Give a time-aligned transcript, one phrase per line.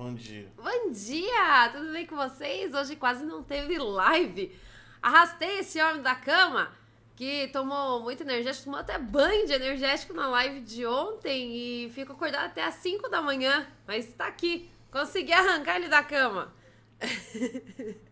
[0.00, 0.48] Bom dia.
[0.56, 1.68] Bom dia!
[1.72, 2.72] Tudo bem com vocês?
[2.72, 4.50] Hoje quase não teve live.
[5.02, 6.72] Arrastei esse homem da cama
[7.14, 12.16] que tomou muito energético, tomou até banho de energético na live de ontem e ficou
[12.16, 13.66] acordado até às 5 da manhã.
[13.86, 14.70] Mas tá aqui.
[14.90, 16.50] Consegui arrancar ele da cama.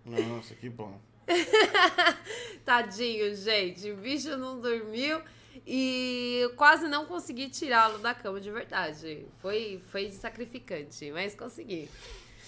[0.05, 1.01] Nossa, que bom.
[2.67, 3.91] Tadinho, gente.
[3.93, 5.23] O bicho não dormiu
[5.67, 9.27] e quase não consegui tirá-lo da cama de verdade.
[9.39, 11.89] Foi, foi sacrificante, mas consegui.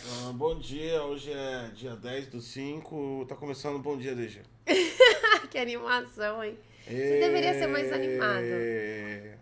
[0.02, 3.26] Ah, bom dia, hoje é dia 10 do 5.
[3.28, 4.40] Tá começando o Bom Dia, DG.
[5.50, 6.58] que animação, hein?
[6.86, 9.38] Você deveria ser mais animado.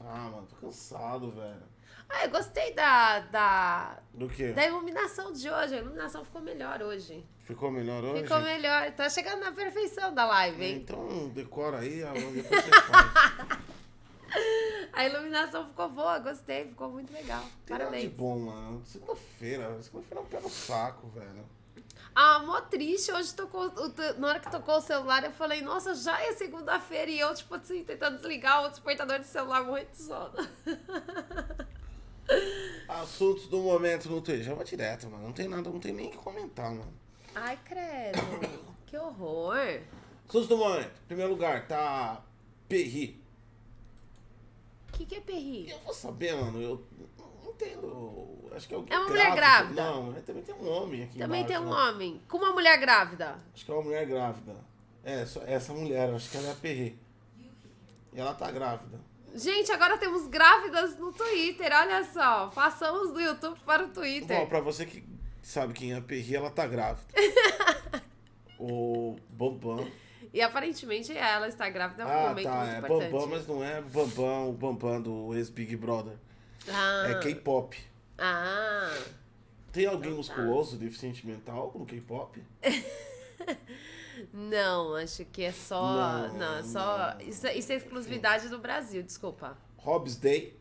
[0.00, 1.62] Ah, mano, tô cansado, velho.
[2.08, 4.52] Ah, eu gostei da, da, Do quê?
[4.52, 5.74] da iluminação de hoje.
[5.74, 7.24] A iluminação ficou melhor hoje.
[7.44, 8.22] Ficou melhor hoje?
[8.22, 8.90] Ficou melhor.
[8.92, 10.76] Tá chegando na perfeição da live, É, hein?
[10.76, 13.64] Então decora aí, depois você faz.
[14.92, 17.42] A iluminação ficou boa, gostei, ficou muito legal.
[17.66, 18.12] Tem nada de Parabéns.
[18.12, 18.82] bom, mano.
[18.84, 21.44] Segunda-feira, segunda-feira é um pé no saco, velho.
[22.14, 23.10] Ah, mó triste.
[23.12, 23.66] Hoje tocou.
[23.66, 27.10] o Na hora que tocou o celular, eu falei, nossa, já é segunda-feira.
[27.10, 30.34] E eu, tipo assim, tentando desligar o despertador do celular, morrendo de sono.
[32.88, 34.44] Assuntos do momento no Twitter.
[34.44, 35.24] Já vai direto, mano.
[35.24, 36.92] Não tem nada, não tem nem o que comentar, mano.
[37.34, 38.18] Ai, credo.
[38.86, 39.80] que horror.
[40.28, 40.90] Assuntos do momento.
[41.04, 42.22] Em primeiro lugar, tá
[42.68, 43.22] Perri.
[44.88, 45.70] O que, que é perri?
[45.70, 46.60] Eu vou saber, mano.
[46.62, 46.86] Eu
[47.18, 48.50] não entendo.
[48.54, 49.82] Acho que é alguém É uma mulher grávida.
[49.82, 51.82] Não, é, também tem um homem aqui Também embaixo, tem um né?
[51.82, 53.36] homem com uma mulher grávida.
[53.52, 54.56] Acho que é uma mulher grávida.
[55.02, 56.98] É, só- essa mulher, acho que ela é a Perri.
[58.12, 59.00] E ela tá grávida.
[59.34, 62.46] Gente, agora temos grávidas no Twitter, olha só.
[62.54, 64.38] Passamos do YouTube para o Twitter.
[64.38, 65.04] Bom, pra você que
[65.44, 67.06] sabe quem é a Perri, ela tá grávida.
[68.58, 69.86] o Bambam.
[70.32, 72.56] E aparentemente ela está grávida é um Ah, momento tá.
[72.60, 73.10] muito É importante.
[73.12, 76.14] Bambam, mas não é Bambam, o Bambam do ex-Big Brother.
[76.68, 77.06] Ah.
[77.10, 77.76] É K-pop.
[78.18, 78.96] Ah.
[79.72, 82.42] Tem alguém musculoso, deficiente mental no K-pop?
[84.32, 86.28] Não, acho que é só.
[86.28, 87.14] Não, Não, é só.
[87.18, 87.20] não.
[87.28, 89.56] Isso, é- isso é exclusividade do Brasil, desculpa.
[89.78, 90.56] Hobbs Day.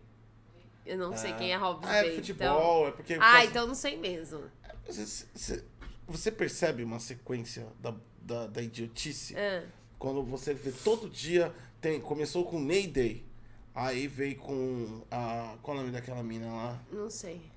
[0.86, 2.46] Eu não sei quem é Robson Ah, é Day, futebol,
[2.80, 2.88] então...
[2.88, 3.18] é porque...
[3.22, 4.44] Ah, então não sei mesmo.
[4.86, 9.36] Você, percebe uma sequência da, da, da idiotice?
[9.38, 9.64] Ah,
[9.98, 13.26] Quando você vê todo dia, tem, começou com Day,
[13.74, 15.56] aí veio com a.
[15.62, 16.80] Qual é o nome daquela mina lá?
[16.92, 17.54] não sei.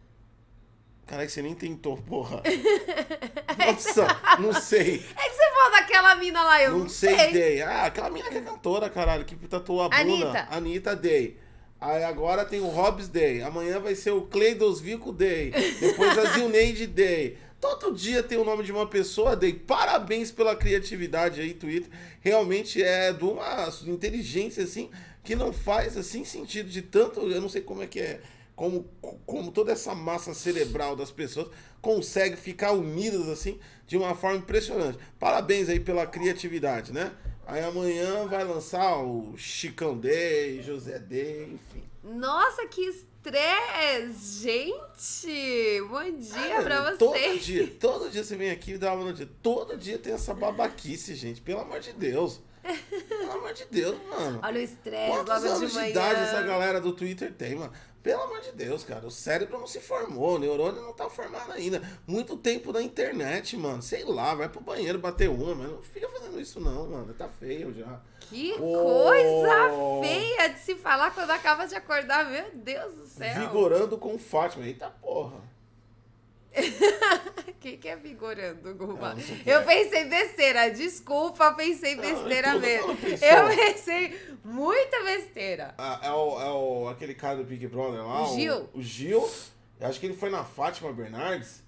[1.06, 2.42] Caralho, você nem tentou, porra.
[3.56, 4.06] Nossa,
[4.40, 4.96] não sei.
[4.96, 7.62] É que você falou daquela mina lá, eu não, Não sei Day.
[7.62, 10.00] Ah, aquela mina que é cantora, caralho, que tatuou a bunda.
[10.00, 10.48] Anitta.
[10.50, 11.38] Anitta Day.
[11.80, 13.42] Aí agora tem o Hobbs Day.
[13.42, 15.52] Amanhã vai ser o Cleidos Vico Day.
[15.78, 17.36] Depois a Zilneide Day.
[17.60, 19.52] Todo dia tem o nome de uma pessoa Day.
[19.52, 21.90] Parabéns pela criatividade aí, Twitter.
[22.20, 24.90] Realmente é de uma inteligência, assim,
[25.22, 27.20] que não faz, assim, sentido de tanto...
[27.20, 28.20] Eu não sei como é que é...
[28.54, 28.88] Como,
[29.26, 31.48] como toda essa massa cerebral das pessoas
[31.82, 34.98] consegue ficar unidas, assim, de uma forma impressionante.
[35.18, 37.12] Parabéns aí pela criatividade, né?
[37.46, 41.84] Aí amanhã vai lançar o Chicão Day, José Day, enfim.
[42.02, 44.42] Nossa, que estresse!
[44.42, 45.80] Gente!
[45.88, 47.44] Bom dia Ah, pra Todo vocês!
[47.44, 49.28] dia, todo dia você vem aqui e dá uma notícia.
[49.42, 51.40] Todo dia tem essa babaquice, gente.
[51.40, 52.40] Pelo amor de Deus.
[53.08, 54.40] Pelo amor de Deus, mano.
[54.44, 57.72] Olha o estresse Quantos logo anos de idade essa galera do Twitter tem, mano?
[58.06, 59.04] Pelo amor de Deus, cara.
[59.04, 61.82] O cérebro não se formou, o neurônio não tá formado ainda.
[62.06, 63.82] Muito tempo na internet, mano.
[63.82, 67.12] Sei lá, vai pro banheiro bater uma, mas não fica fazendo isso não, mano.
[67.14, 68.00] Tá feio já.
[68.20, 69.02] Que Oh.
[69.02, 69.68] coisa
[70.04, 73.40] feia de se falar quando acaba de acordar, meu Deus do céu.
[73.40, 74.64] Vigorando com Fátima.
[74.66, 75.40] Eita porra.
[77.48, 79.64] O que, que é vigorando, não o que eu é.
[79.64, 82.90] pensei besteira, desculpa, pensei besteira todo mesmo.
[82.92, 85.74] Eu pensei muita besteira.
[85.76, 88.30] Ah, é, o, é o, aquele cara do Big Brother lá.
[88.30, 88.68] O Gil.
[88.72, 89.28] O, Gil.
[89.80, 91.62] Eu acho que ele foi na Fátima Bernardes.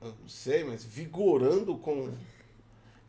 [0.00, 2.12] Eu não sei, mas vigorando com.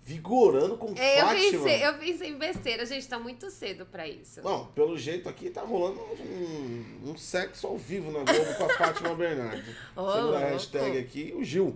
[0.08, 1.52] Vigorando com É, eu, Fátima.
[1.52, 4.42] pensei, eu pensei em besteira, gente, tá muito cedo pra isso.
[4.42, 8.70] Não, pelo jeito aqui tá rolando um, um sexo ao vivo na Globo com a
[8.80, 9.76] Fátima Bernardes.
[9.98, 11.76] Ô, Segura a hashtag aqui, o Gil.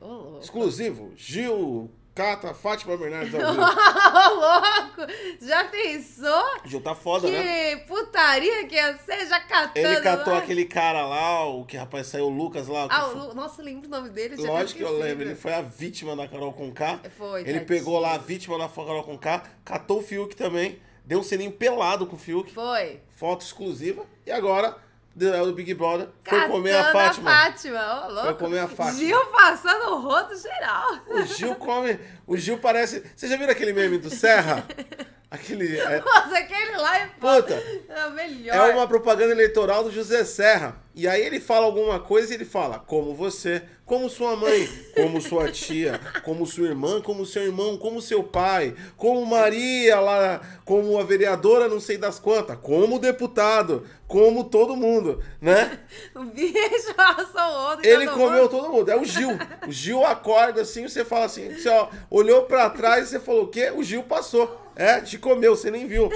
[0.00, 0.38] Louco.
[0.40, 3.62] Exclusivo, Gil cata Fátima Bernardes ao vivo.
[3.62, 5.12] Ô, louco!
[5.40, 6.44] Já pensou?
[6.64, 7.76] O Gil tá foda, né?
[7.76, 10.40] Que putaria que ia ser, já catando Ele catou lá.
[10.40, 12.88] aquele cara lá, o que rapaz saiu o Lucas lá.
[12.88, 14.34] que Ah, o Lu- nossa, lembro o nome dele.
[14.36, 16.98] Lógico que eu lembro, ele foi a vítima da Carol Conká.
[17.16, 17.66] Foi, Ele tadinho.
[17.66, 22.06] pegou lá a vítima da Carol Conká, catou o Fiuk também, deu um selinho pelado
[22.06, 23.00] com o Fiuk, Foi.
[23.10, 24.76] foto exclusiva, e agora,
[25.18, 27.30] do, Big Brother, foi comer a Fátima.
[27.30, 28.24] Fátima, ô, louco.
[28.26, 28.98] Foi comer a Fátima.
[28.98, 31.00] Gil passando o rodo geral.
[31.08, 31.98] O Gil come.
[32.26, 33.02] O Gil parece.
[33.14, 34.64] Você já viu aquele meme do Serra?
[35.30, 35.78] Aquele.
[35.78, 38.70] É, Nossa, aquele lá é puta, é o melhor.
[38.70, 40.80] é uma propaganda eleitoral do José Serra.
[40.94, 45.18] E aí ele fala alguma coisa e ele fala, como você, como sua mãe, como
[45.20, 50.98] sua tia, como sua irmã, como seu irmão, como seu pai, como Maria lá, como
[50.98, 55.80] a vereadora não sei das quantas, como deputado, como todo mundo, né?
[56.14, 57.86] O bicho passou outro.
[57.86, 58.90] Ele todo comeu mundo- todo mundo.
[58.90, 59.30] É o Gil.
[59.66, 63.44] O Gil acorda assim, você fala assim, você ó, olhou pra trás e você falou
[63.44, 63.72] o quê?
[63.74, 64.60] O Gil passou.
[64.76, 66.10] É, te comeu, você nem viu.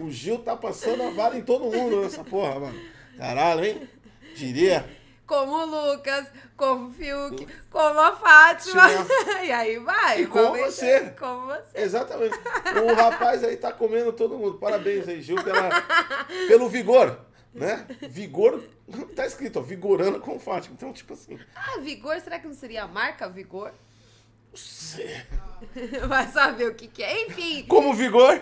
[0.00, 2.80] O Gil tá passando a vara em todo mundo nessa porra, mano.
[3.18, 3.88] Caralho, hein?
[4.36, 4.84] Diria.
[5.26, 6.26] Como o Lucas,
[6.56, 8.84] como o Fiuk, como a Fátima.
[9.44, 10.22] e aí vai.
[10.22, 11.00] E como você.
[11.00, 11.14] ver.
[11.16, 11.80] Como você.
[11.80, 12.36] Exatamente.
[12.84, 14.58] O rapaz aí tá comendo todo mundo.
[14.58, 15.68] Parabéns aí, Gil, pela,
[16.46, 17.18] pelo vigor.
[17.52, 17.86] Né?
[18.08, 18.62] Vigor.
[19.14, 20.74] Tá escrito, ó, vigorando com Fátima.
[20.76, 21.38] Então, tipo assim.
[21.54, 23.72] Ah, Vigor, será que não seria a marca Vigor?
[24.56, 25.22] não sei.
[26.08, 27.26] Vai saber o que, que é.
[27.26, 28.40] Enfim, Como vigor,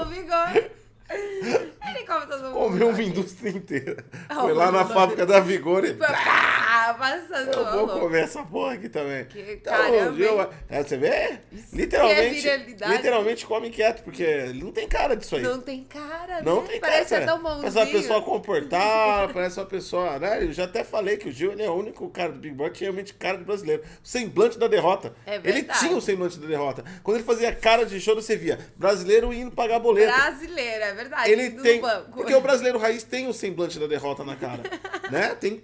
[0.00, 0.70] o Vigor.
[1.08, 2.52] Ele come todo mundo.
[2.54, 4.04] comeu uma indústria inteira.
[4.28, 5.94] Ah, Foi lá na fábrica da Vigor e.
[5.94, 8.00] Pá, passando Eu vou louco.
[8.00, 9.24] comer essa porra aqui também.
[9.26, 10.48] Que Então, caramba, hein?
[10.68, 11.38] é, você vê?
[11.52, 12.92] Isso é Literalmente, viralidade.
[12.92, 15.42] literalmente come quieto, porque não tem cara disso aí.
[15.42, 16.68] Não tem cara, Não né?
[16.68, 17.22] tem Parece cara.
[17.22, 17.62] ser tão bonzinho.
[17.72, 20.42] Parece uma pessoa comportada, parece uma pessoa, né?
[20.44, 22.72] Eu já até falei que o Gil ele é o único cara do Big Brother
[22.72, 23.82] que tinha realmente cara de brasileiro.
[24.02, 25.14] O semblante da derrota.
[25.26, 26.84] É ele tinha o semblante da derrota.
[27.02, 30.12] Quando ele fazia cara de choro, você via brasileiro indo pagar boleto.
[30.12, 31.30] Brasileira, é verdade.
[31.30, 31.80] Ele tem.
[32.12, 34.62] Porque o brasileiro raiz tem o semblante da derrota na cara.
[35.10, 35.34] né?
[35.34, 35.62] Tem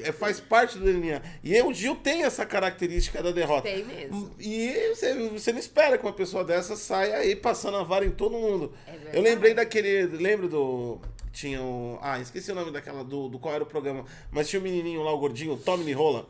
[0.00, 1.22] é, faz parte do DNA.
[1.44, 3.62] E o Gil tem essa característica da derrota.
[3.62, 4.34] Tem mesmo.
[4.38, 8.10] E você, você não espera que uma pessoa dessa saia aí passando a vara em
[8.10, 8.72] todo mundo.
[8.86, 9.16] É verdade.
[9.16, 10.06] Eu lembrei daquele.
[10.06, 11.00] Lembro do.
[11.32, 11.98] Tinha o.
[12.02, 13.04] Ah, esqueci o nome daquela.
[13.04, 14.04] Do, do qual era o programa.
[14.30, 16.26] Mas tinha o menininho lá, o gordinho, o Tommy Rola.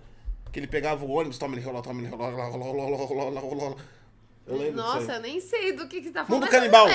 [0.53, 3.77] Que ele pegava o ônibus, Tommy Rola, Tommy Rola, rola, rola, rola, rola, rola.
[4.47, 6.43] Eu lembro Nossa, eu nem sei do que que tá falando.
[6.43, 6.87] Mundo Canibal.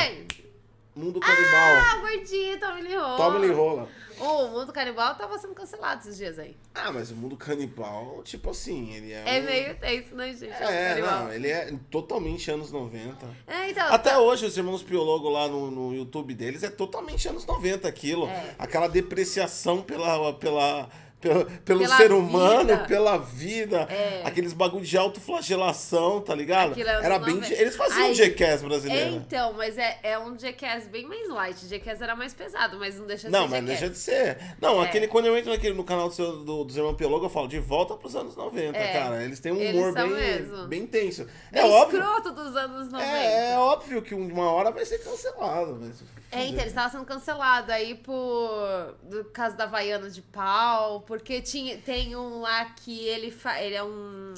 [0.98, 1.76] Mundo Canibal.
[1.78, 3.18] Ah, gordinho, Tommy Lee Rola.
[3.18, 3.90] Tommy Lee Rola.
[4.20, 6.58] O Mundo Canibal tava sendo cancelado esses dias aí.
[6.74, 9.38] Ah, mas o mundo canibal, tipo assim, ele é.
[9.38, 10.52] É um- meio tenso, né, gente?
[10.54, 13.28] É, não, ele é totalmente anos 90.
[13.46, 13.86] É, então.
[13.94, 18.28] Até hoje, os irmãos Piologo lá no, no YouTube deles é totalmente anos 90 aquilo.
[18.28, 18.56] É.
[18.58, 20.90] Aquela depreciação pela, pela,
[21.20, 22.86] pela- pelo Pela ser humano, vida.
[22.88, 23.82] pela vida.
[23.90, 24.22] É.
[24.24, 26.80] Aqueles bagulho de autoflagelação, tá ligado?
[26.80, 27.36] É Era bem.
[27.36, 27.54] 90.
[27.54, 29.16] Eles faziam Aí- Jackass É, brasileiro.
[29.16, 31.68] então, mas é, é um Jackass bem mais light.
[31.68, 33.80] Jackass era mais pesado, mas não deixa de Não, ser mas Jackass.
[33.80, 34.56] deixa de ser.
[34.62, 34.86] Não, É.
[34.86, 37.48] aquele, quando eu entro naquele, no canal do, seu, do, dos Irmãos Piologo, eu falo
[37.48, 38.94] de volta pros anos 90, É.
[38.94, 39.24] cara.
[39.24, 40.68] Eles têm um humor bem, mesmo.
[40.68, 41.26] bem tenso.
[41.52, 42.00] É É óbvio.
[42.00, 43.04] escroto dos anos 90.
[43.12, 45.78] É, é óbvio que uma hora vai ser cancelado.
[45.82, 46.04] Mas...
[46.32, 48.96] É, então, ele estava sendo cancelado aí por.
[49.04, 53.76] Do caso da Havaiana de pau, porque tinha, tem um lá que ele, fa, ele
[53.76, 54.34] é um.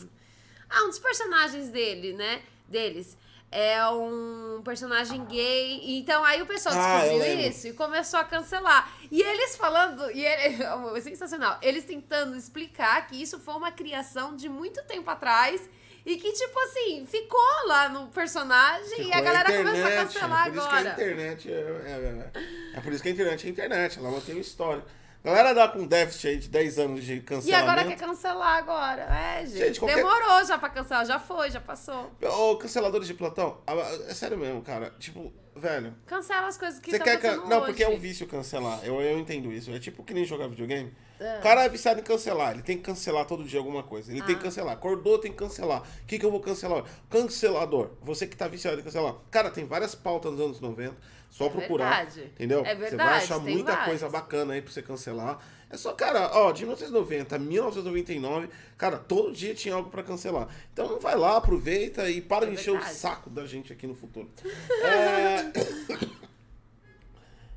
[0.69, 2.41] Ah, um dos personagens dele, né?
[2.67, 3.17] Deles.
[3.51, 5.97] É um personagem gay.
[5.97, 7.47] Então aí o pessoal Ah, descobriu lembro.
[7.47, 8.93] isso e começou a cancelar.
[9.09, 10.61] E eles falando, e ele,
[10.95, 15.67] é sensacional, eles tentando explicar que isso foi uma criação de muito tempo atrás.
[16.09, 20.13] E que, tipo assim, ficou lá no personagem e a Ficou galera começou a internet,
[20.13, 20.75] cancelar é por agora.
[20.75, 22.41] Isso que a internet é, é,
[22.73, 24.83] é, é por isso que a internet é a internet, ela mantém uma história.
[25.29, 27.69] Galera dá com déficit aí de 10 anos de E cancelamento.
[27.71, 29.01] agora quer cancelar agora.
[29.03, 29.57] É, gente.
[29.57, 31.05] Gente, qualquer- Demorou já pra cancelar.
[31.05, 32.11] Já foi, já passou.
[32.21, 33.73] Ô, canceladores de plantão, ah,
[34.07, 34.93] é sério mesmo, cara.
[34.99, 35.93] Tipo, velho.
[36.05, 37.19] Cancela as coisas que Você quer.
[37.19, 37.65] can- Não, hoje.
[37.67, 38.79] porque é um vício cancelar.
[38.83, 39.71] Eu, eu entendo isso.
[39.71, 40.93] É tipo que nem jogar videogame.
[41.19, 41.39] É.
[41.39, 42.53] O cara é viciado em cancelar.
[42.53, 44.09] Ele tem que cancelar todo dia alguma coisa.
[44.09, 44.37] Ele tem Ah.
[44.37, 44.73] que cancelar.
[44.73, 45.81] Acordou, tem que cancelar.
[45.81, 46.83] O que, que eu vou cancelar?
[47.09, 47.91] Cancelador.
[48.01, 49.15] Você que tá viciado em cancelar.
[49.29, 50.95] Cara, tem várias pautas dos anos 90.
[51.29, 52.05] Só É procurar.
[52.05, 52.23] verdade.
[52.33, 52.59] Entendeu?
[52.61, 53.85] É Você vai verdade, achar muita várias.
[53.85, 55.39] coisa bacana aí pra você cancelar.
[55.69, 60.47] É só, cara, ó, de 1990 a 1999, cara, todo dia tinha algo pra cancelar.
[60.73, 62.95] Então vai lá, aproveita e para É de encher o verdade.
[62.95, 64.27] saco da gente aqui no futuro.
[64.83, 65.51] É...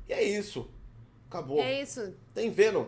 [0.07, 0.69] e é isso.
[1.29, 1.59] Acabou.
[1.61, 2.13] É isso.
[2.33, 2.85] Tem Venom,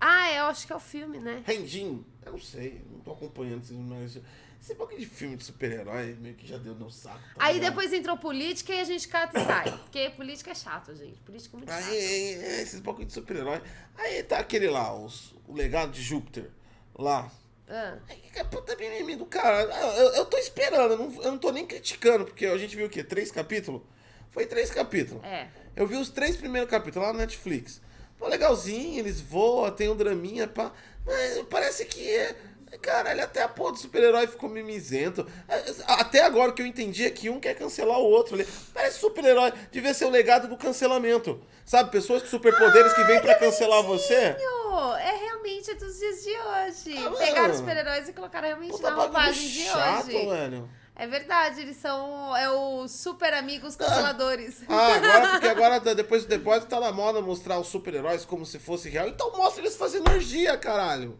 [0.00, 1.42] Ah, eu acho que é o filme, né?
[1.44, 2.04] Rendin.
[2.24, 4.18] Eu não sei, não tô acompanhando esses mas
[4.62, 7.18] Esse pouco de filme de super-herói meio que já deu no saco.
[7.18, 7.70] tá Aí ligado?
[7.70, 9.70] depois entrou política e a gente cata e sai.
[9.72, 11.18] Porque política é chato, gente.
[11.22, 11.82] Política é muito chato.
[11.90, 13.60] Aí, esses pouco de super-herói.
[13.96, 16.48] Aí tá aquele lá, os, o legado de Júpiter.
[16.96, 17.28] Lá.
[17.68, 19.62] Ah, Aí, que puta mimimi do cara.
[19.62, 22.86] Eu, eu tô esperando, eu não, eu não tô nem criticando, porque a gente viu
[22.86, 23.02] o quê?
[23.02, 23.82] Três capítulos?
[24.30, 25.24] Foi três capítulos.
[25.24, 25.48] é.
[25.74, 27.80] Eu vi os três primeiros capítulos lá na Netflix.
[28.18, 30.70] Pô, legalzinho, eles voam, tem um draminha, pá.
[31.04, 32.36] Mas parece que é.
[32.80, 35.26] Caralho, até a porra do super-herói ficou mimizento.
[35.86, 38.34] Até agora o que eu entendi é que um quer cancelar o outro.
[38.34, 38.46] ali.
[38.72, 39.52] Parece super-herói.
[39.70, 41.40] Devia ser o legado do cancelamento.
[41.64, 44.36] Sabe, pessoas com superpoderes que vêm pra cancelar você.
[45.00, 46.98] É realmente dos dias de hoje.
[47.06, 50.26] Ah, Pegaram os super-heróis e colocaram realmente Puta na roupagem de chato, hoje.
[50.26, 50.68] velho.
[50.94, 54.62] É verdade, eles são é os super amigos consoladores.
[54.68, 58.58] Ah, agora, porque agora, depois do Boys, tá na moda mostrar os super-heróis como se
[58.58, 59.08] fosse real.
[59.08, 61.18] Então mostra eles fazendo energia, caralho.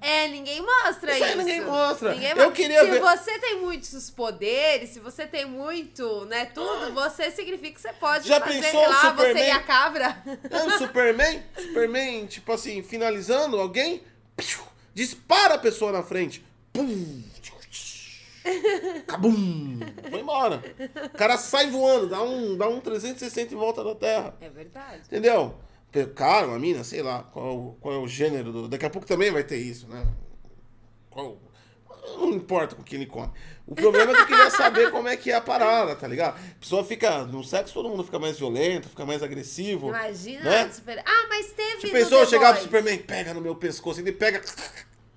[0.00, 1.36] É, ninguém mostra Isso isso.
[1.38, 2.12] ninguém mostra.
[2.14, 6.92] Ninguém Eu queria se ver- você tem muitos poderes, se você tem muito, né, tudo,
[6.92, 9.46] você significa que você pode Já fazer pensou lá, você Superman?
[9.46, 10.22] e a cabra.
[10.50, 14.02] É o Superman, Superman, tipo assim, finalizando alguém,
[14.36, 14.60] piu,
[14.94, 16.44] dispara a pessoa na frente.
[16.72, 17.22] Pum!
[19.06, 19.80] Cabum!
[20.10, 20.62] Foi embora.
[21.12, 24.34] O cara sai voando, dá um, dá um 360 em volta da Terra.
[24.40, 25.00] É verdade.
[25.06, 25.54] Entendeu?
[26.04, 28.68] Cara, uma mina, sei lá, qual, qual é o gênero do.
[28.68, 30.06] Daqui a pouco também vai ter isso, né?
[31.10, 31.38] Qual-
[32.18, 33.32] Não importa com quem ele come.
[33.66, 36.36] O problema é que eu queria saber como é que é a parada, tá ligado?
[36.38, 37.24] A pessoa fica.
[37.24, 39.88] No sexo todo mundo fica mais violento, fica mais agressivo.
[39.88, 40.70] Imagina, Né?
[40.70, 41.02] super...
[41.04, 42.62] Ah, mas teve Você pensou chegar pro.
[42.62, 44.40] Superman, pega no meu pescoço, ele pega.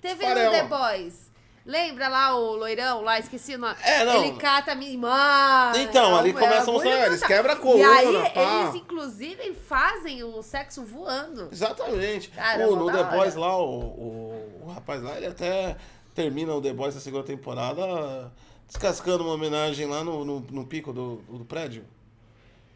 [0.01, 1.28] Teve no The Boys.
[1.69, 3.75] Lembra lá o loirão lá, esqueci o nome.
[3.83, 4.25] É, não.
[4.25, 5.71] Ele cata a minha irmã.
[5.75, 8.61] Então, ali É, começa a mostrar, muito eles quebram a E coluna, aí, pá.
[8.63, 11.47] eles inclusive fazem o sexo voando.
[11.51, 12.31] Exatamente.
[12.67, 13.03] O, no The.
[13.03, 15.77] Boys lá, o, o, o rapaz lá, ele até
[16.15, 18.31] termina o The Boys da segunda temporada
[18.67, 21.85] descascando uma homenagem lá no, no, no pico do, do prédio.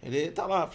[0.03, 0.69] Ele tá lá.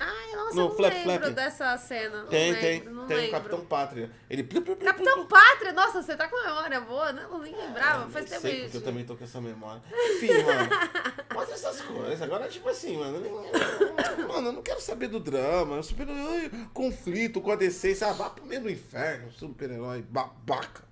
[0.00, 1.34] Ai, nossa, No eu não flap, lembro flap.
[1.34, 2.22] dessa cena.
[2.22, 2.84] não Tem, lembro, tem.
[2.84, 3.32] Não Tem o lembro.
[3.36, 4.10] Capitão Pátria.
[4.30, 4.44] Ele.
[4.44, 7.26] Capitão Pátria, nossa, você tá com memória boa, né?
[7.28, 8.76] Eu nem lembrava, Eu faz tempo sei isso.
[8.76, 9.82] eu também tô com essa memória.
[9.92, 10.70] Enfim, mano.
[11.34, 12.22] Mostra essas coisas.
[12.22, 13.16] Agora, tipo assim, mano.
[13.26, 15.82] eu- Mano, eu não quero saber do drama.
[15.82, 17.98] Super-herói, conflito com a DC.
[18.02, 19.32] Ah, vá pro meio do inferno.
[19.32, 20.86] Super-herói babaca.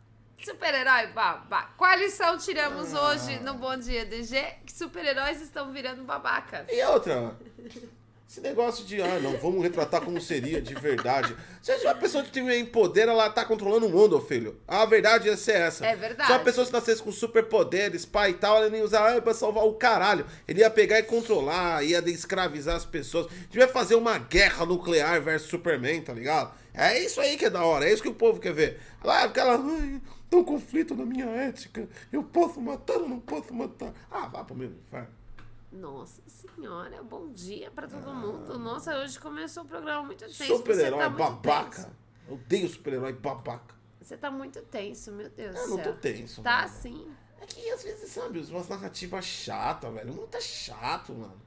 [0.45, 1.71] Super-herói, babá.
[1.77, 3.09] Qual lição tiramos Ah.
[3.11, 4.41] hoje no Bom Dia DG?
[4.65, 6.67] Que super-heróis estão virando babacas.
[6.71, 7.35] E outra,
[8.29, 11.35] esse negócio de, ah, não, vamos retratar como seria de verdade.
[11.63, 14.61] Se a pessoa que tem poder, ela tá controlando o mundo, filho.
[14.69, 15.87] A verdade ia ser essa.
[15.87, 16.27] É verdade.
[16.29, 19.33] Se uma pessoa que nascesse com superpoderes, pai e tal, ela nem usar ah, pra
[19.33, 20.27] salvar o caralho.
[20.47, 23.27] Ele ia pegar e controlar, ia escravizar as pessoas.
[23.49, 26.53] Devia fazer uma guerra nuclear versus Superman, tá ligado?
[26.75, 28.79] É isso aí que é da hora, é isso que o povo quer ver.
[29.03, 31.89] Lá, fica lá, ai, tem um conflito na minha ética.
[32.13, 33.93] Eu posso matar ou não posso matar?
[34.11, 35.15] Ah, vá pro mesmo inferno.
[35.73, 38.59] Nossa senhora, bom dia pra todo mundo.
[38.59, 40.45] Nossa, hoje começou o programa muito tenso.
[40.45, 41.77] Super-herói tá babaca.
[41.77, 41.91] tenso.
[42.29, 43.75] Eu odeio super-herói babaca.
[44.01, 46.43] Você tá muito tenso, meu Deus Eu não tô tenso.
[46.43, 46.69] Tá mano.
[46.69, 47.15] sim.
[47.41, 50.15] É que às vezes, sabe, umas narrativas chatas, velho.
[50.15, 51.46] Muito tá chato, mano.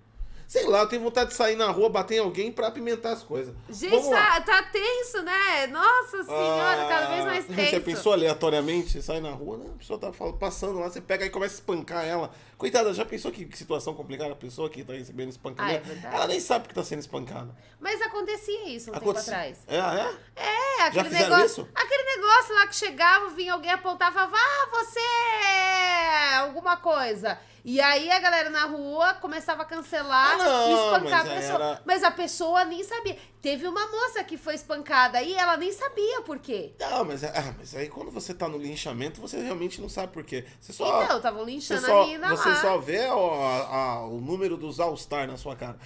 [0.50, 3.22] Sei lá, eu tenho vontade de sair na rua, bater em alguém pra apimentar as
[3.22, 3.54] coisas.
[3.70, 5.68] Gente, tá, tá tenso, né?
[5.68, 7.70] Nossa senhora, cada vez mais Ah, tenso.
[7.70, 9.66] Você pensou aleatoriamente, você sai na rua, né?
[9.76, 12.32] A pessoa tá passando lá, você pega e começa a espancar ela.
[12.60, 15.90] Coitada, já pensou que, situação complicada a pessoa que tá recebendo espancamento?
[16.04, 17.56] Ah, é ela nem sabe que tá sendo espancada.
[17.80, 19.60] Mas acontecia isso um Aconte- tempo atrás.
[19.66, 20.16] É, é?
[20.36, 21.46] É, aquele negócio.
[21.46, 21.68] isso?
[21.74, 27.40] Aquele negócio lá que chegava, vinha alguém apontar e falava, ah, você é alguma coisa.
[27.64, 31.36] E aí a galera na rua começava a cancelar Ah, não, e espancar mas a
[31.36, 31.56] pessoa.
[31.56, 33.18] era- Mas a pessoa nem sabia.
[33.42, 36.74] Teve uma moça que foi espancada e ela nem sabia por quê.
[36.80, 40.24] Não, mas, ah, mas aí quando você tá no linchamento, você realmente não sabe por
[40.24, 40.46] quê.
[40.60, 41.04] Você só.
[41.04, 42.62] então, estavam Você linchando só, a menina você lá.
[42.62, 45.78] só vê ó, a- a- o número dos All-Star na sua cara.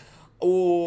[0.45, 0.85] O,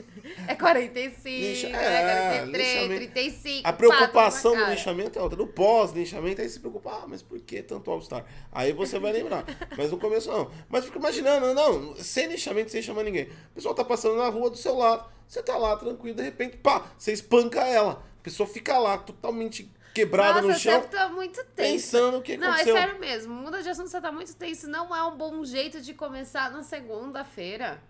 [0.48, 3.12] É 45, Lixa- é, é, 43, lixamento.
[3.12, 3.68] 35.
[3.68, 5.36] a preocupação do lixamento é outra.
[5.38, 8.24] No pós-lixamento, aí você preocupa, ah, mas por que tanto All-Star?
[8.50, 9.44] Aí você vai lembrar.
[9.76, 10.50] Mas no começo não.
[10.70, 13.24] Mas fica imaginando, não, sem lixamento, sem chamar ninguém.
[13.24, 16.56] O pessoal tá passando na rua do seu lado, você tá lá tranquilo, de repente,
[16.56, 18.02] pá, você espanca ela.
[18.20, 21.72] A pessoa fica lá, totalmente quebrada Nossa, no chão, você tá muito tenso.
[21.72, 22.74] pensando o que Não, é aconteceu.
[22.76, 23.32] sério mesmo.
[23.34, 24.68] Muda de assunto, você tá muito tenso.
[24.68, 27.80] Não é um bom jeito de começar na segunda-feira.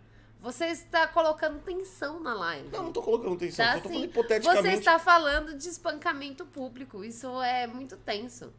[0.41, 2.69] Você está colocando tensão na live.
[2.71, 4.05] Não, não tô colocando tensão, Tá só tô falando sim.
[4.09, 4.69] hipoteticamente.
[4.69, 7.03] Você está falando de espancamento público.
[7.03, 8.53] Isso é muito tenso.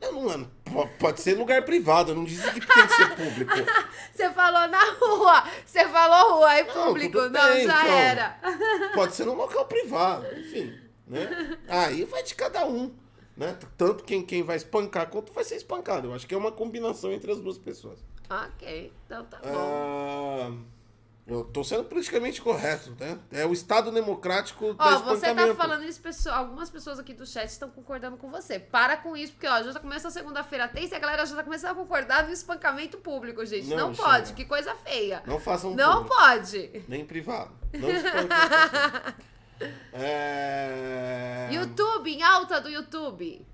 [0.00, 3.52] Não, mano, po- pode ser lugar privado, eu não disse que tem que ser público.
[4.14, 5.44] Você falou na rua.
[5.66, 7.18] Você falou rua e Não, público.
[7.22, 7.98] Não, bem, já então.
[7.98, 8.40] era.
[8.94, 10.72] Pode ser num local privado, enfim,
[11.08, 11.58] né?
[11.68, 12.94] Aí vai de cada um,
[13.36, 13.56] né?
[13.76, 16.08] Tanto quem, quem vai espancar quanto vai ser espancado.
[16.08, 17.98] Eu acho que é uma combinação entre as duas pessoas.
[18.28, 19.48] ok, então tá bom.
[19.48, 20.52] Ah,
[21.26, 23.18] eu tô sendo politicamente correto, né?
[23.30, 27.26] É o Estado democrático da Ó, você tá falando isso, pessoal, algumas pessoas aqui do
[27.26, 28.58] chat estão concordando com você.
[28.58, 31.44] Para com isso, porque ó, já tá começando segunda-feira tensa e a galera já tá
[31.44, 33.66] começando a concordar no espancamento público, gente.
[33.68, 35.22] Não, Não, pode, que coisa feia.
[35.26, 36.82] Não façam Não público, pode.
[36.88, 37.50] nem privado.
[37.74, 38.28] Não espanquem.
[39.92, 41.48] É...
[41.52, 43.44] YouTube, em alta do YouTube.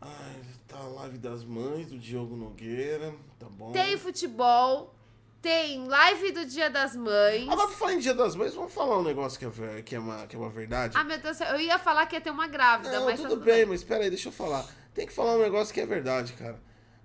[0.00, 3.72] Ai, tá a live das mães do Diogo Nogueira, tá bom.
[3.72, 4.94] Tem futebol,
[5.42, 7.48] tem live do Dia das Mães.
[7.48, 9.98] Agora, pra falar em Dia das Mães, vamos falar um negócio que é, que é,
[9.98, 10.96] uma, que é uma verdade.
[10.96, 13.44] Ah, meu Deus, eu ia falar que ia ter uma grávida, Não, mas tudo tá
[13.44, 14.64] bem, mas espera aí, deixa eu falar.
[14.94, 16.60] Tem que falar um negócio que é verdade, cara.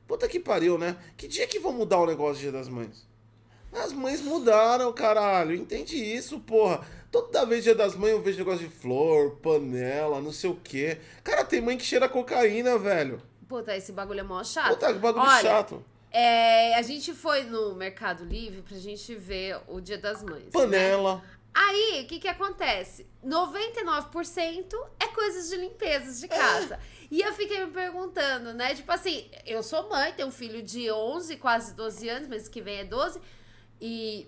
[0.08, 0.98] Puta que pariu, né?
[1.16, 3.08] Que dia que vão mudar o negócio do Dia das Mães?
[3.72, 5.56] As mães mudaram, caralho.
[5.56, 6.86] Entende isso, porra.
[7.14, 10.98] Toda vez dia das mães eu vejo negócio de flor, panela, não sei o quê.
[11.24, 13.22] Cara, tem mãe que cheira cocaína, velho.
[13.48, 14.70] Puta, esse bagulho é mó chato.
[14.70, 15.86] Puta, que bagulho Olha, chato.
[16.10, 20.46] É, a gente foi no Mercado Livre pra gente ver o Dia das Mães.
[20.46, 20.50] né?
[20.52, 21.24] Panela.
[21.54, 23.06] Aí, o que que acontece?
[23.24, 26.80] 99% é coisas de limpezas de casa.
[27.12, 28.74] E eu fiquei me perguntando, né?
[28.74, 32.60] Tipo assim, eu sou mãe, tenho um filho de 11, quase 12 anos, mas que
[32.60, 33.22] vem é 12.
[33.80, 34.26] E,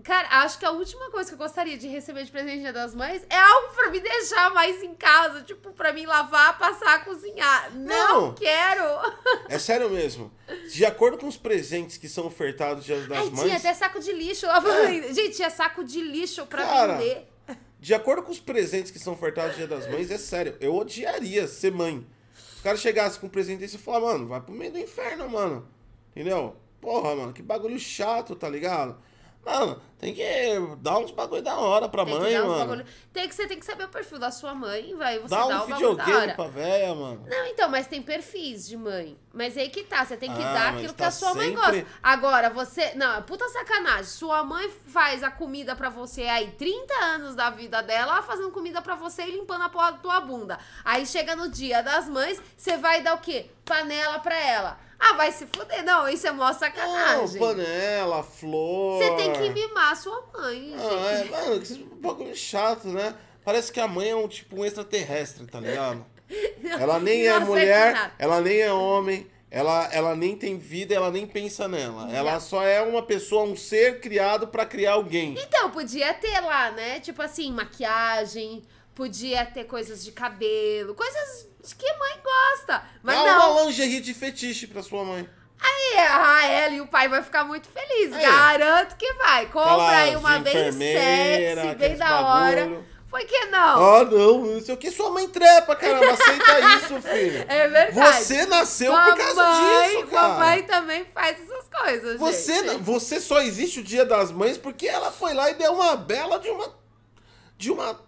[0.00, 2.72] cara, acho que a última coisa que eu gostaria de receber de presente no Dia
[2.72, 5.42] das Mães é algo pra me deixar mais em casa.
[5.42, 7.70] Tipo, pra mim lavar, passar, cozinhar.
[7.74, 8.34] Não, Não.
[8.34, 8.82] quero!
[9.48, 10.32] É sério mesmo.
[10.72, 14.00] De acordo com os presentes que são ofertados Dia das Ai, tinha Mães, até saco
[14.00, 17.28] de lixo pra Gente, tinha saco de lixo pra Cara, vender.
[17.78, 20.56] de acordo com os presentes que são ofertados Dia das Mães, é sério.
[20.60, 22.06] Eu odiaria ser mãe.
[22.34, 24.78] Se o cara chegasse com um presente desse e falar, mano, vai pro meio do
[24.78, 25.66] inferno, mano.
[26.10, 26.56] Entendeu?
[26.80, 28.98] Porra, mano, que bagulho chato, tá ligado?
[29.44, 30.22] Mano, tem que
[30.78, 32.58] dar uns bagulho da hora pra Tem que mãe, mano.
[32.58, 35.18] bagulho- Tem que, você tem que saber o perfil da sua mãe, vai.
[35.18, 37.24] Você Dá dá, um videogame pra véia, mano.
[37.28, 39.18] Não, então, mas tem perfis de mãe.
[39.32, 41.50] Mas aí que tá, você tem que Ah, dar aquilo que tá a sua mãe
[41.54, 41.86] sempre- gosta.
[42.02, 42.94] Agora, você.
[42.94, 44.04] Não, é puta sacanagem.
[44.04, 48.50] Sua mãe faz a comida pra você aí, 30 anos da vida dela, ela fazendo
[48.50, 50.58] comida pra você e limpando a porra da tua bunda.
[50.84, 53.50] Aí chega no dia das mães, você vai dar o quê?
[53.64, 54.78] Panela pra ela.
[55.02, 55.82] Ah, vai se fuder.
[55.82, 57.40] Não, isso é mó Não, sacanagem.
[57.40, 58.98] panela, flor.
[59.02, 60.80] Você tem que mimar a sua mãe, gente.
[60.80, 63.14] Ah, é, mano, que bagulho chato, né?
[63.44, 66.04] Parece que a mãe é um tipo um extraterrestre, tá ligado?
[66.78, 71.10] Ela nem é aceito mulher, ela nem é homem, ela, ela nem tem vida, ela
[71.10, 72.08] nem pensa nela.
[72.12, 72.40] Ela Não.
[72.40, 75.34] só é uma pessoa, um ser criado pra criar alguém.
[75.36, 77.00] Então, podia ter lá, né?
[77.00, 78.62] Tipo assim, maquiagem,
[78.94, 82.84] podia ter coisas de cabelo, coisas que mãe gosta.
[83.02, 83.52] Mas Dá não.
[83.52, 85.28] uma lingerie de fetiche pra sua mãe.
[85.62, 88.12] Aí a ela e o pai vai ficar muito feliz.
[88.14, 88.22] Aí.
[88.24, 89.46] Garanto que vai.
[89.46, 92.60] Compra aí uma bem sexy, bem da hora.
[92.62, 92.90] bagulho.
[93.10, 93.58] Por que não?
[93.96, 94.88] Ah, não, não sei o que.
[94.92, 96.12] Sua mãe trepa, caramba.
[96.12, 97.44] Aceita isso, filho.
[97.48, 98.16] É verdade.
[98.24, 100.28] Você nasceu por causa Mamãe- disso, cara.
[100.28, 102.82] Mamãe também faz essas coisas, Você, gente.
[102.82, 106.38] você só existe o Dia das Mães porque ela foi lá e deu uma bela
[106.38, 106.72] de uma.
[107.58, 108.00] De uma.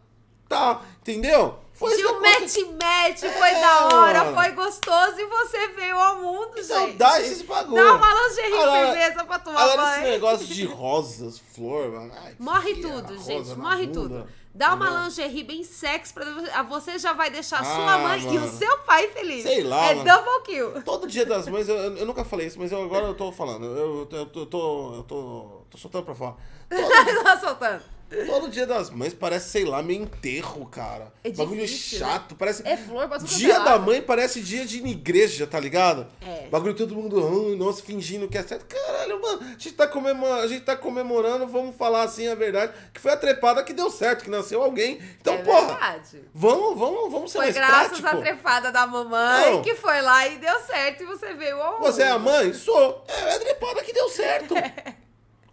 [0.49, 1.59] Tá, entendeu?
[1.83, 4.37] Foi Tinha um que match-match, foi É, da hora, mano.
[4.37, 6.97] foi gostoso e você veio ao mundo, Então, gente.
[6.97, 7.83] dá esses bagulho.
[7.83, 9.93] Dá uma lingerie Agora- firmeza pra tua mãe.
[10.01, 12.13] esse negócio de rosas, flor, mano.
[12.25, 13.49] ai, Morre enfia tudo, a gente.
[13.57, 14.29] Morre bunda, tudo.
[14.55, 15.05] Dá uma entendeu?
[15.05, 18.53] lingerie bem sexy pra a você já vai deixar Ah, sua mãe e o mano.
[18.59, 19.43] seu pai feliz.
[19.45, 20.11] Sei lá, É mano.
[20.11, 20.83] double kill.
[20.83, 23.65] Todo dia das mães, eu, eu nunca falei isso, mas eu, agora eu tô falando.
[23.65, 26.37] Eu, eu, eu tô, eu tô, eu tô, tô soltando pra fora.
[27.25, 27.83] tá soltando.
[28.27, 31.13] Todo dia das mães parece, sei lá, meio enterro, cara.
[31.25, 32.35] É Bagulho difícil, chato.
[32.35, 32.67] Parece.
[32.67, 36.07] É flor tudo Dia é da mãe parece dia de igreja, tá ligado?
[36.21, 36.49] É.
[36.49, 37.17] Bagulho todo mundo,
[37.49, 38.67] "Ai, nossa, fingindo que é certo.
[38.67, 42.73] Caralho, mano, a gente, tá comemorando, a gente tá comemorando, vamos falar assim a verdade,
[42.93, 45.01] que foi a trepada que deu certo, que nasceu alguém.
[45.21, 46.21] Então, é porra, verdade.
[46.35, 48.09] vamos, vamos, vamos ser Foi mais graças prático.
[48.09, 49.63] à trepada da mamãe Não.
[49.63, 52.53] que foi lá e deu certo e você veio ao Você é a mãe?
[52.55, 53.05] Sou.
[53.09, 54.55] É, é a trepada que deu certo.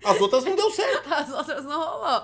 [0.04, 1.08] As outras não deu certo.
[1.14, 2.24] As outras não rolou.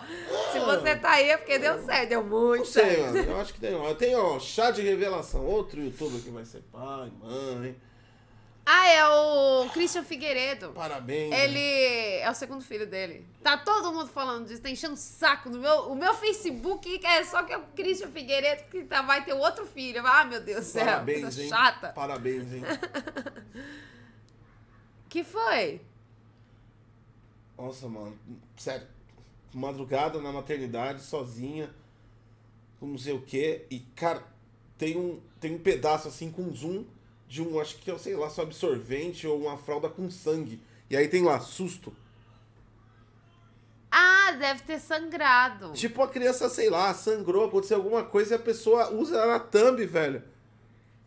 [0.52, 3.14] Se você tá aí é porque deu certo, deu muito Não sei, certo.
[3.16, 3.32] mano.
[3.32, 3.76] Eu acho que tem.
[3.76, 5.46] ó, Tem, ó, chá de revelação.
[5.46, 7.76] Outro youtuber que vai ser pai, mãe.
[8.68, 10.70] Ah, é o Christian Figueiredo.
[10.70, 11.32] Parabéns.
[11.36, 11.60] Ele
[12.20, 13.24] é o segundo filho dele.
[13.44, 17.24] Tá todo mundo falando disso, tá enchendo o saco no meu, o meu Facebook é
[17.24, 20.02] só que é o Christian Figueiredo que tá, vai ter outro filho.
[20.04, 21.48] Ah, meu Deus do céu, Parabéns, hein?
[21.50, 21.90] chata.
[21.90, 22.64] Parabéns, hein?
[25.10, 25.80] Que foi?
[27.58, 28.18] Nossa, mano.
[28.58, 28.88] Sério.
[29.54, 31.74] Madrugada na maternidade, sozinha.
[32.80, 33.66] Com não sei o quê.
[33.70, 34.24] E, cara,
[34.78, 36.86] tem um, tem um pedaço assim com zoom
[37.28, 40.62] de um, acho que é, sei lá, só absorvente ou uma fralda com sangue.
[40.90, 41.94] E aí tem lá, susto.
[43.92, 45.72] Ah, deve ter sangrado.
[45.74, 49.40] Tipo a criança, sei lá, sangrou, aconteceu alguma coisa e a pessoa usa ela na
[49.40, 50.22] thumb, velho.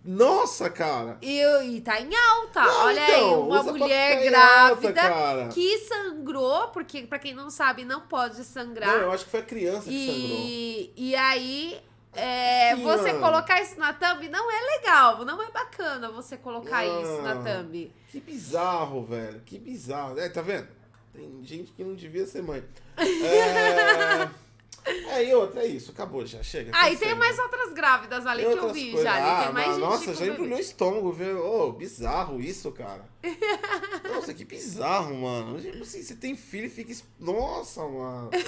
[0.09, 1.19] Nossa, cara.
[1.21, 2.63] E, e tá em alta.
[2.63, 7.85] Não, Olha então, aí, uma mulher grávida alta, que sangrou, porque pra quem não sabe,
[7.85, 8.89] não pode sangrar.
[8.89, 10.39] Não, eu acho que foi a criança que sangrou.
[10.41, 11.79] E, e aí,
[12.15, 13.21] é, Sim, você mano.
[13.21, 17.93] colocar isso na thumb não é legal, não é bacana você colocar isso na thumb.
[18.11, 19.43] Que bizarro, velho.
[19.45, 20.19] Que bizarro.
[20.19, 20.69] É, tá vendo?
[21.13, 22.65] Tem gente que não devia ser mãe.
[22.99, 24.48] É,
[25.13, 25.91] é e outra, é isso.
[25.91, 26.43] Acabou já.
[26.43, 26.71] Chega.
[26.75, 29.03] Ah, e cansei, tem mais outras grávidas ali Tem que eu vi coisas.
[29.03, 29.15] já.
[29.15, 29.27] ali.
[29.27, 30.33] Ah, tem mais mas, gente nossa, já bebê.
[30.33, 31.45] embrulhou o estômago, viu?
[31.45, 33.05] Ô, bizarro isso, cara.
[34.15, 35.61] Nossa, que bizarro, mano.
[35.61, 36.95] Tipo assim, você tem filho e fica.
[37.19, 38.31] Nossa, mano.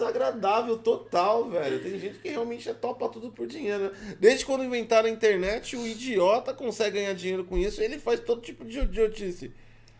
[0.00, 1.82] desagradável total, velho.
[1.82, 4.16] Tem gente que realmente é topa tudo por dinheiro, né?
[4.18, 8.40] Desde quando inventaram a internet, o idiota consegue ganhar dinheiro com isso, ele faz todo
[8.40, 9.52] tipo de idiotice.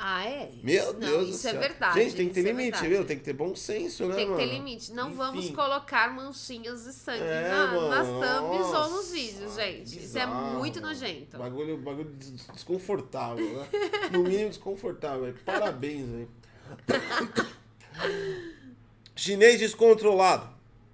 [0.03, 0.51] Ah, é?
[0.63, 1.57] Meu Não, Deus do isso céu.
[1.57, 2.01] é verdade.
[2.03, 2.89] Gente, tem que ter é limite, verdade.
[2.89, 3.05] viu?
[3.05, 4.43] Tem que ter bom senso, né, Tem que mano?
[4.43, 4.93] ter limite.
[4.93, 5.17] Não Enfim.
[5.17, 9.89] vamos colocar manchinhas de sangue É, na- mano, nas thumbs ou nossa, nos vídeos, gente.
[9.89, 11.37] Isso é bizarro, muito nojento.
[11.37, 13.69] Bagulho, bagulho des- desconfortável, né?
[14.11, 15.25] No mínimo desconfortável.
[15.25, 15.39] velho.
[15.45, 16.29] Parabéns, velho.
[19.15, 20.49] Chinês descontrolado.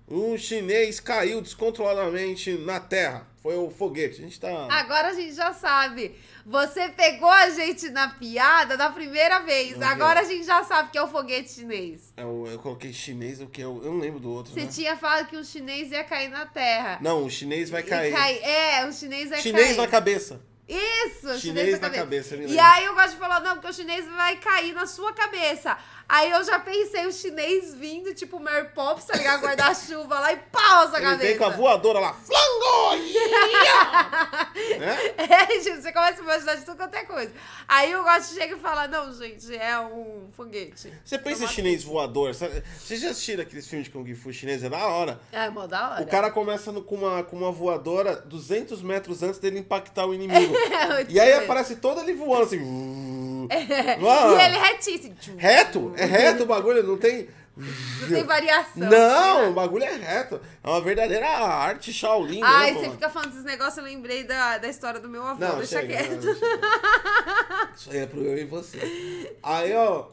[0.09, 3.27] Um chinês caiu descontroladamente na terra.
[3.43, 4.21] Foi o foguete.
[4.21, 4.69] A gente tá.
[4.71, 6.15] Agora a gente já sabe.
[6.45, 9.81] Você pegou a gente na piada da primeira vez.
[9.83, 12.13] Agora a gente já sabe que é o foguete chinês.
[12.17, 14.53] Eu, eu coloquei chinês, o que eu, eu não lembro do outro.
[14.53, 14.69] Você né?
[14.73, 16.99] tinha falado que o chinês ia cair na terra.
[17.01, 18.13] Não, o chinês vai cair.
[18.13, 19.77] cai- É, o chinês vai Chinês cair.
[19.77, 20.41] na cabeça.
[20.69, 23.73] Isso, o Chinês na cabeça, me E aí eu gosto de falar, não, porque o
[23.73, 25.79] chinês vai cair na sua cabeça.
[26.09, 29.41] Aí eu já pensei o chinês vindo, tipo Mary Poppins, tá ligado?
[29.43, 31.23] Guarda-chuva lá e pau essa Ele cabeça.
[31.29, 32.13] vem com a voadora lá.
[32.15, 32.97] Flango!
[34.79, 34.97] Né?
[35.17, 37.33] É, gente, você começa a imaginar de tudo quanto é coisa.
[37.69, 40.93] Aí eu gosto de chegar e falar, não, gente, é um foguete.
[41.05, 42.35] Você pensa em chinês voador?
[42.35, 42.63] sabe?
[42.79, 44.63] Vocês já assistiram aqueles filmes de Kung Fu chinês?
[44.65, 45.21] É da hora.
[45.33, 46.03] É, mó da hora.
[46.03, 50.15] O cara começa no- com, uma, com uma voadora 200 metros antes dele impactar o
[50.15, 50.55] inimigo.
[50.67, 52.59] É, e aí aparece todo ele voando assim.
[53.53, 54.39] É, Mano.
[54.39, 55.15] E ele retíssimo.
[55.17, 55.37] Tchum.
[55.37, 55.93] Reto?
[55.97, 57.29] É reto o bagulho, não tem.
[57.57, 58.89] Não tem variação.
[58.91, 60.39] Não, o bagulho é reto.
[60.63, 62.81] É uma verdadeira arte Shaolin Ai, mesmo.
[62.85, 65.41] você fica falando desses negócios, eu lembrei da, da história do meu avô.
[65.43, 66.23] Não, deixa chega, quieto.
[66.23, 67.69] não.
[67.75, 69.37] Isso aí é pro eu e você.
[69.43, 70.07] Aí, ó,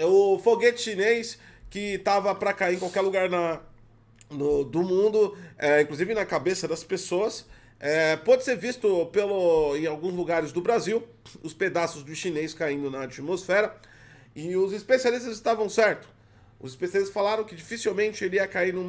[0.00, 1.38] o foguete chinês
[1.70, 3.60] que tava pra cair em qualquer lugar na,
[4.30, 7.44] no- do mundo, é, inclusive na cabeça das pessoas,
[7.78, 11.02] é, pode ser visto pelo, em alguns lugares do Brasil,
[11.42, 13.74] os pedaços do chinês caindo na atmosfera,
[14.34, 16.08] e os especialistas estavam certos.
[16.58, 18.88] Os especialistas falaram que dificilmente ele ia cair num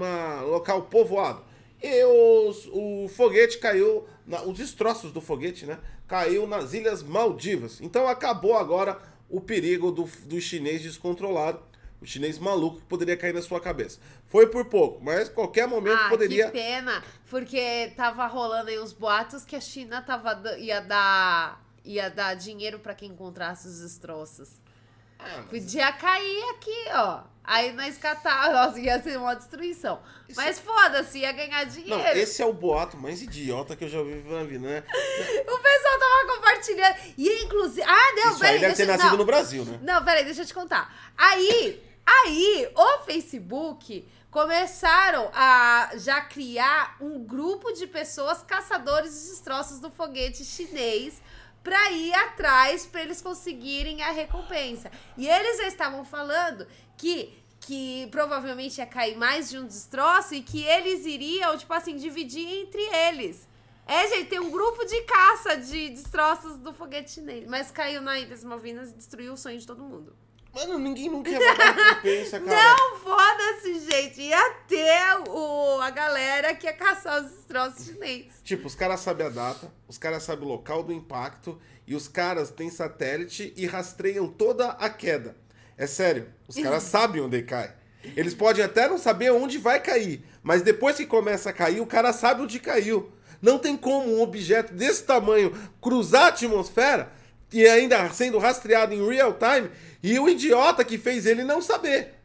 [0.50, 1.44] local povoado.
[1.82, 5.78] E os- o foguete caiu, na- os destroços do foguete, né?
[6.08, 7.80] Caiu nas Ilhas Maldivas.
[7.82, 8.98] Então acabou agora
[9.30, 11.60] o perigo do, do chinês descontrolado,
[12.02, 14.00] o chinês maluco que poderia cair na sua cabeça.
[14.28, 16.46] Foi por pouco, mas qualquer momento Ah, poderia.
[16.46, 22.10] que pena, porque tava rolando aí uns boatos que a China tava, ia dar ia
[22.10, 24.50] dar dinheiro pra quem encontrasse os destroços.
[25.20, 27.22] Ah, mas- Podia cair aqui, ó.
[27.44, 30.02] Aí nós catar, nossa, ia ser uma destruição.
[30.28, 31.98] Isso Mas foda-se, ia ganhar dinheiro.
[31.98, 34.84] Não, esse é o boato mais idiota que eu já vi na vida, né?
[35.48, 36.96] O pessoal tava compartilhando.
[37.18, 37.84] E inclusive.
[37.84, 38.60] Ah, não, Isso aí peraí.
[38.60, 38.92] deve ter deixa...
[38.92, 39.18] nascido não.
[39.18, 39.80] no Brasil, né?
[39.82, 40.94] Não, peraí, deixa eu te contar.
[41.18, 49.80] Aí, aí, o Facebook começaram a já criar um grupo de pessoas caçadores de destroços
[49.80, 51.22] do foguete chinês
[51.68, 54.90] pra ir atrás pra eles conseguirem a recompensa.
[55.18, 60.42] E eles já estavam falando que que provavelmente ia cair mais de um destroço e
[60.42, 63.50] que eles iriam, tipo assim, dividir entre eles.
[63.86, 67.46] É, gente, tem um grupo de caça de destroços do foguete chinês.
[67.46, 70.16] Mas caiu na Ilha das Malvinas e destruiu o sonho de todo mundo.
[70.58, 72.76] Mano, ninguém nunca ia pagar recompensa, cara.
[72.76, 74.22] Não, foda-se, gente.
[74.22, 78.34] Ia ter o, a galera que ia caçar os destroços chineses.
[78.44, 82.08] Tipo, os caras sabem a data, os caras sabem o local do impacto e os
[82.08, 85.36] caras têm satélite e rastreiam toda a queda.
[85.78, 87.74] É sério, os caras sabem onde cai.
[88.16, 91.86] Eles podem até não saber onde vai cair, mas depois que começa a cair, o
[91.86, 93.12] cara sabe onde caiu.
[93.42, 97.12] Não tem como um objeto desse tamanho cruzar a atmosfera
[97.52, 99.70] e ainda sendo rastreado em real time
[100.02, 102.16] e o idiota que fez ele não saber.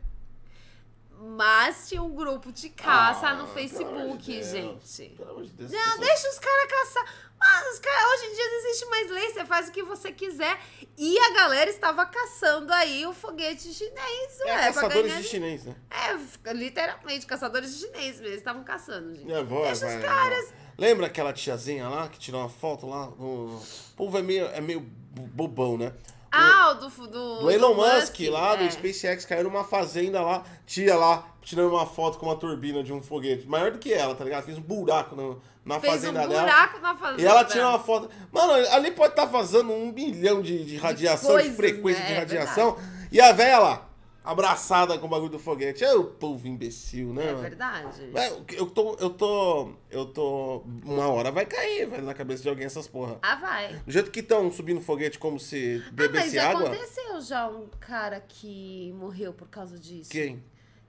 [1.37, 4.47] Mas tinha um grupo de caça Ah, no Facebook, de Deus.
[4.51, 5.09] gente.
[5.17, 5.99] Pelo amor de Deus, Não, pessoal.
[5.99, 7.05] deixa os caras caçar.
[7.39, 10.13] Mas os caras, hoje em dia não existe mais lei, você faz o que você
[10.13, 10.59] quiser.
[10.99, 15.65] E a galera estava caçando aí o foguete chinês, É, ué, caçadores ganhar de chinês,
[15.65, 15.77] né?
[15.91, 18.27] É, literalmente, caçadores de chinês mesmo.
[18.27, 19.31] Eles estavam caçando, gente.
[19.33, 20.15] É, vai, Deixa vai, os vai.
[20.15, 20.55] caras.
[20.77, 23.07] Lembra aquela tiazinha lá que tirou uma foto lá?
[23.09, 23.61] O
[23.97, 25.93] povo é meio, é meio bo- bobão, né?
[26.33, 28.71] Ah, o do, do, Do Elon Musk, lá do é.
[28.71, 33.03] SpaceX caiu numa fazenda lá, tia lá, tirando uma foto com uma turbina de um
[33.03, 33.47] foguete.
[33.47, 34.45] Maior do que ela, tá ligado?
[34.45, 36.43] Fez um buraco no- na Fez um fazenda dela.
[36.43, 37.23] buraco na fazenda.
[37.23, 38.09] E ela tira uma foto.
[38.33, 42.07] Mano, ali pode estar vazando um bilhão de, de radiação, de, coisas, frequência né?
[42.09, 42.79] de É radiação.
[43.13, 43.89] e a velha lá,
[44.25, 45.83] abraçada com o bagulho do foguete.
[45.85, 47.23] É o povo imbecil, né?
[47.25, 47.39] É mano?
[47.43, 48.11] verdade.
[48.15, 52.49] É, Eu tô, eu tô, eu tô, uma hora vai cair, velho, na cabeça de
[52.49, 53.19] alguém essas porra.
[53.23, 53.75] Ah, vai.
[53.85, 56.69] Do jeito que estão subindo foguete como se Ah, mas bebesse água.
[56.69, 60.11] aconteceu já um cara que morreu por causa disso.
[60.11, 60.43] Quem?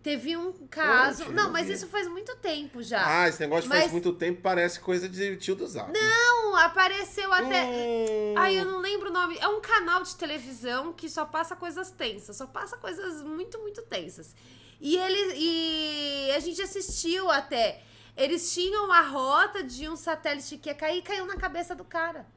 [0.03, 1.23] Teve um caso.
[1.23, 3.21] Poxa, não, mas isso faz muito tempo já.
[3.23, 5.93] Ah, esse negócio faz Mas- muito tempo parece coisa de tio do Zap.
[5.93, 7.63] Não, apareceu até.
[7.63, 9.37] Hum, Ai, eu não lembro o nome.
[9.39, 13.81] É um canal de televisão que só passa coisas tensas, só passa coisas muito, muito
[13.83, 14.35] tensas.
[14.81, 17.81] E ele e a gente assistiu até.
[18.17, 21.85] Eles tinham a rota de um satélite que ia cair e caiu na cabeça do
[21.85, 22.27] cara.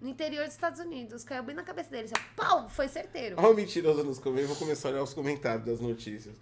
[0.00, 1.22] No interior dos Estados Unidos.
[1.22, 2.10] Caiu bem na cabeça dele.
[2.12, 2.68] Assim, Pau!
[2.68, 3.36] Foi certeiro.
[3.38, 4.48] Olha o mentiroso nos comentários.
[4.50, 6.34] Vou começar a olhar os comentários das notícias.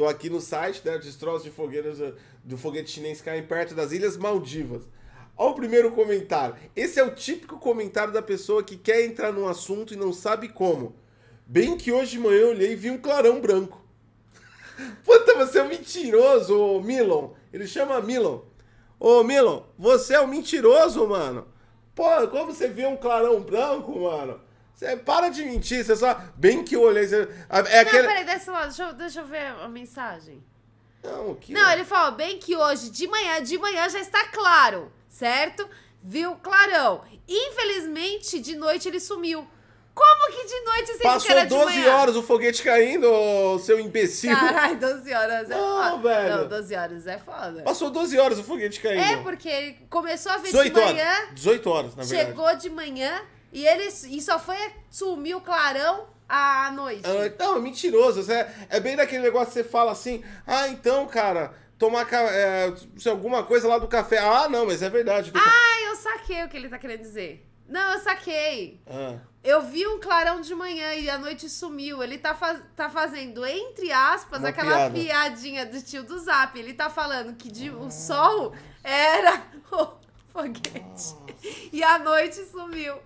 [0.00, 0.96] Tô aqui no site, né?
[0.96, 4.88] Destroços de fogueiras eh, do foguete chinês caem perto das Ilhas Maldivas.
[5.36, 6.56] Olha o primeiro comentário.
[6.74, 10.48] Esse é o típico comentário da pessoa que quer entrar num assunto e não sabe
[10.48, 10.96] como.
[11.46, 13.84] Bem que hoje de manhã eu olhei e vi um clarão branco.
[15.04, 17.34] Puta, você é um mentiroso, ô Milon.
[17.52, 18.40] Ele chama Milon.
[18.98, 21.46] Ô Milon, você é um mentiroso, mano.
[21.94, 24.40] Pô, como você vê um clarão branco, mano?
[24.80, 26.18] Você para de mentir, você só.
[26.36, 27.04] Bem que eu olhei.
[27.04, 28.08] É Não, aquele.
[28.08, 28.68] peraí, desse lado.
[28.68, 30.42] Deixa eu, deixa eu ver a mensagem.
[31.04, 31.52] Não, que.
[31.52, 35.68] Não, ele falou bem que hoje de manhã, de manhã já está claro, certo?
[36.02, 37.02] Viu clarão.
[37.28, 39.46] Infelizmente, de noite ele sumiu.
[39.94, 41.96] Como que de noite você Passou era de 12 manhã?
[41.96, 44.34] horas o foguete caindo, ô, seu imbecil.
[44.34, 46.08] Caralho, 12 horas é Não, foda.
[46.08, 46.36] velho.
[46.38, 47.62] Não, 12 horas é foda.
[47.64, 49.02] Passou 12 horas o foguete caindo.
[49.02, 51.34] É, porque ele começou a ver de 18 manhã, horas.
[51.34, 52.28] 18 horas, na verdade.
[52.30, 53.20] chegou de manhã
[53.52, 54.56] e ele e só foi
[54.90, 57.02] sumir o clarão à noite.
[57.04, 58.22] Ah, Não, é mentiroso.
[58.22, 63.08] Você- É bem daquele negócio que você fala assim, ah, então, cara, tomar é, se
[63.08, 64.18] alguma coisa lá do café.
[64.18, 65.32] Ah, não, mas é verdade.
[65.34, 67.46] Ah, eu saquei o que ele tá querendo dizer.
[67.68, 68.80] Não, eu saquei.
[68.86, 69.16] Ah.
[69.42, 72.02] Eu vi um clarão de manhã e à noite sumiu.
[72.02, 74.94] Ele tá, faz- tá fazendo, entre aspas, Uma aquela piada.
[74.94, 76.58] piadinha do tio do Zap.
[76.58, 78.52] Ele tá falando que de- o sol
[78.84, 79.88] era o
[80.32, 81.14] foguete.
[81.72, 82.96] E à noite sumiu.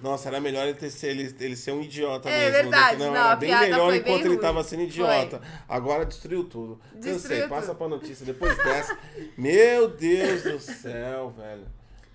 [0.00, 2.70] Nossa, era melhor ele, ter, ser- ele, ele ser um idiota É mesmo.
[2.70, 4.38] verdade, Não, não, era bem melhor foi enquanto bem ele ruim.
[4.40, 5.40] tava sendo idiota.
[5.68, 6.80] Agora destruiu tudo.
[6.94, 7.76] Cansei, Destruiu passa tudo.
[7.78, 8.98] pra notícia depois dessa.
[9.38, 11.66] Meu Deus do céu, velho.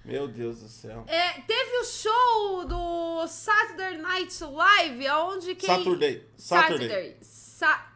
[0.06, 1.04] Meu Deus do céu.
[1.08, 5.67] É, teve o show do Saturday Night Live, onde quem...
[5.70, 6.24] Saturday.
[6.38, 6.88] Saturday.
[6.89, 7.17] Saturday.
[7.22, 7.88] Sa...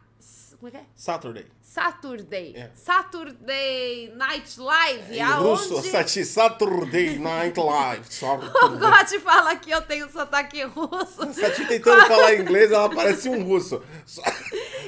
[0.58, 0.84] Como é que é?
[0.94, 1.46] Saturday.
[1.76, 2.54] Saturday.
[2.56, 2.70] É.
[2.74, 5.68] Saturday Night Live, Em aonde...
[5.76, 8.06] russo, Saturday Night Live.
[8.08, 8.78] O Saturday.
[8.78, 11.34] Gotti fala que eu tenho sotaque russo.
[11.34, 13.82] Sati tentando falar inglês, ela parece um russo.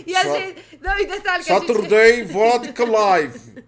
[0.07, 0.65] E a Sa- gente...
[0.81, 1.67] Não, e detalhe que a gente...
[1.67, 3.65] Saturday Vodka Live.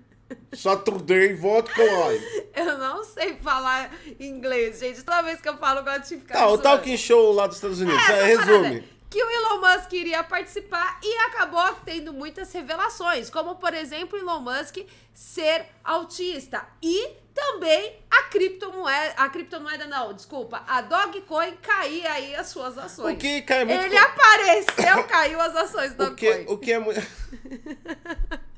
[0.55, 2.25] Saturday Vodka Live.
[2.57, 5.03] Eu não sei falar inglês, gente.
[5.03, 6.57] Toda vez que eu falo, eu gosto de ficar Tá, o.
[6.57, 8.03] Talking Show lá dos Estados Unidos.
[8.03, 9.00] É, parada, resume.
[9.11, 14.23] Que o Elon Musk iria participar e acabou tendo muitas revelações, como por exemplo o
[14.23, 14.77] Elon Musk
[15.13, 22.49] ser autista e também a criptomoeda, a criptomoeda não, desculpa, a Dogecoin cair aí as
[22.49, 23.17] suas ações.
[23.17, 23.83] O que cai muito.
[23.85, 26.45] Ele apareceu, caiu as ações que, Dogecoin.
[26.55, 27.01] o que é muito.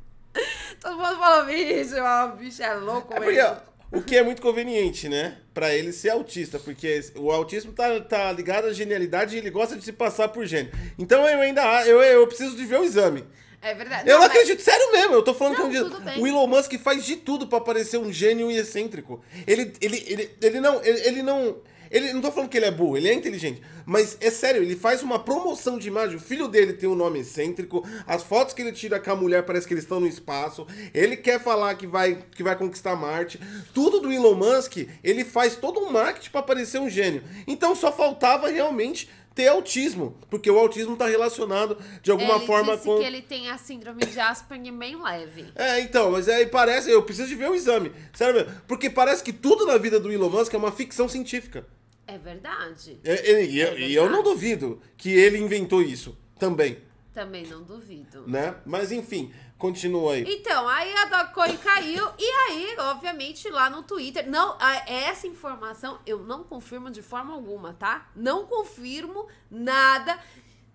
[0.80, 3.50] Todo mundo falou, bicho, o bicho é louco É mesmo.
[3.54, 5.36] porque, o que é muito conveniente, né?
[5.54, 9.76] Pra ele ser autista, porque o autismo tá, tá ligado à genialidade e ele gosta
[9.76, 10.72] de se passar por gênio.
[10.98, 13.24] Então eu ainda eu, eu preciso de ver o exame.
[13.60, 14.08] É verdade.
[14.08, 16.20] Eu não, mas- acredito, sério mesmo, eu tô falando Não, que bem.
[16.20, 19.22] o Elon Musk faz de tudo pra parecer um gênio e excêntrico.
[19.46, 21.58] Ele, ele, ele, ele não, ele, ele não,
[21.92, 24.74] ele não tô falando que ele é burro, ele é inteligente, mas é sério, ele
[24.74, 26.16] faz uma promoção de imagem.
[26.16, 29.44] O filho dele tem um nome excêntrico, as fotos que ele tira com a mulher
[29.44, 30.66] parece que eles estão no espaço.
[30.94, 33.38] Ele quer falar que vai, que vai conquistar Marte.
[33.74, 37.22] Tudo do Elon Musk, ele faz todo um marketing pra parecer um gênio.
[37.46, 42.74] Então só faltava realmente ter autismo, porque o autismo tá relacionado de alguma ele forma
[42.74, 45.46] disse com que ele tem a síndrome de Asperger bem leve.
[45.54, 47.92] é, então, mas aí parece, eu preciso de ver o exame.
[48.12, 48.52] Sério mesmo.
[48.66, 51.66] Porque parece que tudo na vida do Elon Musk é uma ficção científica.
[52.06, 52.98] É verdade.
[53.04, 54.34] É, é, e, eu- É e eu não verdade.
[54.34, 56.82] duvido que ele inventou isso também,
[57.14, 58.24] Também não duvido.
[58.26, 58.56] né?
[58.66, 60.24] Mas enfim, continua aí.
[60.26, 66.18] Então, aí a Dogecoin caiu e aí, obviamente, lá no Twitter, não, essa informação eu
[66.24, 68.10] não confirmo de forma alguma, tá?
[68.16, 70.18] Não confirmo nada.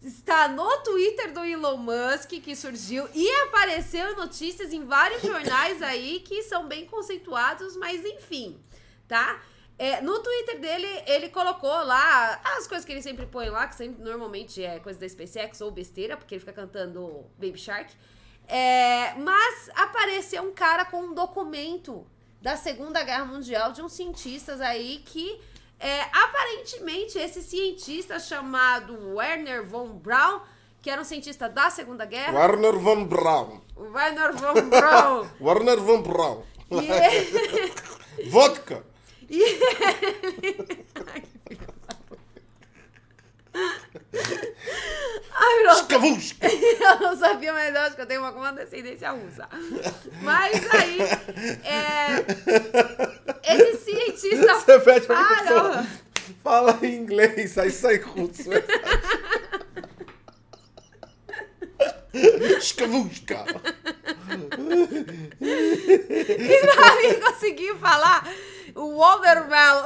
[0.01, 6.19] Está no Twitter do Elon Musk que surgiu e apareceu notícias em vários jornais aí
[6.21, 8.57] que são bem conceituados, mas enfim,
[9.07, 9.41] tá?
[9.79, 13.75] É, no Twitter dele, ele colocou lá as coisas que ele sempre põe lá, que
[13.75, 17.93] sempre normalmente é coisa da SpaceX ou besteira, porque ele fica cantando Baby Shark.
[18.47, 22.07] É, mas apareceu um cara com um documento
[22.41, 25.39] da Segunda Guerra Mundial de uns cientistas aí que
[25.79, 30.39] é, aparentemente esse cientista chamado Werner von Braun,
[30.81, 33.61] que era um cientista da Segunda Guerra, Warner von Braun.
[33.75, 36.43] Werner von Braun, Warner von Braun.
[36.71, 37.73] ele,
[38.31, 38.83] Vodka.
[39.29, 40.85] E ele.
[41.09, 41.27] Ai, que
[45.57, 46.47] filho Escavusca!
[46.47, 49.47] Eu não sabia, mas eu acho que eu tenho uma descendência russa.
[50.21, 50.99] Mas aí.
[51.63, 52.25] É...
[53.53, 54.55] Esse cientista.
[54.55, 55.85] Você pede pra ah,
[56.43, 58.49] Fala em inglês, aí sai russo.
[62.57, 63.45] Escavusca!
[65.39, 68.27] e não conseguiu falar
[68.77, 69.83] watermelon.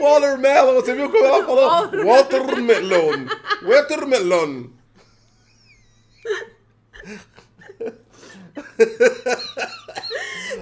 [0.00, 2.04] Watermelon, você viu como ela falou?
[2.04, 3.26] Watermelon.
[3.62, 4.70] Watermelon.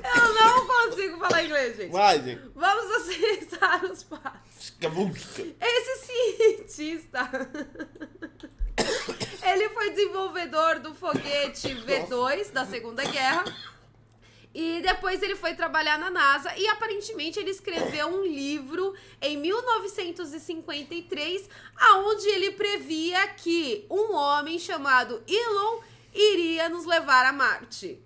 [0.05, 1.93] Eu não consigo falar inglês, gente.
[1.93, 2.43] Vai, gente.
[2.55, 4.75] Vamos aceitar os passos.
[5.61, 7.31] Esse cientista,
[9.43, 13.45] ele foi desenvolvedor do foguete V2 da Segunda Guerra.
[14.55, 21.49] E depois ele foi trabalhar na NASA e aparentemente ele escreveu um livro em 1953,
[21.77, 25.81] aonde ele previa que um homem chamado Elon
[26.15, 28.01] iria nos levar a Marte.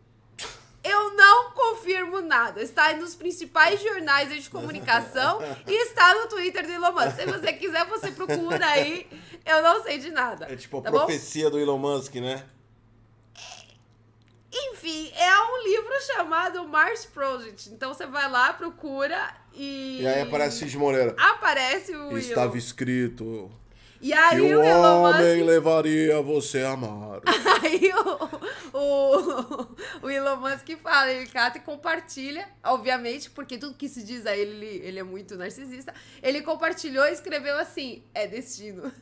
[0.83, 2.63] Eu não confirmo nada.
[2.63, 7.17] Está nos principais jornais de comunicação e está no Twitter do Elon Musk.
[7.17, 9.07] Se você quiser, você procura aí.
[9.45, 10.47] Eu não sei de nada.
[10.51, 10.99] É tipo a tá bom?
[10.99, 12.43] profecia do Elon Musk, né?
[14.53, 17.71] Enfim, é um livro chamado Mars Project.
[17.71, 19.99] Então você vai lá, procura e.
[20.01, 21.15] E aí aparece Cid Moreira.
[21.19, 23.51] Aparece o Estava escrito
[24.01, 25.47] E aí que o o Elon homem Musk.
[25.47, 27.27] levaria você a Marte.
[27.61, 27.91] Aí
[28.73, 29.67] o, o,
[30.07, 34.37] o Elon Musk fala, ele cata e compartilha, obviamente, porque tudo que se diz a
[34.37, 35.93] ele, ele, é muito narcisista.
[36.23, 38.93] Ele compartilhou e escreveu assim: é destino.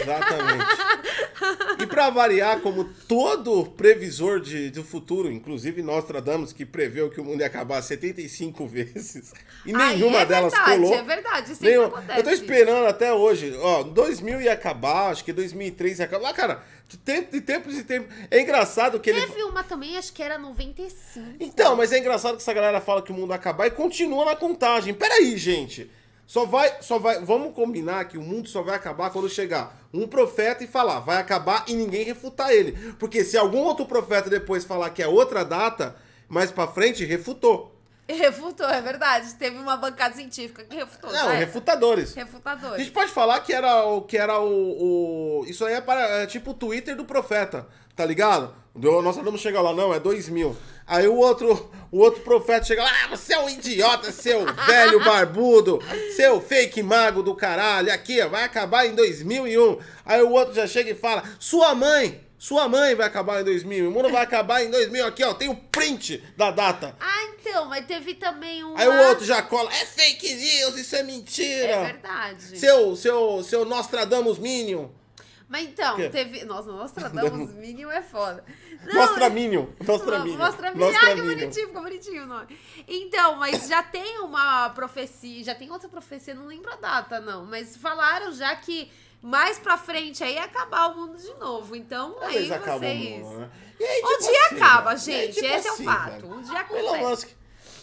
[0.00, 0.64] Exatamente.
[1.78, 7.24] E pra variar, como todo previsor de, do futuro, inclusive Nostradamus, que preveu que o
[7.24, 9.32] mundo ia acabar 75 vezes,
[9.66, 10.94] e Aí nenhuma é delas verdade, colou.
[10.94, 11.88] É verdade, sempre Nenhuma.
[11.88, 12.18] acontece.
[12.18, 13.54] Eu tô esperando até hoje.
[13.64, 16.34] Ó, 2000 ia acabar, acho que 2003 ia acabar.
[16.34, 18.14] Cara, de, tempo, de tempos em tempos.
[18.30, 19.22] É engraçado que ele.
[19.22, 21.36] Teve uma também, acho que era 95.
[21.40, 24.26] Então, mas é engraçado que essa galera fala que o mundo vai acabar e continua
[24.26, 24.92] na contagem.
[24.92, 25.90] Peraí, gente.
[26.26, 27.24] Só vai, só vai.
[27.24, 31.16] Vamos combinar que o mundo só vai acabar quando chegar um profeta e falar, vai
[31.16, 32.72] acabar e ninguém refutar ele.
[32.98, 35.96] Porque se algum outro profeta depois falar que é outra data,
[36.28, 37.73] mais pra frente, refutou.
[38.08, 39.34] Refutou, é verdade.
[39.34, 41.10] Teve uma bancada científica que refutou.
[41.10, 41.32] Não, tá?
[41.32, 42.16] refutadores.
[42.16, 42.78] A Refutadores.
[42.84, 44.02] gente pode falar que era o.
[44.02, 48.04] Que era o, o- isso aí é, para, é tipo o Twitter do profeta, tá
[48.04, 48.54] ligado?
[48.74, 50.54] Do- Nós não chegar lá, não, é 2000.
[50.86, 55.02] Aí o outro, o outro profeta chega lá, ah, você é um idiota, seu velho
[55.02, 55.78] barbudo,
[56.14, 59.78] seu fake mago do caralho, aqui, ó, vai acabar em 2001.
[60.04, 63.88] Aí o outro já chega e fala, sua mãe, sua mãe vai acabar em 2000,
[63.88, 66.94] o mundo vai acabar em 2000, aqui, ó, tem o print da data.
[67.00, 68.78] Ah, então, mas teve também uma...
[68.78, 71.72] Aí o outro já cola, é fake news, isso é mentira.
[71.72, 72.58] É verdade.
[72.58, 74.88] Seu, seu, seu Nostradamus Minion.
[75.48, 76.44] Mas então, teve...
[76.44, 78.44] Nossa, Nostradamus Minion é foda.
[78.84, 79.66] Não, Nostra Minion.
[79.86, 80.36] Nostra Minion.
[80.36, 80.86] Mostra Minion.
[80.86, 81.38] Nostra Ai, que Minion.
[81.38, 82.58] bonitinho, ficou bonitinho o nome.
[82.86, 87.46] Então, mas já tem uma profecia, já tem outra profecia, não lembro a data, não.
[87.46, 88.90] Mas falaram já que
[89.26, 91.74] mais pra frente aí acabar o mundo de novo.
[91.74, 93.20] Então, aí Talvez acabe o vocês...
[93.26, 93.50] mundo, né?
[93.80, 94.98] Aí, Um tipo dia assim, acaba, velho.
[95.00, 95.20] gente.
[95.20, 96.26] Aí, tipo Esse é o assim, fato.
[96.26, 97.04] Um dia O Elon acontece.
[97.10, 97.28] Musk,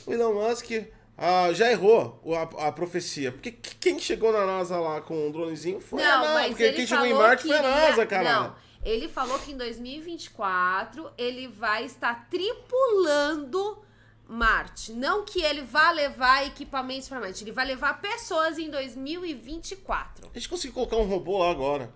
[0.07, 0.71] o Elon Musk
[1.17, 2.21] ah, já errou
[2.59, 3.31] a, a profecia.
[3.31, 6.33] Porque que- quem chegou na NASA lá com um dronezinho foi a Não, NASA.
[6.35, 8.43] mas Porque ele quem chegou em Marte que foi a NASA, caralho.
[8.49, 13.79] Não, ele falou que em 2024 ele vai estar tripulando
[14.31, 14.93] Marte.
[14.93, 20.29] Não que ele vá levar equipamentos para Marte, ele vai levar pessoas em 2024.
[20.33, 21.91] A gente conseguiu colocar um robô lá agora.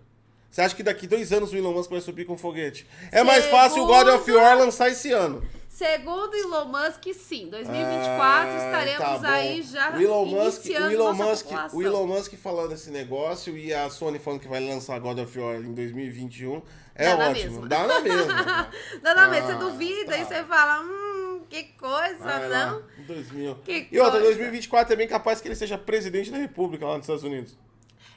[0.52, 2.88] Você acha que daqui dois anos o Elon Musk vai subir com foguete?
[3.12, 5.44] É mais fácil o God of Segundo- War lançar esse ano.
[5.68, 8.18] Segundo Elon Musk, sim, 2024
[8.50, 11.78] Ah, estaremos tá aí já o Elon Musk, o Elon Musk, população.
[11.80, 15.38] o Elon Musk falando esse negócio e a Sony falando que vai lançar God of
[15.38, 16.62] War em 2021
[16.96, 17.52] é Dá na ótimo.
[17.52, 17.68] mesma.
[17.68, 18.70] Dá na mesma.
[19.04, 20.26] Não, mas você Ah, duvida e tá.
[20.26, 21.05] você fala, hum,
[21.50, 23.06] que coisa, Vai lá, não?
[23.06, 23.56] 2000.
[23.64, 24.36] Que e outra, coisa.
[24.36, 27.58] 2024 é bem capaz que ele seja presidente da República lá nos Estados Unidos.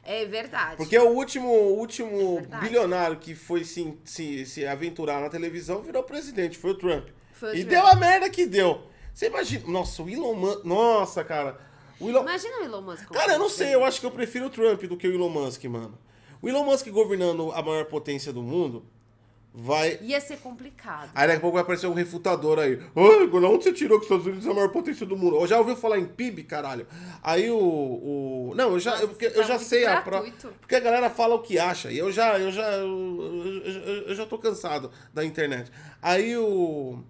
[0.04, 0.76] É verdade.
[0.76, 6.02] Porque o último, último É bilionário que foi se, se, se aventurar na televisão virou
[6.02, 7.08] presidente, foi o Trump.
[7.32, 7.68] Foi o e Trump.
[7.70, 8.86] deu a merda que deu.
[9.12, 9.64] Você imagina.
[9.66, 10.64] Nossa, o Elon Musk.
[10.64, 11.60] Nossa, cara.
[12.00, 12.22] O Elon...
[12.22, 13.08] Imagina o Elon Musk.
[13.10, 15.28] Cara, eu não sei, eu acho que eu prefiro o Trump do que o Elon
[15.28, 15.98] Musk, mano.
[16.40, 18.86] O Elon Musk governando a maior potência do mundo
[19.54, 19.98] vai.
[20.02, 21.10] Ia ser complicado.
[21.14, 22.76] Aí daqui a pouco vai aparecer um refutador aí.
[22.76, 25.36] De onde você tirou que os Estados Unidos é a maior potência do mundo?
[25.36, 26.86] Eu já ouviu falar em PIB, caralho?
[27.22, 27.56] Aí o.
[27.58, 28.52] o...
[28.54, 30.22] Não, eu já, Nossa, eu, eu tá já sei a prova.
[30.24, 30.54] gratuito.
[30.60, 31.90] Porque a galera fala o que acha.
[31.90, 35.70] E eu já, eu já, eu, eu- eu já tô cansado da internet.
[36.00, 37.02] Aí o.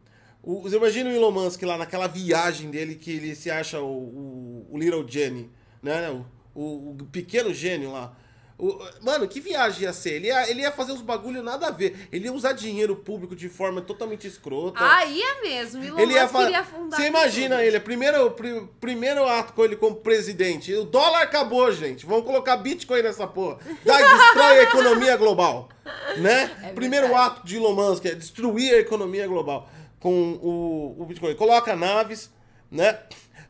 [0.42, 3.86] o você imagina o Elon Musk lá naquela viagem dele que ele se acha o,
[3.86, 5.50] o, o Little Jenny,
[5.82, 6.08] né?
[6.54, 8.16] O, o, o pequeno gênio lá.
[8.58, 10.14] O- mano, que viagem ia ser?
[10.14, 12.08] Ele ia, ele ia fazer uns bagulho nada a ver.
[12.10, 14.78] Ele ia usar dinheiro público de forma totalmente escrota.
[14.80, 15.84] Aí é mesmo.
[15.84, 17.16] Elon ele ia Musk fa- queria fundar Você tudo.
[17.16, 20.74] imagina ele, primeiro, pri- primeiro ato com ele como presidente.
[20.74, 22.04] O dólar acabou, gente.
[22.04, 23.58] Vamos colocar Bitcoin nessa porra.
[23.84, 25.68] Daí destrói a economia global.
[26.16, 26.50] Né?
[26.64, 29.68] É primeiro ato de Elon Musk é destruir a economia global
[30.00, 31.34] com o, o Bitcoin.
[31.36, 32.30] Coloca naves,
[32.70, 32.98] né?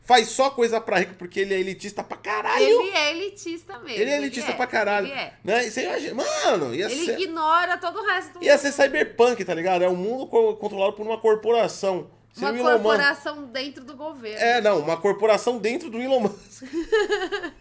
[0.09, 2.63] Faz só coisa pra rico porque ele é elitista pra caralho.
[2.65, 4.01] Ele é elitista mesmo.
[4.01, 5.05] Ele é elitista pra caralho.
[5.05, 5.33] Ele é.
[5.43, 5.67] Né?
[5.67, 7.19] E você imagina, mano, ia Ele ser.
[7.19, 9.83] ignora todo o resto do Ia ser cyberpunk, tá ligado?
[9.83, 12.09] É um mundo co- controlado por uma corporação.
[12.33, 14.39] Se Uma corporação dentro do governo.
[14.39, 16.63] É, não, uma corporação dentro do Elon Musk.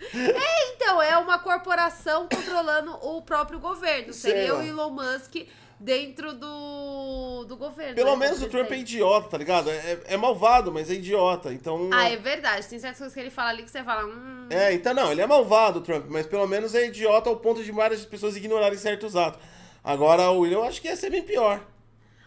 [0.74, 4.12] Então, é uma corporação controlando o próprio governo.
[4.12, 5.34] Seria o Elon Musk
[5.81, 7.95] dentro do, do governo.
[7.95, 9.70] Pelo né, menos o Trump é idiota, tá ligado?
[9.70, 11.53] É, é malvado, mas é idiota.
[11.53, 11.91] Então.
[11.93, 12.66] Ah, é verdade.
[12.66, 14.05] Tem certas coisas que ele fala ali que você fala.
[14.07, 17.37] Hum, É, então não, ele é malvado, o Trump, mas pelo menos é idiota ao
[17.37, 19.41] ponto de várias pessoas ignorarem certos atos.
[19.83, 21.64] Agora, o William eu acho que ia ser bem pior.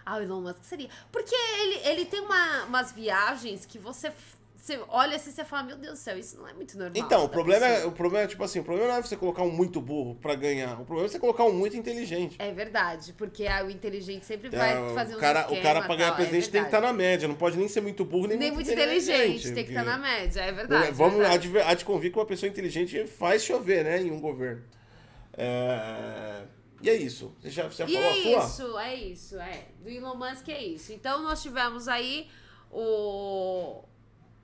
[0.05, 0.89] Ah, o Elon Musk seria.
[1.11, 4.11] Porque ele, ele tem uma- umas viagens que você,
[4.61, 6.93] você olha assim e você fala, meu Deus do céu, isso não é muito normal.
[7.03, 9.01] Então, o da problema, é, pessoa." o problema é, tipo assim, o problema não é
[9.01, 10.73] você colocar um muito burro pra ganhar.
[10.79, 12.35] O problema é você colocar um muito inteligente.
[12.37, 15.95] É verdade, porque ah, o inteligente sempre vai É, fazer um cara, o cara pra
[15.95, 16.97] ganhar presidente é tem que estar verdade.
[16.97, 19.83] na média, não pode nem ser muito burro, nem, Nem muito inteligente, tem que estar
[19.83, 20.87] na média, é verdade.
[20.89, 21.35] é Vamos verdade.
[21.47, 24.61] adver- há de convir que uma pessoa inteligente faz chover, né, em um governo.
[25.33, 26.43] É,
[26.83, 27.35] E é isso.
[27.39, 28.45] Você já, você já E falou é a sua?
[28.45, 29.65] isso, é isso, é.
[29.79, 30.91] Do Elon Musk é isso.
[30.93, 32.27] Então nós tivemos aí
[32.71, 33.83] o,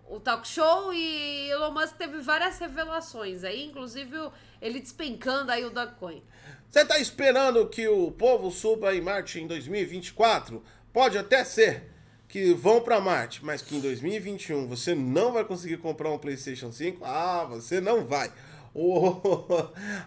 [0.10, 4.16] o talk show e Elon Musk teve várias revelações aí, inclusive
[4.62, 6.24] ele despencando aí o Dogecoin.
[6.70, 10.64] Você tá esperando que o povo suba em Marte em 2024?
[10.92, 11.84] Pode até ser
[12.28, 16.72] que vão pra Marte, mas que em 2021 você não vai conseguir comprar um PlayStation
[16.72, 17.04] 5?
[17.06, 18.32] Ah, você não vai.
[18.80, 19.20] O-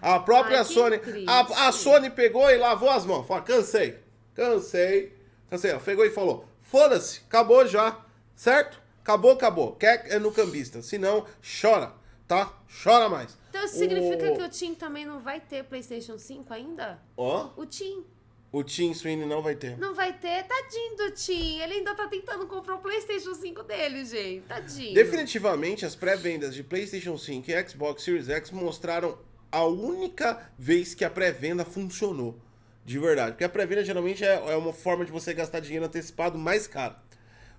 [0.01, 3.26] a própria Ai, Sony, a, a Sony pegou e lavou as mãos.
[3.26, 3.98] Falou, cansei,
[4.32, 5.12] cansei,
[5.48, 5.72] cansei.
[5.72, 7.98] Ela pegou e falou, foda-se, acabou já,
[8.36, 8.79] certo?
[9.03, 9.72] Acabou, acabou.
[9.76, 11.26] Quer é no cambista, senão
[11.61, 11.92] chora,
[12.28, 12.53] tá?
[12.82, 13.36] Chora mais.
[13.48, 17.01] Então isso significa O- que o Tim também não vai ter PlayStation 5 ainda?
[17.16, 18.05] Ó, O Tim
[18.53, 19.78] o Tim Sweeney não vai ter.
[19.78, 21.61] não vai ter, tadinho do Tim.
[21.61, 24.42] Ele ainda tá tentando comprar o PlayStation 5 dele, gente.
[24.46, 24.92] Tadinho.
[24.94, 29.16] Definitivamente, as pré-vendas de PlayStation 5 e Xbox Series X mostraram
[29.53, 32.38] a única vez que a pré-venda funcionou.
[32.84, 33.32] De verdade.
[33.32, 36.96] Porque a pré-venda geralmente é, é uma forma de você gastar dinheiro antecipado mais caro.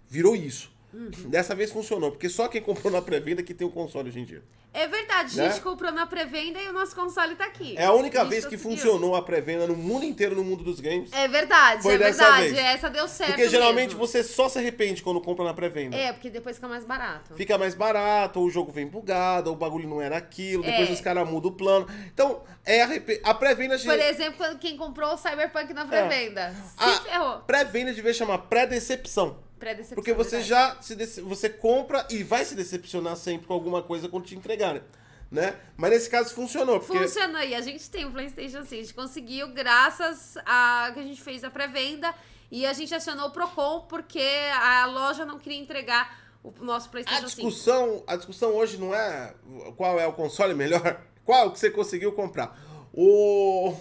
[0.09, 0.70] Virou isso.
[0.93, 1.09] Uhum.
[1.29, 4.25] Dessa vez funcionou, porque só quem comprou na pré-venda que tem o console hoje em
[4.25, 4.43] dia.
[4.73, 5.59] É verdade, a gente Né?
[5.61, 7.75] comprou na pré-venda e o nosso console tá aqui.
[7.77, 8.77] É a única gente vez que conseguiu.
[8.77, 11.11] funcionou a pré-venda no mundo inteiro, no mundo dos games.
[11.11, 12.53] É verdade, Foi é dessa verdade.
[12.53, 12.57] vez.
[12.57, 13.31] Essa deu certo.
[13.31, 13.99] Porque geralmente mesmo.
[13.99, 15.97] você só se arrepende quando compra na pré-venda.
[15.97, 17.35] É, porque depois fica mais barato.
[17.35, 20.89] Fica mais barato, ou o jogo vem bugado, ou o bagulho não era aquilo, depois
[20.89, 20.93] É.
[20.93, 21.85] os caras mudam o plano.
[22.13, 23.19] Então, é arrepe...
[23.25, 23.85] a pré-venda de...
[23.85, 26.51] Por exemplo, quando quem comprou o Cyberpunk na pré-venda.
[26.51, 27.39] Se A ferrou.
[27.39, 29.37] pré-venda devia chamar pré-decepção.
[29.61, 29.95] Pré-decepção.
[29.95, 30.49] Porque você verdade.
[30.49, 34.35] já se dece- você compra e vai se decepcionar sempre com alguma coisa quando te
[34.35, 34.81] entregarem,
[35.29, 35.55] né?
[35.77, 37.41] Mas nesse caso funcionou, porque Funcionou.
[37.41, 38.73] E a gente tem o PlayStation 5.
[38.73, 42.13] A gente conseguiu graças a que a gente fez a pré-venda
[42.49, 44.27] e a gente acionou o Procon porque
[44.61, 47.47] a loja não queria entregar o nosso a PlayStation 5.
[47.47, 49.33] discussão, a discussão hoje não é
[49.77, 52.59] qual é o console melhor, qual que você conseguiu comprar.
[52.93, 53.73] O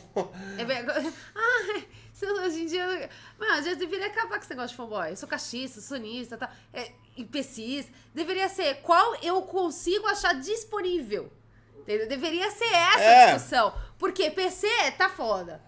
[0.58, 1.10] É verdade.
[2.26, 3.08] Hoje em dia.
[3.38, 5.10] Mano, já deveria acabar com esse negócio de fanboy.
[5.10, 6.50] Eu sou cachista, sonista, tá?
[6.72, 6.92] É,
[7.30, 7.92] PCista.
[8.14, 11.30] Deveria ser qual eu consigo achar disponível.
[11.78, 12.08] Entendeu?
[12.08, 13.24] Deveria ser essa É.
[13.30, 13.74] a discussão.
[13.98, 14.68] Porque PC
[14.98, 15.62] tá foda.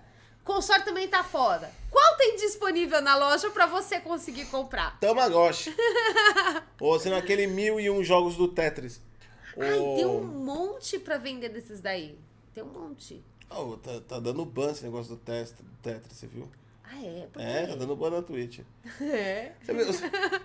[0.45, 1.71] Console também tá foda.
[1.91, 4.99] Qual tem disponível na loja pra você conseguir comprar?
[4.99, 5.75] Tamagotchi.
[6.81, 9.01] Ou sendo aquele mil e um jogos do Tetris.
[9.59, 12.19] Ai, O- tem um monte pra vender desses daí.
[12.55, 13.23] Tem um monte.
[13.57, 16.49] Oh, tá, tá dando ban esse negócio do test- do Tetris, você viu?
[16.85, 17.27] Ah, é?
[17.33, 18.61] Por É, tá dando ban na Twitch.
[19.01, 19.53] É.
[19.63, 19.87] Você viu,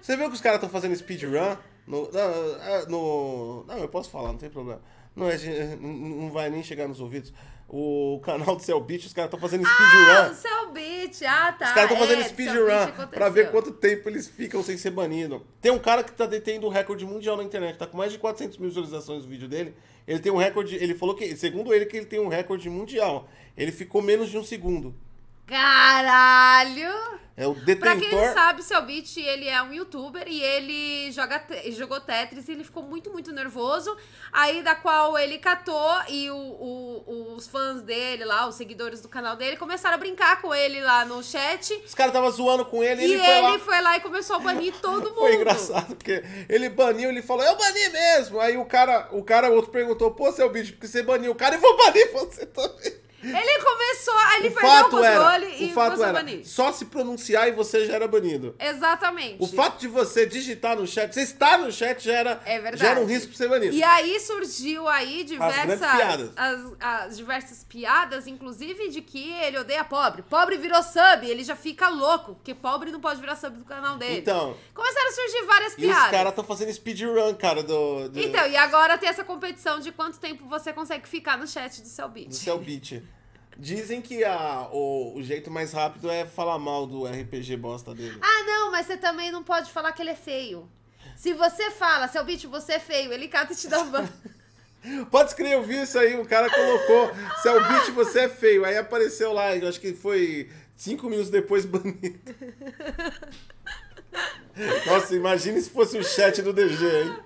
[0.02, 1.56] você viu que os caras estão fazendo speedrun?
[1.86, 4.82] No, não, é, no, não, eu posso falar, não tem problema.
[5.16, 5.38] Não, é,
[5.78, 7.34] não vai nem chegar nos ouvidos.
[7.70, 10.32] O canal do Cell Beat, os caras estão fazendo Ah, speedrun.
[10.32, 11.22] o seu beat.
[11.24, 11.66] Ah, tá.
[11.66, 14.92] Os caras estão fazendo é, speedrun Cellbit pra ver quanto tempo eles ficam sem ser
[14.92, 15.42] banidos.
[15.60, 18.20] Tem um cara que tá detendo o recorde mundial na internet, tá com mais de
[18.20, 19.76] 400 mil visualizações no vídeo dele.
[20.08, 23.28] Ele tem um recorde, ele falou que, segundo ele, que ele tem um recorde mundial.
[23.58, 24.96] Ele ficou menos de um segundo.
[25.48, 27.18] Caralho!
[27.40, 28.26] É o Pra quem detentor.
[28.26, 31.40] não sabe, o seu Beat, ele é um youtuber e ele joga
[31.70, 33.96] jogou Tetris e ele ficou muito, muito nervoso.
[34.34, 39.08] Aí, da qual ele catou e o- o- os fãs dele lá, os seguidores do
[39.08, 41.72] canal dele, começaram a brincar com ele lá no chat.
[41.86, 43.50] Os caras estavam zoando com ele e E ele foi lá.
[43.52, 45.20] ele foi lá e começou a banir todo mundo.
[45.20, 48.40] Foi engraçado, porque ele baniu, ele falou, eu bani mesmo.
[48.40, 51.54] Aí o cara, o cara outro perguntou, pô, seu bicho, porque você baniu o cara,
[51.58, 53.06] eu vou banir você também.
[53.30, 56.48] Ele começou, aí ele o perdeu o controle era, e o fato era, banir.
[56.48, 58.56] só se pronunciar e você já era banido.
[58.60, 59.38] Exatamente.
[59.40, 62.90] O fato de você digitar no chat, você estar no chat já era, É já
[62.90, 63.76] era um risco pra ser banido.
[63.76, 66.32] E aí surgiu aí diversas grandes piadas.
[66.36, 70.22] As, as diversas piadas, inclusive de que ele odeia pobre.
[70.22, 73.98] Pobre virou sub, ele já fica louco, porque pobre não pode virar sub do canal
[73.98, 74.20] dele.
[74.20, 76.12] Então, Começaram a surgir várias e os piadas.
[76.12, 80.20] caras estão fazendo speedrun, cara, do, do, Então, e agora tem essa competição de quanto
[80.20, 82.30] tempo você consegue ficar no chat do seu beat.
[82.30, 83.02] do seu beat.
[83.60, 88.18] Dizem que a, o, o jeito mais rápido é falar mal do RPG bosta dele.
[88.22, 90.70] Ah, não, mas você também não pode falar que ele é feio.
[91.16, 94.08] Se você fala, seu beat, você é feio, ele cata e te dá ban.
[95.10, 98.30] Pode escrever, eu vi isso aí, o cara colocou, se é o beat, você é
[98.30, 98.64] feio.
[98.64, 102.20] Aí apareceu lá, eu acho que foi cinco minutos depois banido.
[104.86, 107.18] Nossa, imagine se fosse o chat do DG, hein?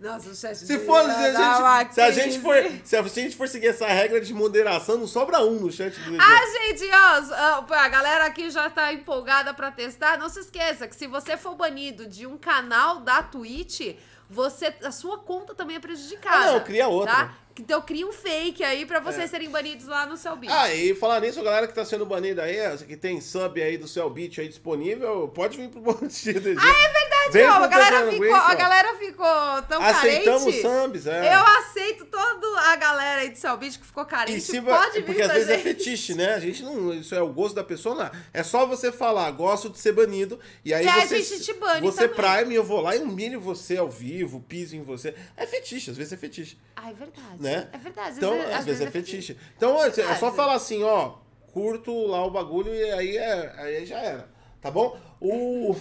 [0.00, 3.36] Nossa, o chat Se for, se a, gente, se, a gente for, se a gente
[3.36, 6.16] for seguir essa regra de moderação, não sobra um no chat do.
[6.18, 10.16] Ah, gente, ó, a galera aqui já tá empolgada pra testar.
[10.16, 13.94] Não se esqueça que se você for banido de um canal da Twitch,
[14.30, 16.48] você, a sua conta também é prejudicada.
[16.48, 17.14] Ah, não, cria outra.
[17.14, 17.34] Tá?
[17.60, 19.28] Então cria um fake aí pra vocês É.
[19.28, 20.52] serem banidos lá no beat.
[20.52, 22.56] Ah, e falar nisso, a galera que tá sendo banida aí,
[22.86, 26.56] que tem sub aí do beat aí disponível, pode vir pro Bom Dia DG.
[26.58, 30.62] Ah, é verdade, Vem ó, a galera ficou, a galera ficou tão Aceitamos carente.
[30.62, 31.34] subs, é.
[31.34, 34.40] Eu aceito toda a galera aí do beat que ficou carente.
[34.40, 35.62] Se, pode vir porque às vezes é gente.
[35.62, 36.34] fetiche, né?
[36.34, 36.94] A gente não.
[36.94, 38.10] Isso é o gosto da pessoa, não.
[38.32, 41.22] É só você falar, gosto de ser banido, e aí E aí a você.
[41.22, 42.36] gente te bane você também.
[42.38, 45.14] prime, eu vou lá e humilho você ao vivo, piso em você.
[45.36, 46.58] É fetiche, às vezes é fetiche.
[46.74, 47.36] Ah, é verdade.
[47.38, 47.49] Né?
[47.72, 48.16] É verdade.
[48.16, 49.36] Então, às, vezes, é fetiche.
[49.56, 51.14] Então, é, é só falar assim, ó,
[51.52, 54.28] curto lá o bagulho e aí, é, aí já era.
[54.60, 54.98] Tá bom?
[55.20, 55.74] O.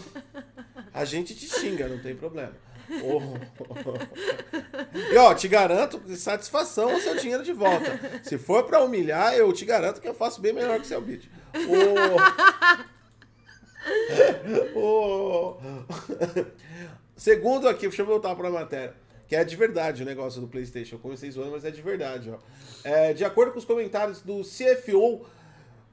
[0.93, 2.53] A gente te xinga, não tem problema.
[3.03, 3.21] Oh.
[5.11, 7.99] E ó, te garanto satisfação o seu dinheiro de volta.
[8.23, 11.01] Se for pra humilhar, eu te garanto que eu faço bem melhor que o seu
[11.01, 11.29] beat.
[17.15, 18.93] Segundo aqui, deixa eu voltar pra matéria.
[19.29, 20.95] Que é de verdade o negócio do PlayStation.
[20.95, 22.31] Eu comecei zoando, mas é de verdade.
[22.31, 22.37] Ó.
[22.83, 25.25] É, de acordo com os comentários do CFO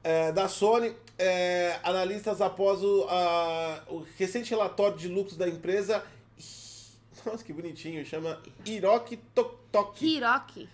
[0.03, 6.03] é, da Sony, é, analistas após o, a- o recente relatório de lucros da empresa.
[7.25, 8.03] Nossa, que bonitinho.
[8.05, 10.15] Chama Hiroki Totoki.
[10.15, 10.67] Hiroki.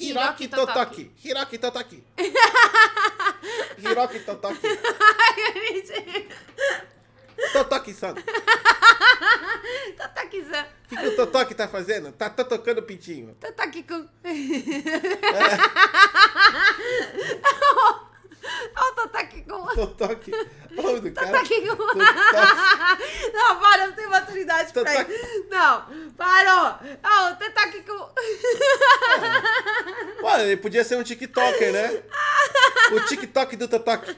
[0.00, 1.10] Hiroki Totoki.
[1.24, 2.02] Hiroki Totoki.
[3.78, 4.66] Hiroki Totoki.
[7.52, 8.14] Totoki-san.
[10.28, 10.60] Aqui, Zé.
[10.60, 12.12] O que, que o Totoki tá fazendo?
[12.12, 13.34] Tá, tá tocando pintinho.
[13.40, 13.64] Tá, tá
[18.74, 19.66] tá, tá aqui com...
[19.74, 20.32] Totoki.
[20.76, 21.40] O nome do cara.
[21.40, 21.76] aqui com...
[21.76, 21.98] Totoki.
[23.32, 25.10] Não, para, eu não tenho maturidade pra isso.
[25.50, 25.86] Não,
[26.16, 26.78] parou.
[27.38, 27.98] Você tá aqui com...
[30.22, 32.02] Mano, ele podia ser um TikToker, né?
[32.92, 34.14] O TikTok do Totoki.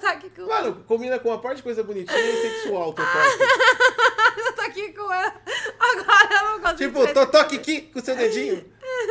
[0.00, 0.46] Tá aqui com...
[0.46, 3.10] Mano, combina com uma parte de coisa bonitinha e sexual, o Totoki.
[4.56, 5.34] Tá aqui com ela.
[5.78, 7.00] Agora eu não consigo...
[7.00, 8.64] Tipo, Totoki aqui com o seu dedinho.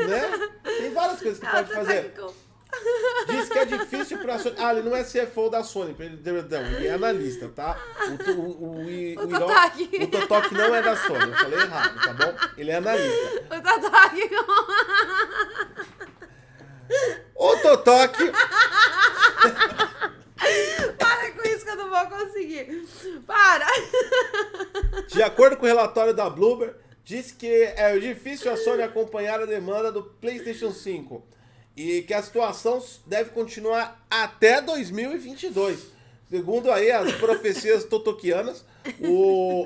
[0.07, 0.21] Né?
[0.63, 2.13] Tem várias coisas que pode fazer.
[2.15, 2.31] com...
[3.27, 4.55] Diz que é difícil pra Sony.
[4.59, 7.77] Ah, ele não é CFO da Sony, perdão, ele é analista, tá?
[8.07, 9.89] O, o, o, o, O Totoki.
[10.03, 12.33] o Totoki não é da Sony, eu falei errado, tá bom?
[12.57, 13.43] Ele é analista.
[14.03, 14.45] Aqui com...
[17.35, 18.31] O Totoki.
[20.97, 22.87] Para com isso que eu não vou conseguir.
[23.25, 23.67] Para.
[25.07, 29.45] De acordo com o relatório da Bloomberg, diz que é difícil a Sony acompanhar a
[29.45, 31.23] demanda do PlayStation 5
[31.79, 35.79] e que a situação deve continuar até 2022.
[36.29, 38.65] Segundo aí as profecias totoquianas,
[38.99, 39.65] o,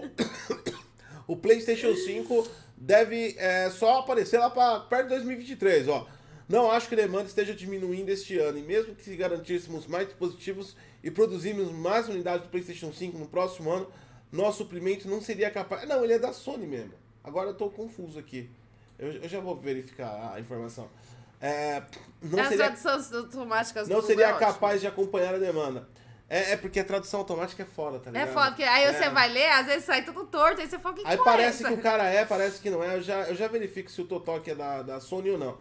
[1.26, 2.48] o PlayStation 5
[2.78, 6.08] deve é, só aparecer lá para perto de 2023, ó.
[6.48, 10.08] Não acho que a demanda esteja diminuindo este ano, e mesmo que se garantíssemos mais
[10.08, 13.92] dispositivos e produzirmos mais unidades do PlayStation 5 no próximo ano,
[14.32, 15.90] nosso suprimento não seria capaz.
[15.90, 16.94] Não, ele é da Sony mesmo.
[17.24, 18.52] Agora eu tô confuso aqui.
[19.00, 20.88] Eu, eu já vou verificar a informação.
[21.46, 21.84] É,
[22.22, 24.40] não As seria, traduções automáticas não seria é ótimo.
[24.48, 25.90] capaz de acompanhar a demanda.
[26.30, 28.34] É, é porque a tradução automática é foda, tá É ligado?
[28.34, 28.94] foda, porque aí É.
[28.94, 31.66] você vai ler, às vezes sai tudo torto, aí você fala, que Aí é parece
[31.66, 32.96] que o cara é, parece que não é.
[32.96, 35.58] Eu já, eu já verifico se o Totoki é da, da Sony ou não.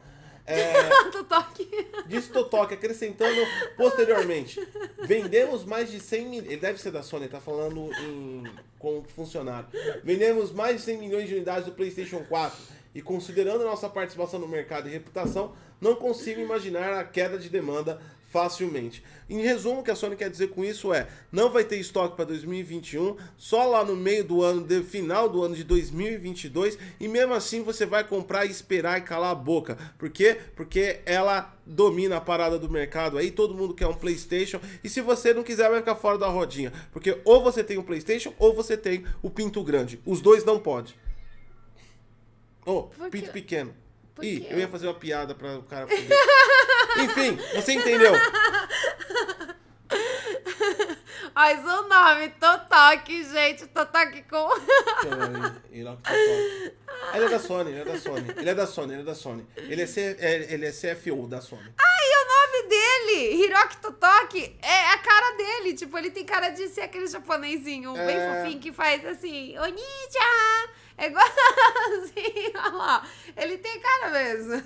[0.46, 0.72] É,
[1.28, 1.68] toque.
[2.06, 3.40] Diz Totoki, acrescentando
[3.76, 4.60] posteriormente.
[5.02, 6.46] Vendemos mais de 100 milhões.
[6.46, 8.44] Ele deve ser da Sony, tá falando em,
[8.78, 9.66] com funcionário.
[10.04, 12.56] Vendemos mais de 100 milhões de unidades do PlayStation 4.
[12.94, 18.00] E considerando nossa participação no mercado e reputação, não consigo imaginar a queda de demanda
[18.32, 19.04] facilmente.
[19.28, 22.16] Em resumo, o que a Sony quer dizer com isso é: não vai ter estoque
[22.16, 27.06] para 2021, só lá no meio do ano, de final do ano de 2022, e
[27.06, 29.76] mesmo assim você vai comprar e esperar e calar a boca.
[29.98, 30.38] Por quê?
[30.56, 35.00] Porque ela domina a parada do mercado aí, todo mundo quer um PlayStation, e se
[35.00, 38.54] você não quiser vai ficar fora da rodinha, porque ou você tem um PlayStation ou
[38.54, 40.00] você tem o pinto grande.
[40.06, 40.96] Os dois não pode.
[42.64, 43.74] Oh, pinto pequeno.
[44.14, 45.86] Por Ih, eu ia fazer uma piada para o cara.
[47.02, 48.12] Enfim, você entendeu?
[51.34, 53.66] Mas o nome, Totoque, gente.
[53.68, 54.48] Totoque com.
[55.70, 58.26] Ele é da Sony, ele é da Sony.
[58.36, 59.46] Ele é da Sony, ele é da Sony.
[59.56, 61.72] Ele é, C, é- ele é CFO da Sony.
[61.78, 65.74] Ai, o nome dele, Hiroki Totoki, é a cara dele.
[65.74, 68.42] Tipo, ele tem cara de ser aquele japonesinho bem É.
[68.44, 70.70] fofinho que faz assim, Oni-chan.
[70.98, 73.08] É igualzinho, olha lá.
[73.36, 74.62] Ele tem cara mesmo.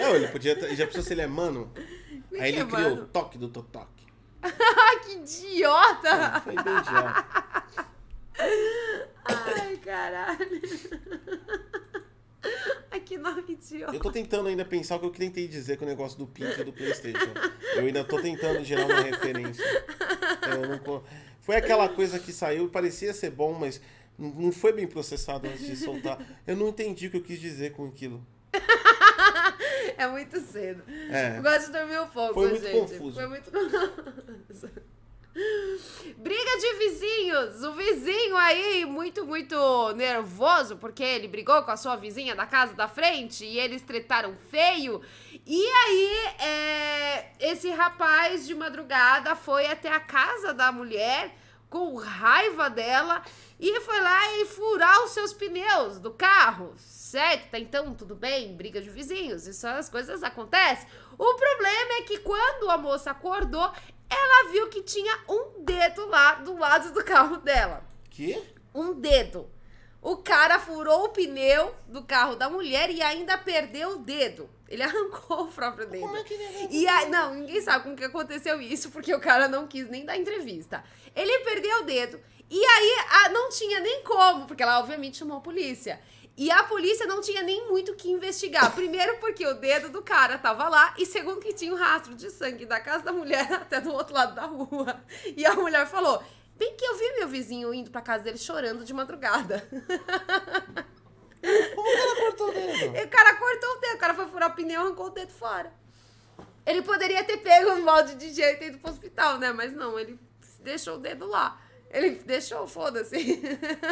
[0.00, 0.54] Não, ele podia.
[0.76, 1.72] Já pensou se ele é mano?
[2.40, 3.02] Aí ele é criou mano?
[3.02, 3.97] o toque do Totoque.
[5.04, 6.40] Que idiota.
[6.40, 7.24] Foi bem idiota.
[9.24, 10.60] Ai, caralho.
[12.90, 13.94] Ai, que nome idiota.
[13.94, 16.60] Eu tô tentando ainda pensar o que eu tentei dizer com o negócio do Pink
[16.60, 17.32] e do Playstation.
[17.74, 19.64] Eu ainda tô tentando gerar uma referência.
[20.50, 21.04] Eu não
[21.40, 23.80] Foi aquela coisa que saiu, parecia ser bom, mas
[24.16, 26.18] não- não foi bem processado antes de soltar.
[26.46, 28.24] Eu não entendi o que eu quis dizer com aquilo.
[29.98, 30.82] É muito cedo.
[31.10, 31.40] É.
[31.40, 32.80] Gosto de dormir um pouco, Foi muito gente.
[32.80, 33.14] confuso.
[33.14, 34.70] Foi muito confuso.
[36.16, 37.62] Briga de vizinhos.
[37.62, 42.74] O vizinho aí, muito, muito nervoso, porque ele brigou com a sua vizinha da casa
[42.74, 45.02] da frente e eles tretaram feio.
[45.46, 51.34] E aí, é, esse rapaz de madrugada foi até a casa da mulher
[51.70, 53.22] com raiva dela
[53.60, 56.74] e foi lá e furar os seus pneus do carro.
[56.76, 57.50] Certo?
[57.50, 60.88] Tá, Então, tudo bem, briga de vizinhos, isso as coisas acontecem.
[61.18, 63.72] O problema é que quando a moça acordou,
[64.08, 67.82] ela viu que tinha um dedo lá do lado do carro dela.
[68.10, 68.42] Que?
[68.74, 69.50] Um dedo.
[70.10, 74.48] O cara furou o pneu do carro da mulher e ainda perdeu o dedo.
[74.66, 76.00] Ele arrancou o próprio dedo.
[76.00, 79.20] Como é que ele E aí, não, ninguém sabe como que aconteceu isso, porque o
[79.20, 80.82] cara não quis nem dar entrevista.
[81.14, 82.18] Ele perdeu o dedo.
[82.48, 86.00] E aí, a- não tinha nem como, porque ela obviamente chamou a polícia.
[86.38, 88.74] E a polícia não tinha nem muito o que investigar.
[88.74, 90.94] Primeiro, porque o dedo do cara tava lá.
[90.96, 94.14] E segundo, que tinha um rastro de sangue da casa da mulher até do outro
[94.14, 95.02] lado da rua.
[95.36, 96.22] E a mulher falou:
[96.58, 99.66] Bem que eu vi meu vizinho indo pra casa dele chorando de madrugada.
[101.74, 102.98] Como que ela cortou o dedo?
[103.06, 105.32] O cara cortou o dedo, o cara foi furar o pneu e arrancou o dedo
[105.32, 105.72] fora.
[106.66, 109.52] Ele poderia ter pego um molde de jeito e ido pro hospital, né?
[109.52, 110.18] Mas não, ele
[110.60, 111.58] deixou o dedo lá.
[111.90, 113.40] Ele deixou, foda-se.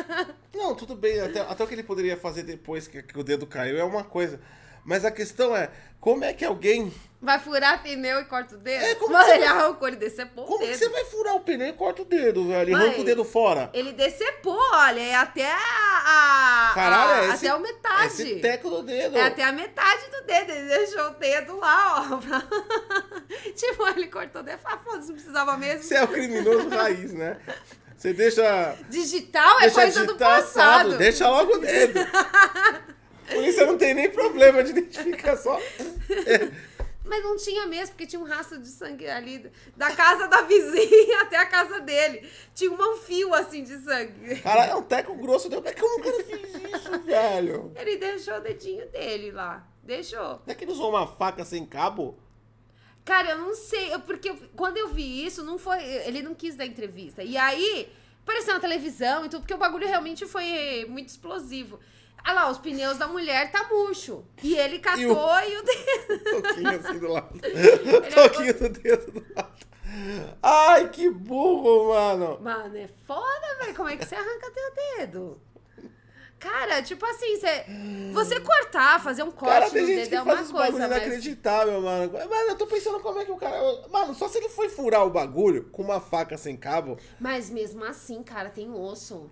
[0.55, 1.19] Não, tudo bem.
[1.21, 4.05] Até, até o que ele poderia fazer depois que, que o dedo caiu é uma
[4.05, 4.39] coisa.
[4.87, 5.69] Mas a questão é,
[6.01, 6.93] como é que alguém.
[7.21, 8.85] Vai furar pneu e corta o dedo?
[8.85, 10.79] É, como Mano, ele vai- arrancou, ele decepou o Como que dedo.
[10.79, 12.69] você vai furar o pneu e corta o dedo, velho?
[12.69, 13.69] E Mãe, arranca o dedo fora?
[13.73, 15.57] Ele decepou, olha, é até a.
[15.59, 18.07] a- Caralho, a- é esse, até a metade.
[18.07, 19.17] esse teco do dedo.
[19.19, 20.51] É até a metade do dedo.
[20.53, 22.17] Ele deixou o dedo lá, ó.
[22.19, 22.43] pra-
[23.57, 24.61] tipo, ele cortou o dedo.
[24.65, 25.83] Ah, foda-se, não precisava mesmo.
[25.83, 27.39] Você é o criminoso raiz, né?
[27.97, 28.77] Você deixa.
[28.91, 30.99] Digital é deixa coisa do digitar passado.
[30.99, 31.99] Deixa logo o dedo.
[33.33, 35.61] Polícia não tem nem problema de identificar só.
[37.05, 41.21] Mas não tinha mesmo, porque tinha um rastro de sangue ali da casa da vizinha
[41.23, 42.29] até a casa dele.
[42.55, 44.41] Tinha um fio assim de sangue.
[44.41, 45.49] Caralho, é um teco grosso.
[45.49, 47.73] Como que o cara fez isso, velho?
[47.77, 49.65] Ele deixou o dedinho dele lá.
[49.85, 50.21] Deixou.
[50.21, 52.19] Não é que ele usou uma faca sem cabo?
[53.05, 55.81] Cara, eu não sei, eu- porque eu- quando eu vi isso, não foi.
[55.85, 57.23] Ele não quis dar entrevista.
[57.23, 57.89] E aí,
[58.25, 61.79] apareceu na televisão e tudo, porque o bagulho realmente foi muito explosivo.
[62.27, 64.25] Ah lá, os pneus da mulher tá murcho.
[64.43, 66.25] E ele catou e o, dedo.
[66.43, 67.41] Toquinho assim do lado.
[67.45, 69.67] é Toquinho do dedo do lado.
[70.43, 72.41] Ai, que burro, mano.
[72.41, 73.77] Mano, é foda, velho.
[73.77, 75.41] Como é que você arranca teu dedo?
[76.41, 77.65] Cara, tipo assim, você,
[78.13, 80.73] você cortar, fazer um corte Cara, tem no gente dedo que é faz uma bagulho
[80.73, 80.97] coisa, mas...
[80.99, 82.13] inacreditável, mano.
[82.29, 83.57] Mas eu tô pensando como é que o cara.
[83.89, 86.99] Mano, só se ele foi furar o bagulho com uma faca sem cabo.
[87.21, 89.31] Mas mesmo assim, cara, tem osso.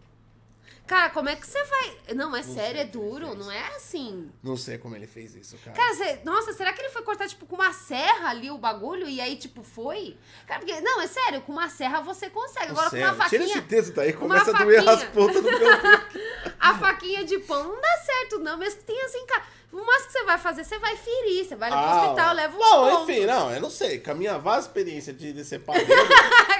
[0.86, 1.96] Cara, como é que você vai...
[2.14, 4.30] Não, é sério, sei é duro, não é assim...
[4.42, 5.74] Não sei como ele fez isso, cara.
[5.76, 9.08] Cara, você, nossa, será que ele foi cortar, tipo, com uma serra ali o bagulho
[9.08, 10.16] e aí, tipo, foi?
[10.46, 12.70] Cara, porque, não, é sério, com uma serra você consegue.
[12.72, 15.10] Agora, com uma Sério, Tira faquinha, esse dedo daí, com começa a doer as faquinha.
[15.12, 15.68] pontas do meu
[16.60, 18.56] a faquinha de pão não dá certo, não.
[18.58, 19.42] Mesmo que tenha assim, cara.
[19.72, 22.56] O máximo que você vai fazer, você vai ferir, você vai pro Ah, hospital, leva
[22.56, 23.08] uns Não, pontos.
[23.08, 23.98] enfim, não, eu não sei.
[23.98, 26.12] Com a minha vasta experiência de decepar dedo,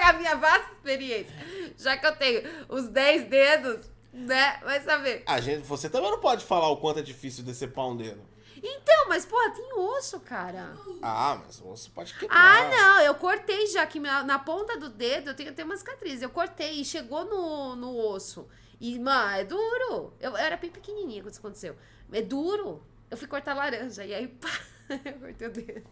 [0.03, 1.33] a minha vasta experiência.
[1.79, 4.61] Já que eu tenho os 10 dedos, né?
[4.63, 5.25] Vai saber.
[5.27, 8.23] a gente, você também não pode falar o quanto é difícil decepar um dedo.
[8.63, 10.75] Então, mas porra, tem osso, cara.
[11.03, 12.35] Ah, mas o osso pode quebrar.
[12.35, 15.77] Ah, não, eu cortei já aqui na, na ponta do dedo, eu tenho até uma
[15.77, 16.23] cicatriz.
[16.23, 18.49] Eu cortei e chegou no, no osso.
[18.81, 20.15] E, mano, é duro.
[20.19, 21.77] Eu, eu era bem pequenininha quando isso aconteceu.
[22.11, 22.83] É duro.
[23.11, 24.49] Eu fui cortar laranja e aí, pá,
[24.89, 25.91] eu cortei o dedo.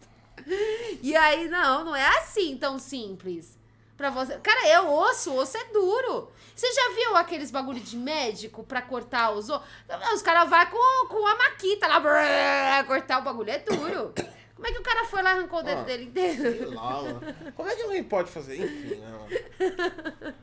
[1.01, 3.57] E aí, não, não é assim tão simples.
[3.97, 4.37] Pra você.
[4.39, 6.31] Cara, é osso, osso é duro.
[6.55, 9.67] Você já viu aqueles bagulho de médico pra cortar os ossos?
[10.13, 14.13] Os caras vão com, com a maquita lá, brrr, cortar o bagulho, é duro.
[14.55, 16.73] Como é que o cara foi lá e arrancou o dedo Ah, dele Sei inteiro?
[16.73, 17.21] lá, mano.
[17.55, 18.55] Como é que alguém pode fazer?
[18.63, 20.35] Enfim, né, mano?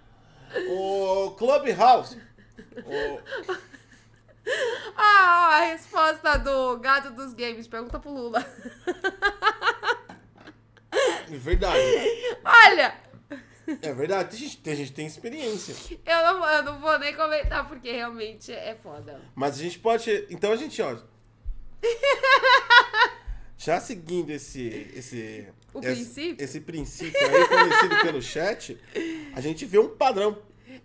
[0.69, 2.21] O Clubhouse.
[2.85, 3.21] O...
[4.97, 7.69] Ah, a resposta do gato dos games.
[7.69, 8.45] Pergunta pro Lula.
[11.31, 11.79] É verdade.
[12.45, 12.95] Olha,
[13.83, 14.31] É verdade.
[14.31, 15.75] Tem gente, tem gente tem experiência.
[16.05, 19.21] eu não, eu não vou nem comentar porque realmente é foda.
[19.35, 20.27] Mas a gente pode.
[20.31, 20.97] Então a gente, ó.
[23.57, 24.91] Já seguindo esse.
[24.95, 26.45] esse O esse, princípio?
[26.45, 28.79] Esse princípio aí, conhecido pelo chat,
[29.35, 30.39] a gente vê um padrão.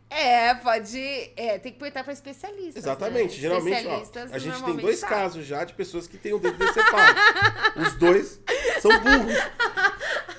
[0.09, 0.99] É, pode.
[1.35, 2.83] É, tem que perguntar pra especialistas.
[2.83, 3.35] Exatamente.
[3.35, 3.41] né?
[3.41, 5.15] Geralmente, ó, a gente tem dois sabem.
[5.15, 7.19] casos já de pessoas que têm o dedo decepado.
[7.77, 8.41] Os dois
[8.81, 9.35] são burros.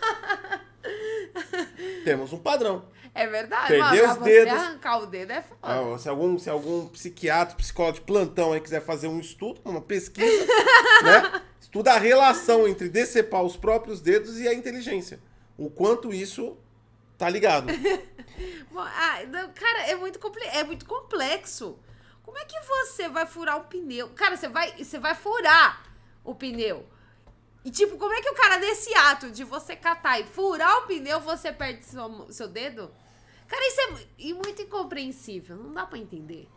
[2.07, 2.84] Temos um padrão.
[3.12, 3.66] É verdade.
[3.66, 4.52] Perder os dedos.
[4.52, 5.59] arrancar o dedo é foda.
[5.61, 9.80] Ah, se, algum, se algum psiquiatra, psicólogo de plantão aí quiser fazer um estudo, uma
[9.80, 10.46] pesquisa,
[11.02, 11.42] né?
[11.61, 15.18] Estuda a relação entre decepar os próprios dedos e a inteligência.
[15.59, 16.57] O quanto isso
[17.18, 17.72] tá ligado.
[18.70, 19.18] Bom, ah,
[19.52, 20.20] cara, é muito,
[20.52, 21.76] é muito complexo.
[22.22, 24.11] Como é que você vai furar um pneu?
[24.11, 25.90] Cara, você vai, você vai furar
[26.22, 26.86] o pneu.
[27.66, 30.86] E, tipo, como é que o cara, nesse ato de você catar e furar o
[30.86, 32.88] pneu, você perde seu, seu dedo?
[33.48, 35.56] Cara, isso é e muito incompreensível.
[35.56, 36.48] Não dá pra entender.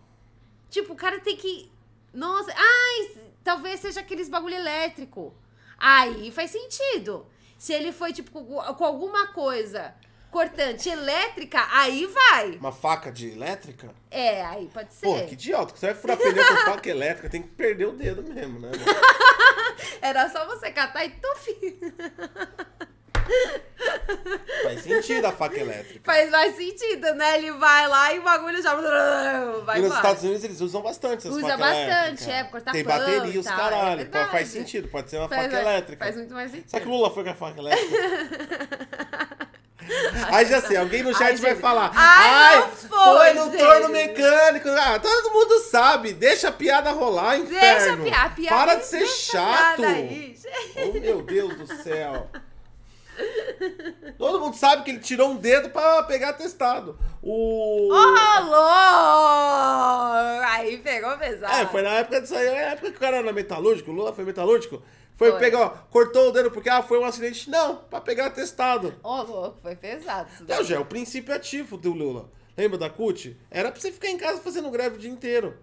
[0.69, 1.71] Tipo, o cara tem que.
[2.13, 5.33] Nossa, ai, talvez seja aqueles bagulho elétrico.
[5.79, 7.25] Aí faz sentido.
[7.57, 9.95] Se ele foi, tipo, com alguma coisa
[10.31, 12.51] cortante elétrica, aí vai.
[12.59, 13.89] Uma faca de elétrica?
[14.11, 15.05] É, aí pode ser.
[15.05, 15.75] Pô, que idiota.
[15.75, 18.71] Você vai furar pneu com faca elétrica, tem que perder o dedo mesmo, né?
[20.01, 21.79] Era só você catar e tufi.
[24.63, 26.01] Faz sentido a faca elétrica.
[26.03, 27.37] Faz mais sentido, né?
[27.37, 28.73] Ele vai lá e o bagulho já.
[28.75, 29.95] Vai e nos embora.
[30.01, 32.27] Estados Unidos eles usam bastante essas Usa facas bastante, elétricas.
[32.27, 33.97] é, pra cortar Tem bateria os é caralho.
[33.97, 34.31] Verdade.
[34.31, 36.03] faz sentido, pode ser uma Faz- faca elétrica.
[36.05, 36.69] Faz muito mais sentido.
[36.69, 37.97] Será que o Lula foi com a faca elétrica?
[40.31, 41.61] Aí já sei, alguém no chat Ai, vai gente.
[41.61, 41.91] falar.
[41.95, 44.69] Ai, Ai, foi, foi, no gente." torno mecânico.
[44.69, 46.13] Ah, todo mundo sabe.
[46.13, 48.03] Deixa a piada rolar, Deixa inferno.
[48.03, 48.25] a piada.
[48.25, 49.83] A piada Para de ser deixa chato.
[49.83, 50.35] aí.
[50.75, 52.27] Oh, meu Deus do céu.
[54.17, 56.97] Todo mundo sabe que ele tirou um dedo pra pegar testado.
[57.21, 57.89] O.
[59.19, 60.41] Rolou!
[60.51, 61.53] Aí pegou pesado.
[61.53, 63.93] É, foi na época disso aí, é a época que o cara era metalúrgico, o
[63.93, 64.81] Lula foi metalúrgico.
[65.19, 65.39] Foi, Foi.
[65.41, 67.49] pegar, ó, cortou o dedo porque ah, foi um acidente.
[67.49, 68.97] Não, pra pegar atestado.
[69.03, 72.31] Ô, louco, foi pesado isso Então, já é o princípio ativo do Lula.
[72.57, 73.37] Lembra da CUT?
[73.51, 75.57] Era pra você ficar em casa fazendo greve o dia inteiro.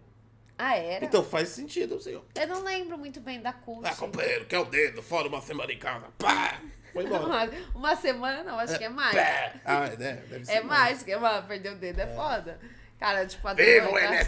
[0.59, 1.03] Ah, era?
[1.03, 2.23] Então faz sentido, senhor.
[2.35, 3.81] Eu não lembro muito bem da CUT.
[3.89, 6.05] Ah, companheiro, quer o dedo, fora uma semana em casa.
[6.19, 6.61] Pá!
[6.93, 7.25] Foi embora.
[7.25, 9.17] Uma, uma semana não, acho que é mais.
[9.17, 9.53] Pá!
[9.65, 10.53] Ah, é, deve ser.
[10.53, 12.61] É mais, que mano, perder o dedo é, foda.
[13.01, 14.23] Cara, tipo, a Viva o né?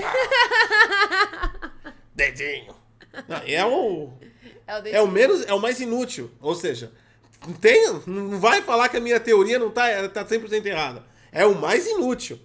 [0.00, 0.12] Pá!
[2.14, 2.76] Dedinho.
[3.26, 4.29] Não, é o.
[4.70, 6.30] É o, É o menos, é o mais inútil.
[6.40, 6.92] Ou seja,
[7.46, 11.04] não tem, não vai falar que a minha teoria não tá, tá 100% errada.
[11.32, 12.38] É o mais inútil.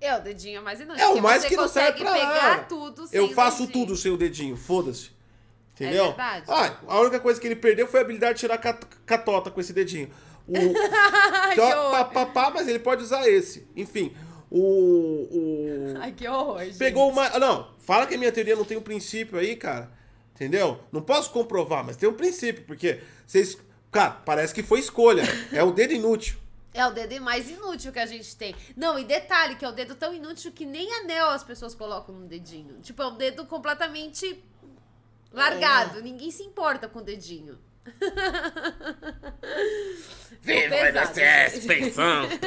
[0.00, 1.02] É o dedinho mais inútil.
[1.04, 2.66] É o mais que não serve pra pegar nada.
[3.12, 3.86] Eu o faço dedinho.
[3.86, 5.10] tudo sem o dedinho, foda-se.
[5.74, 6.04] Entendeu?
[6.04, 6.44] É verdade.
[6.48, 9.60] Ah, a única coisa que ele perdeu foi a habilidade de tirar cat- catota com
[9.60, 10.10] esse dedinho.
[10.46, 10.54] O,
[11.54, 13.66] só pá, pá, pá, mas ele pode usar esse.
[13.76, 14.12] Enfim,
[14.50, 14.58] o.
[15.30, 16.76] o Ai, que horror, gente.
[16.76, 17.28] pegou uma.
[17.38, 19.90] Não, fala que a minha teoria não tem um princípio aí, cara.
[20.34, 20.80] Entendeu?
[20.90, 23.58] Não posso comprovar, mas tem um princípio, porque vocês.
[23.90, 25.22] Cara, parece que foi escolha.
[25.52, 26.38] É o dedo inútil.
[26.72, 28.54] É o dedo mais inútil que a gente tem.
[28.76, 32.14] Não, e detalhe, que é o dedo tão inútil que nem anel as pessoas colocam
[32.14, 32.78] no dedinho.
[32.80, 34.42] Tipo, é um dedo completamente
[35.32, 35.98] largado.
[35.98, 36.02] É.
[36.02, 37.58] Ninguém se importa com o dedinho.
[40.42, 42.28] Viva o pensão!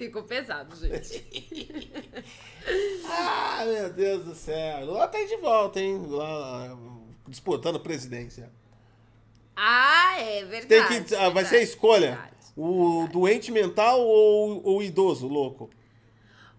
[0.00, 1.92] Ficou pesado, gente.
[3.12, 4.86] Ah, meu Deus do céu.
[4.86, 6.06] Lula tá de volta, hein?
[6.08, 6.76] Lá,
[7.26, 8.50] disputando a presidência.
[9.56, 11.04] Ah, é Tem verdade.
[11.04, 12.10] que, ah, vai verdade, ser a escolha.
[12.12, 12.36] verdade.
[12.56, 15.68] O doente mental ou ou o idoso louco?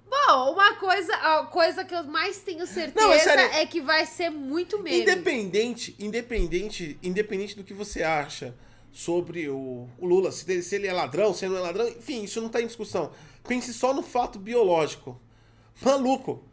[0.08, 4.06] Bom, uma coisa, a coisa que eu mais tenho certeza Não, é é que vai
[4.06, 5.02] ser muito meme.
[5.02, 8.54] Independente, independente, independente do que você acha
[8.92, 11.88] sobre o, o Lula, se ele, se ele é ladrão, se ele não é ladrão,
[11.88, 13.12] enfim, isso não tá em discussão.
[13.48, 15.20] Pense só no fato biológico.
[15.82, 16.44] Maluco.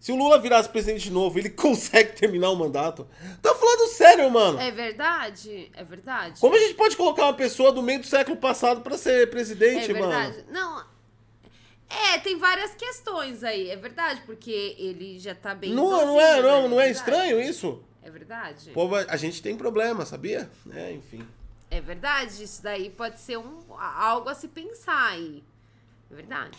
[0.00, 3.06] Se o Lula virasse presidente de novo, ele consegue terminar o mandato.
[3.40, 4.60] Tá falando sério, mano.
[4.60, 6.40] É verdade, é verdade.
[6.40, 9.90] Como a gente pode colocar uma pessoa do meio do século passado pra ser presidente,
[9.90, 10.12] é mano?
[10.12, 10.44] verdade.
[10.50, 10.84] Não.
[11.88, 15.72] É, tem várias questões aí, é verdade, porque ele já tá bem.
[15.72, 16.68] Não, não idosinho, é, não, né?
[16.68, 16.98] não é verdade.
[16.98, 17.82] estranho isso?
[18.04, 18.70] É verdade.
[18.70, 20.50] O povo, a gente tem problema, sabia?
[20.72, 21.26] É, enfim.
[21.70, 25.42] É verdade, isso daí pode ser um, algo a se pensar aí.
[26.10, 26.58] É verdade.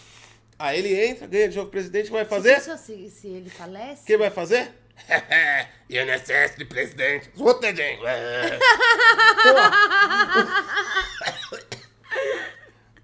[0.57, 2.59] Aí ele entra, ganha de novo presidente, o que vai fazer?
[2.59, 4.01] Se, se, se ele falece.
[4.01, 4.73] O que vai fazer?
[5.89, 7.29] INSS de presidente.
[7.37, 7.99] Zotedinho.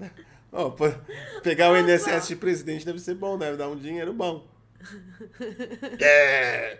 [0.51, 0.91] Ó, pô,
[1.43, 4.45] pegar o INSS de presidente deve ser bom, deve dar um dinheiro bom.
[5.99, 6.77] É,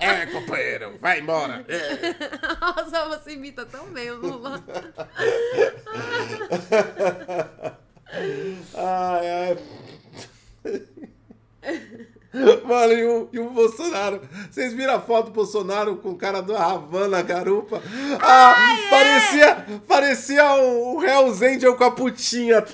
[0.00, 1.64] é companheiro, vai embora.
[1.68, 2.14] É.
[2.60, 4.62] Nossa, você imita tão bem o Lula.
[8.74, 9.58] Ai, ai.
[12.64, 14.20] Mano, e o, e o Bolsonaro?
[14.50, 17.82] Vocês viram a foto do Bolsonaro com o cara do Havana, garupa?
[18.20, 18.54] Ah,
[18.90, 22.64] parecia, parecia o, o Hells Angel com a putinha.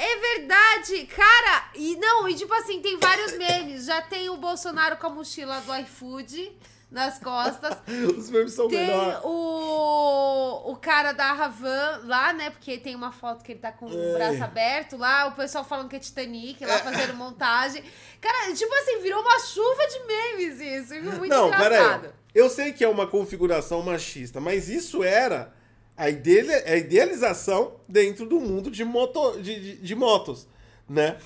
[0.00, 1.70] É verdade, cara.
[1.74, 3.84] E não, e tipo assim, tem vários memes.
[3.84, 6.56] Já tem o Bolsonaro com a mochila do iFood
[6.90, 7.76] nas costas.
[8.16, 9.20] Os memes são Tem melhores.
[9.22, 12.48] o, o cara da Ravan lá, né?
[12.48, 14.12] Porque tem uma foto que ele tá com o Ai.
[14.14, 17.84] braço aberto lá, o pessoal falando que é Titanic, lá fazendo montagem.
[18.22, 20.94] Cara, tipo assim, virou uma chuva de memes isso.
[21.18, 22.14] Muito Não, engraçado.
[22.34, 25.52] Eu sei que é uma configuração machista, mas isso era
[26.00, 30.46] a, idele, a idealização dentro do mundo de, moto, de, de, de motos,
[30.88, 31.18] né?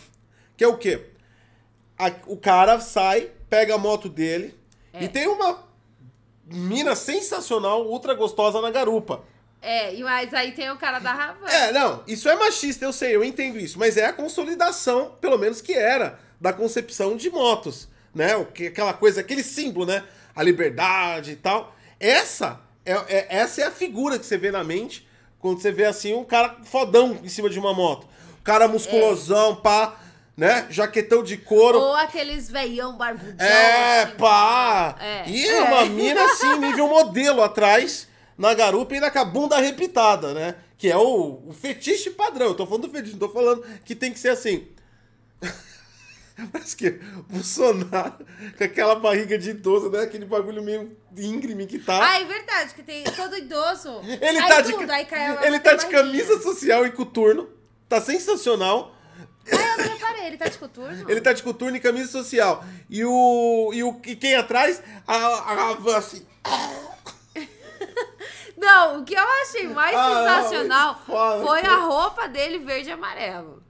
[0.57, 1.01] Que é o quê?
[1.99, 4.55] A- o cara sai, pega a moto dele
[4.93, 5.05] É.
[5.05, 5.63] e tem uma
[6.47, 9.23] mina sensacional, ultra gostosa na garupa.
[9.63, 11.47] É, mas aí tem o cara da Ravan.
[11.49, 15.39] É, não, isso é machista, eu sei, eu entendo isso, mas é a consolidação, pelo
[15.39, 18.37] menos que era, da concepção de motos, né?
[18.37, 20.05] O que, aquela coisa, aquele símbolo, né?
[20.37, 21.75] A liberdade e tal.
[21.99, 25.07] Essa é, é- essa é a figura que você vê na mente
[25.39, 28.07] quando você vê assim um cara fodão em cima de uma moto.
[28.43, 29.97] Cara musculosão, pá,
[30.37, 30.67] né?
[30.71, 31.79] Jaquetão de couro.
[31.79, 33.47] Ou aqueles veião barbudão.
[33.47, 34.17] É, assim.
[34.17, 34.97] pá!
[35.01, 35.29] É.
[35.29, 39.57] E é uma mina assim, nível modelo atrás, na garupa e ainda com a bunda
[39.57, 40.57] arrepitada, né?
[40.77, 42.49] Que é o, o fetiche padrão.
[42.49, 44.67] Eu tô falando do fetiche, não tô falando que tem que ser assim.
[46.53, 48.27] Parece que o Bolsonaro,
[48.59, 50.01] com aquela barriga de idoso, né?
[50.01, 52.11] Aquele bagulho meio íngreme que tá.
[52.13, 54.01] Ah, é verdade, que tem todo idoso.
[54.03, 57.49] ele aí tá de, tudo, aí cai a- ele tá de camisa social e coturno.
[57.89, 58.95] Tá sensacional.
[59.53, 61.11] Ah, eu não reparei, ele tá de coturno?
[61.11, 62.65] Ele tá de coturno e camisa social.
[62.91, 63.71] E o.
[63.73, 64.83] E, o, e quem atrás?
[65.07, 66.27] A, a, a assim.
[68.57, 71.75] Não, o que eu achei mais Ah, não, sensacional foda, foi cara.
[71.75, 73.63] a roupa dele verde e amarelo.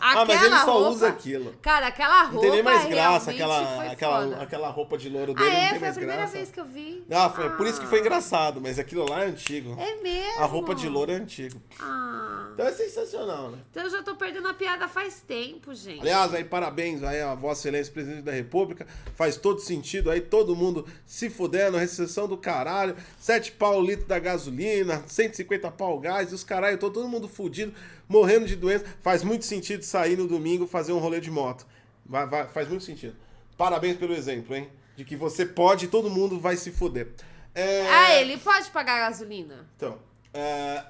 [0.00, 1.54] Ah, mas Aquela ele só roupa- usa aquilo.
[1.60, 2.34] Cara, aquela roupa.
[2.34, 4.42] Não tem nem mais graça aquela, aquela, foda.
[4.42, 5.60] aquela roupa de louro Ah, dele, não é?
[5.60, 6.32] tem Foi a mais primeira graça.
[6.36, 7.04] vez que eu vi.
[7.10, 9.76] Ah, foi por isso que foi engraçado, mas aquilo lá é antigo.
[9.78, 10.40] É mesmo?
[10.40, 11.60] A roupa de louro é antigo.
[11.80, 12.48] Ah.
[12.60, 13.58] Então é sensacional, né?
[13.70, 16.02] Então eu já tô perdendo a piada faz tempo, gente.
[16.02, 18.86] Aliás, aí parabéns aí a Vossa Excelência Presidente da República.
[19.14, 24.04] Faz todo sentido aí, todo mundo se fudendo, recessão do caralho, 7 pau o litro
[24.04, 27.72] da gasolina, 150 pau o gás, e os caralho, tô todo mundo fudido,
[28.06, 28.84] morrendo de doença.
[29.00, 31.66] Faz muito sentido sair no domingo fazer um rolê de moto.
[32.04, 33.16] Vai, vai, faz muito sentido.
[33.56, 34.68] Parabéns pelo exemplo, hein?
[34.98, 37.08] De que você pode e todo mundo vai se fuder.
[37.54, 37.88] É...
[37.88, 39.66] Ah, ele pode pagar gasolina?
[39.76, 39.98] Então,
[40.32, 40.82] é...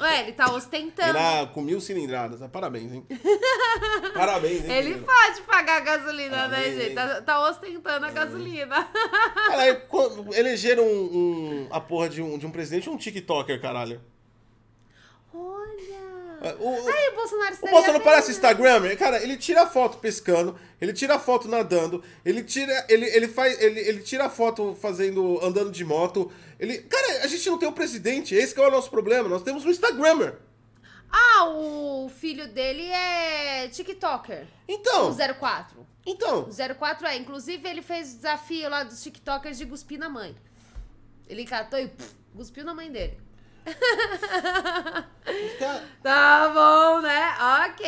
[0.00, 1.10] Ué, ele tá ostentando.
[1.10, 2.40] Irá com mil cilindradas.
[2.40, 3.06] Ah, Parabéns, hein?
[4.14, 4.70] Parabéns, hein?
[4.72, 5.06] Ele menino?
[5.06, 6.94] pode pagar gasolina, né, Parabéns, gente?
[6.94, 8.84] Tá, tá ostentando a gasolina.
[9.48, 9.86] Cara,
[10.34, 14.00] elegeram um, um- a porra de um, de um presidente um TikToker, caralho.
[15.32, 16.05] Olha.
[16.54, 18.30] O, o, Aí o Bolsonaro o Bolsonaro parece?
[18.30, 18.96] Instagrammer.
[18.98, 22.86] Cara, ele tira foto pescando, ele tira foto nadando, ele tira.
[22.88, 23.60] Ele, ele faz.
[23.60, 25.38] Ele, ele tira foto fazendo.
[25.42, 26.30] andando de moto.
[26.58, 26.78] Ele.
[26.78, 28.34] Cara, a gente não tem um presidente.
[28.34, 29.28] Esse que é o nosso problema.
[29.28, 30.36] Nós temos um Instagrammer.
[31.10, 34.46] Ah, o filho dele é TikToker.
[34.68, 35.10] Então.
[35.10, 35.86] O 04.
[36.04, 36.48] Então.
[36.48, 37.16] O 04 é.
[37.16, 40.36] Inclusive, ele fez o desafio lá dos TikTokers de cuspir na mãe.
[41.28, 43.18] Ele catou e pff, cuspiu na mãe dele.
[46.02, 47.34] Tá bom, né?
[47.68, 47.86] Ok.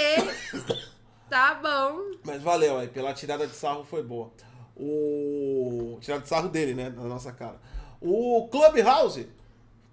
[1.30, 2.10] Tá bom.
[2.24, 4.32] Mas valeu aí, pela tirada de sarro foi boa.
[4.76, 5.98] O.
[6.00, 6.90] Tirada de sarro dele, né?
[6.90, 7.60] Na nossa cara.
[8.00, 9.28] O Clubhouse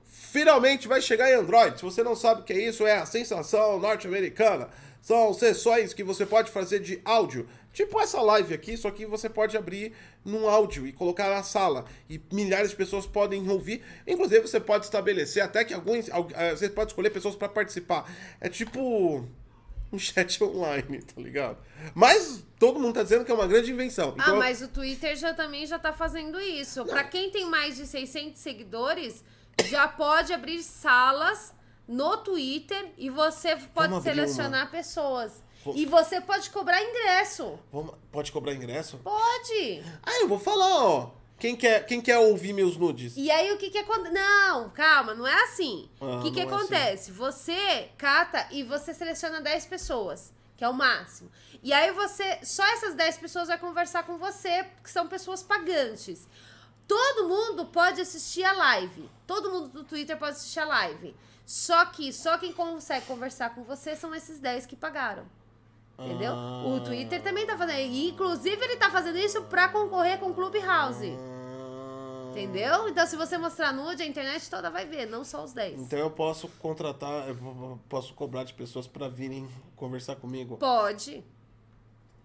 [0.05, 1.77] finalmente vai chegar em Android.
[1.77, 4.69] Se você não sabe o que é isso, é a sensação norte-americana.
[5.01, 7.47] São sessões que você pode fazer de áudio.
[7.75, 11.83] Tipo essa live aqui, só que você pode abrir num áudio e colocar na sala.
[12.09, 13.83] E milhares de pessoas podem ouvir.
[14.07, 16.09] Inclusive, você pode estabelecer até que alguns.
[16.09, 18.09] al- eh, Você pode escolher pessoas para participar.
[18.39, 19.27] É tipo.
[19.93, 21.57] um chat online, tá ligado?
[21.93, 24.15] Mas todo mundo tá dizendo que é uma grande invenção.
[24.17, 26.83] Ah, Então, mas o Twitter já também já tá fazendo isso.
[26.85, 29.23] Pra quem tem mais de 600 seguidores,
[29.65, 31.53] já pode abrir salas
[31.87, 35.43] no Twitter e você pode selecionar pessoas.
[35.73, 37.57] E você pode cobrar ingresso.
[37.71, 38.97] vamos- pode cobrar ingresso?
[38.97, 39.83] Pode.
[40.03, 41.11] Ah, eu vou falar, ó.
[41.37, 43.13] Quem quer, quem quer ouvir meus nudes?
[43.17, 44.13] E aí o que que acontece?
[44.13, 45.89] Não, calma, não é assim.
[45.99, 47.11] Ah, o que que não é acontece?
[47.11, 51.29] Você cata e você seleciona 10 pessoas, que é o máximo.
[51.61, 56.25] E aí você, só essas 10 pessoas vai conversar com você, que são pessoas pagantes.
[56.87, 59.09] Todo mundo pode assistir a live.
[59.27, 61.15] Todo mundo do Twitter pode assistir a live.
[61.45, 65.25] Só que só quem consegue conversar com você são esses 10 que pagaram.
[65.97, 66.33] Entendeu?
[66.33, 67.79] O Twitter também tá fazendo.
[67.79, 71.15] Inclusive, ele tá fazendo isso pra concorrer com o Clubhouse.
[71.17, 72.29] Ah.
[72.31, 72.89] Entendeu?
[72.89, 75.79] Então, se você mostrar nude, a internet toda vai ver, não só os 10.
[75.79, 80.57] Então eu posso contratar, eu posso cobrar de pessoas pra virem conversar comigo.
[80.57, 81.23] Pode.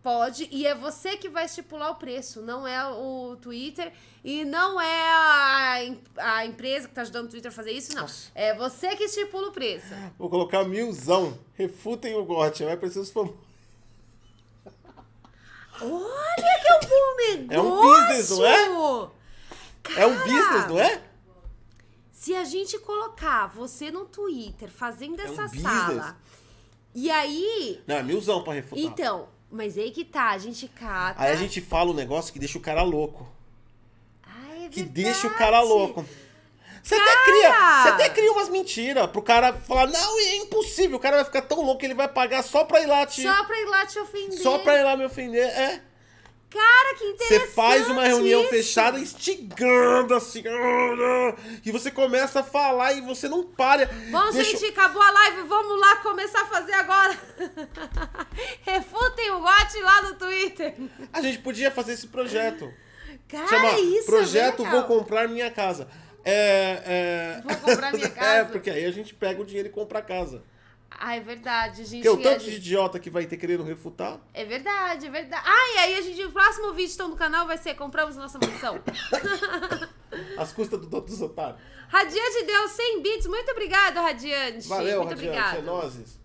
[0.03, 0.49] Pode.
[0.51, 3.93] E é você que vai estipular o preço, não é o Twitter.
[4.25, 5.75] E não é a,
[6.17, 8.03] a empresa que tá ajudando o Twitter a fazer isso, não.
[8.03, 8.31] Nossa.
[8.35, 9.95] É você que estipula o preço.
[10.19, 11.39] Vou colocar milzão.
[11.55, 12.65] Refutem o gote.
[12.65, 13.50] Vai pra seus famosos.
[15.81, 17.47] Olha que é um bom negócio!
[17.51, 18.65] É um business, não é?
[19.97, 21.03] É um Cara, business, não é?
[22.13, 25.63] Se a gente colocar você no Twitter fazendo É um essa business.
[25.63, 26.17] sala,
[26.95, 27.83] e aí.
[27.87, 28.85] Não, é milzão pra refutar.
[28.85, 31.21] Então, mas aí que tá, a gente cata.
[31.23, 33.27] Aí a gente fala um negócio que deixa o cara louco.
[34.23, 35.03] Ah, é Que verdade.
[35.03, 36.05] deixa o cara louco.
[36.83, 40.97] Você até cria, você até cria umas mentiras pro cara falar, não, é impossível.
[40.97, 43.23] O cara vai ficar tão louco que ele vai pagar só pra ir lá te.
[43.23, 44.39] Só pra ir lá te ofender.
[44.39, 45.47] Só pra ir lá me ofender.
[45.47, 45.83] É.
[46.51, 47.47] Cara, que interessante.
[47.47, 48.51] Você faz uma reunião isso.
[48.51, 50.43] fechada instigando assim.
[51.65, 53.87] E você começa a falar e você não para.
[54.11, 55.43] Bom, Deixa- gente, acabou a live.
[55.43, 57.17] Vamos lá começar a fazer agora.
[58.67, 60.75] Refutem o gote lá no Twitter.
[61.13, 62.69] A gente podia fazer esse projeto.
[63.29, 64.83] Cara, Chama isso Projeto é Vou.
[64.85, 65.89] Comprar Minha Casa.
[66.25, 67.43] É, é...
[67.43, 68.51] Vou comprar minha É, casa.
[68.51, 70.43] porque aí a gente pega o dinheiro e compra a casa.
[70.91, 72.03] Ah, é verdade, gente.
[72.03, 74.19] Porque o tanto de idiota que vai ter querendo refutar.
[74.35, 75.43] É verdade, é verdade.
[75.47, 78.39] Ah, e aí a gente, o próximo vídeo então, do canal vai ser Compramos Nossa
[78.39, 78.83] Mansão.
[80.37, 81.61] As custas do dono dos otários.
[81.89, 83.27] Radiante deu 100 bits.
[83.27, 84.69] Muito obrigado, Radiante.
[84.69, 85.59] Valeu, Muito Radiante, obrigado.
[85.59, 86.21] é nozes.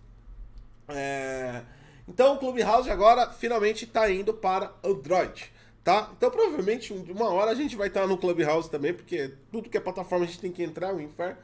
[0.88, 1.62] É...
[2.08, 5.52] Então o Clubhouse agora finalmente tá indo para Android,
[5.86, 6.10] tá?
[6.16, 9.76] Então provavelmente um- uma hora a gente vai estar no Clubhouse também, porque tudo que
[9.76, 11.38] é plataforma a gente tem que entrar, o inferno.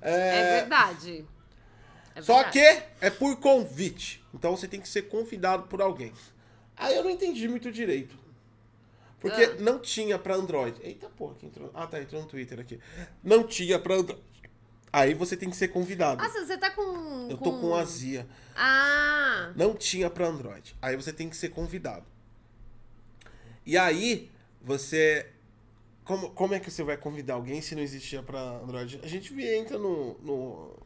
[0.00, 1.26] É verdade.
[2.14, 2.52] É Só verdade.
[2.52, 4.24] que é por convite.
[4.32, 6.12] Então você tem que ser convidado por alguém.
[6.76, 8.16] Aí eu não entendi muito direito.
[9.18, 9.54] Porque Ah.
[9.58, 10.80] não tinha pra Android.
[10.82, 11.70] Eita porra, que entrou.
[11.74, 12.78] Ah, tá, entrou no Twitter aqui.
[13.22, 14.22] Não tinha pra Android.
[14.92, 16.22] Aí você tem que ser convidado.
[16.22, 17.28] Nossa, você tá com.
[17.30, 18.26] eu tô com azia.
[18.56, 19.52] Ah!
[19.54, 20.74] Não tinha pra Android.
[20.80, 22.06] Aí você tem que ser convidado.
[23.70, 24.28] E aí,
[24.60, 25.28] você.
[26.04, 28.98] Como, como é que você vai convidar alguém se não existia pra Android?
[29.00, 30.16] A gente entra no.
[30.24, 30.76] no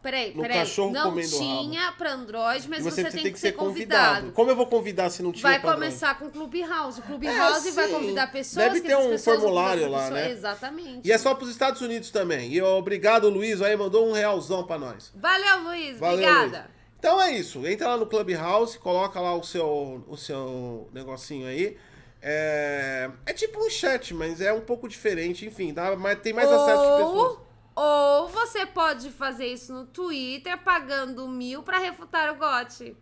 [0.00, 0.58] Peraí, No peraí.
[0.58, 4.30] cachorro Não comendo tinha pra Android, mas e você, tem, que ser convidado.
[4.30, 7.00] Como eu vou convidar se não tinha Vai começar com o Clubhouse.
[7.00, 7.92] O É, Clubhouse vai sim.
[7.94, 8.66] convidar pessoas.
[8.66, 10.14] Deve ter um formulário lá, pessoas.
[10.14, 10.30] né?
[10.30, 11.08] Exatamente.
[11.08, 12.52] E é só pros Estados Unidos também.
[12.52, 15.12] E obrigado, Luiz, aí mandou um realzão pra nós.
[15.16, 15.98] Valeu, Luiz.
[15.98, 16.58] Valeu, Obrigada.
[16.58, 16.70] Luiz.
[17.00, 17.66] Então é isso.
[17.66, 21.76] Entra lá no Clubhouse, coloca lá o seu, o seu negocinho aí.
[22.24, 25.44] É, é tipo um chat, mas é um pouco diferente.
[25.44, 27.38] Enfim, dá, mas tem mais acesso de pessoas.
[27.74, 32.96] Ou você pode fazer isso no Twitter pagando mil pra refutar o gote.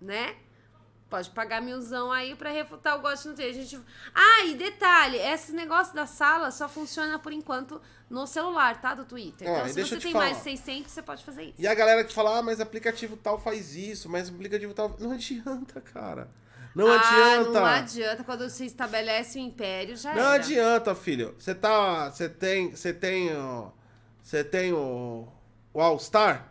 [0.00, 0.36] Né?
[1.08, 3.50] Pode pagar milzão aí pra refutar o gote no Twitter.
[3.50, 3.80] A gente...
[4.14, 8.94] Ah, e detalhe, esse negócio da sala só funciona por enquanto no celular, tá?
[8.94, 9.48] Do Twitter.
[9.48, 10.26] Ah, Então, se você tem falar.
[10.26, 11.54] mais de 600, você pode fazer isso.
[11.58, 14.94] E a galera que fala, ah, mas aplicativo tal faz isso, mas aplicativo tal.
[15.00, 16.28] Não adianta, cara.
[16.74, 17.50] Não ah, adianta.
[17.50, 18.24] não adianta.
[18.24, 20.34] Quando você estabelece o império, já Não era.
[20.34, 21.34] adianta, filho.
[21.38, 22.10] Você tá.
[22.10, 22.70] Você tem.
[22.70, 23.30] Você tem.
[24.22, 25.26] Você tem o.
[25.72, 26.48] O All-Star?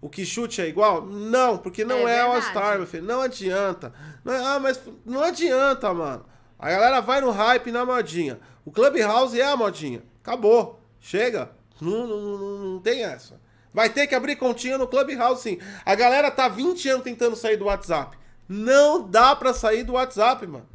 [0.00, 1.06] O que chute é igual?
[1.06, 2.20] Não, porque não É é.
[2.22, 3.04] All-Star, meu filho.
[3.04, 3.92] Não adianta.
[4.24, 6.26] Não, ah, mas não adianta, mano.
[6.58, 8.40] A galera vai no hype na modinha.
[8.64, 10.02] O Clubhouse é a modinha.
[10.22, 10.80] Acabou.
[11.00, 11.50] Chega.
[11.80, 13.40] Não, não, não, não tem essa.
[13.74, 15.58] Vai ter que abrir continha no Clubhouse, sim.
[15.84, 18.16] A galera tá 20 anos tentando sair do WhatsApp.
[18.52, 20.68] Não dá pra sair do WhatsApp, mano.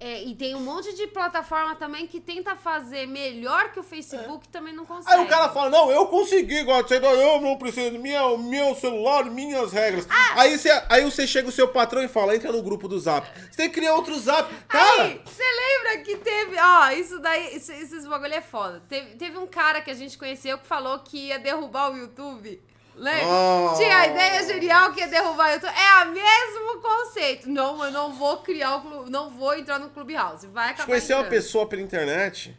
[0.00, 4.48] É, e tem um monte de plataforma também que tenta fazer melhor que o Facebook
[4.48, 5.14] e também não consegue.
[5.14, 9.72] Aí o cara fala, não, eu consegui, God, eu não preciso, minha, meu celular, minhas
[9.72, 10.08] regras.
[10.10, 10.40] Ah!
[10.40, 13.28] Aí, você, aí você chega o seu patrão e fala, entra no grupo do Zap.
[13.48, 14.52] Você tem que criar outro Zap.
[14.66, 16.56] Cara, você lembra que teve.
[16.58, 17.54] Ó, isso daí.
[17.56, 18.82] Isso, esses bagulho é foda.
[18.88, 22.60] Teve, teve um cara que a gente conheceu que falou que ia derrubar o YouTube.
[22.94, 23.26] Lembra?
[23.26, 23.74] Oh.
[23.76, 25.72] Tinha a ideia genial que ia derrubar o YouTube.
[25.74, 27.48] É o mesmo conceito.
[27.48, 30.46] Não, eu não vou criar o clube, não vou entrar no Clubhouse.
[30.48, 32.56] Vai acabar conheceu uma pessoa pela internet.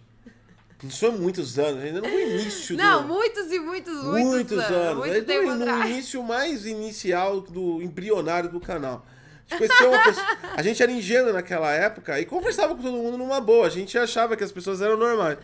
[0.84, 3.08] Isso há muitos anos, ainda no início Não, do.
[3.08, 4.98] muitos e muitos, muitos, muitos anos.
[4.98, 5.90] Muito Aí no- tempo no atrás.
[5.90, 9.06] início mais inicial do embrionário do canal.
[9.52, 10.26] A gente conheceu uma pessoa.
[10.56, 13.68] A gente era ingênuo naquela época e conversava com todo mundo numa boa.
[13.68, 15.38] A gente achava que as pessoas eram normais.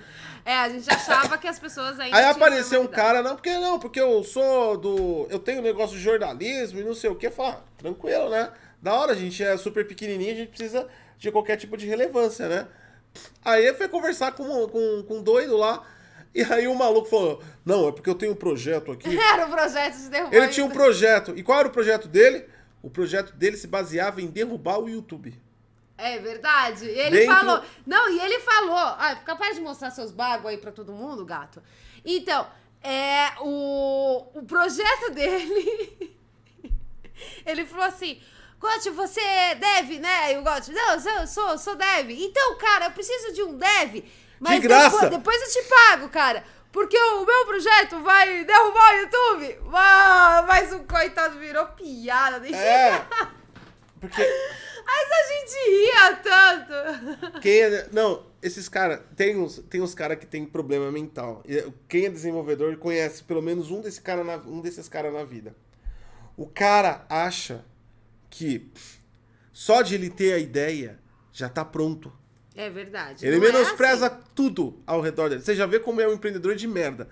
[0.46, 3.78] É, a gente achava que as pessoas ainda Aí apareceu um cara, não, porque não,
[3.78, 5.28] porque eu sou do.
[5.30, 7.30] Eu tenho um negócio de jornalismo e não sei o que.
[7.30, 8.50] Fala, ah, tranquilo, né?
[8.82, 10.88] Da hora, a gente é super pequenininho, a gente precisa
[11.18, 12.68] de qualquer tipo de relevância, né?
[13.44, 15.84] Aí eu fui conversar com, um- com, com um doido lá.
[16.34, 19.10] E aí o maluco falou: Não, é porque eu tenho um projeto aqui.
[19.20, 21.34] Era o projeto de derrubar Ele tinha um projeto.
[21.36, 22.46] E qual era o projeto dele?
[22.82, 25.40] O projeto dele se baseava em derrubar o YouTube.
[25.98, 26.86] É verdade.
[26.86, 27.64] E ele Dentro- falou.
[27.86, 28.78] Não, e ele falou.
[28.78, 31.62] Ah, capaz de mostrar seus bagos aí pra todo mundo, gato?
[32.06, 32.48] Então,
[32.82, 33.32] é.
[33.42, 36.16] O, o projeto dele.
[37.46, 38.22] ele falou assim.
[38.60, 40.34] Gotti, você é dev, né?
[40.34, 42.10] E o Gotti, não, eu sou, sou, dev.
[42.12, 44.04] Então, cara, eu preciso de um dev.
[44.40, 45.10] Mas graça.
[45.10, 46.44] Depois, depois eu te pago, cara.
[46.72, 49.60] Porque o meu projeto vai derrubar o YouTube.
[49.74, 52.40] Ah, mas o coitado virou piada.
[52.40, 53.08] Deixa É.
[54.00, 54.22] Porque
[54.90, 57.40] Mas a gente ria tanto.
[57.42, 57.90] quem é.
[57.92, 59.02] Não, esses caras.
[59.16, 61.44] Tem uns, tem uns caras que tem problema mental.
[61.88, 65.56] Quem é desenvolvedor conhece pelo menos um, desse cara na, um desses caras na vida.
[66.36, 67.64] O cara acha
[68.30, 68.72] que
[69.52, 71.00] só de ele ter a ideia
[71.32, 72.12] já tá pronto.
[72.60, 73.26] É verdade.
[73.26, 74.18] Ele Não é menospreza assim.
[74.36, 75.42] tudo ao redor dele.
[75.42, 77.08] Você já vê como é um empreendedor de merda.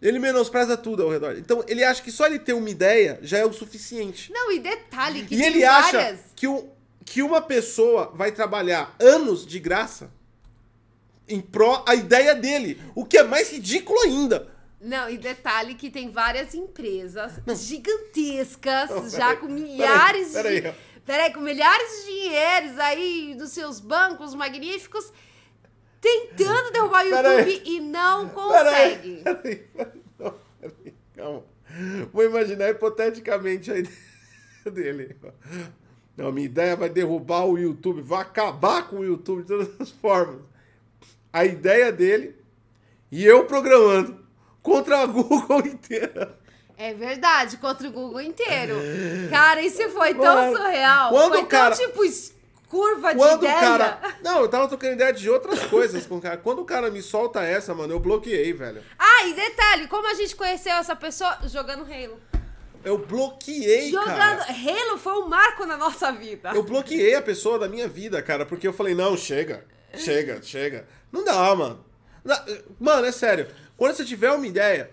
[0.00, 1.36] Ele menospreza tudo ao redor.
[1.36, 4.32] Então, ele acha que só ele ter uma ideia já é o suficiente.
[4.32, 5.94] Não, e detalhe que E tem ele várias...
[5.94, 6.66] acha que, o,
[7.04, 10.10] que uma pessoa vai trabalhar anos de graça
[11.28, 12.80] em pró a ideia dele.
[12.94, 14.48] O que é mais ridículo ainda.
[14.80, 20.62] Não, e detalhe que tem várias empresas gigantescas, Não, já peraí, com milhares peraí, de...
[20.62, 20.76] peraí.
[21.06, 25.12] Peraí, com milhares de dinheiros aí dos seus bancos magníficos,
[26.00, 27.38] tentando derrubar o Peraí.
[27.54, 29.22] YouTube e não Peraí, consegue.
[29.22, 31.42] peraí, peraí, não, peraí, calma.
[32.12, 33.96] Vou imaginar hipoteticamente a ideia
[34.72, 35.16] dele.
[36.16, 39.90] Não, minha ideia vai derrubar o YouTube, vai acabar com o YouTube de todas as
[39.90, 40.40] formas.
[41.32, 42.34] A ideia dele
[43.12, 44.24] e eu programando
[44.62, 46.36] contra a Google inteira.
[46.78, 48.76] É verdade, contra o Google inteiro.
[49.30, 51.10] Cara, isso foi tão Mano, surreal.
[51.10, 52.02] quando foi o cara- tão, tipo,
[52.68, 53.60] curva de Quando o ideia.
[53.60, 54.00] cara.
[54.22, 56.36] Não, eu tava trocando ideia de outras coisas com o cara.
[56.36, 58.82] Quando o cara me solta essa, mano, eu bloqueei, velho.
[58.98, 61.38] Ah, e detalhe, como a gente conheceu essa pessoa?
[61.46, 62.20] Jogando Halo.
[62.84, 64.14] Eu bloqueei, Jogando.
[64.14, 64.46] cara.
[64.48, 66.50] Halo foi um marco na nossa vida.
[66.54, 69.64] Eu bloqueei a pessoa da minha vida, cara, porque eu falei, não, chega,
[69.94, 70.86] chega, chega.
[71.10, 71.84] Não dá, mano.
[72.22, 72.38] Não-
[72.78, 73.48] Mano, é sério.
[73.76, 74.90] Quando você tiver uma ideia,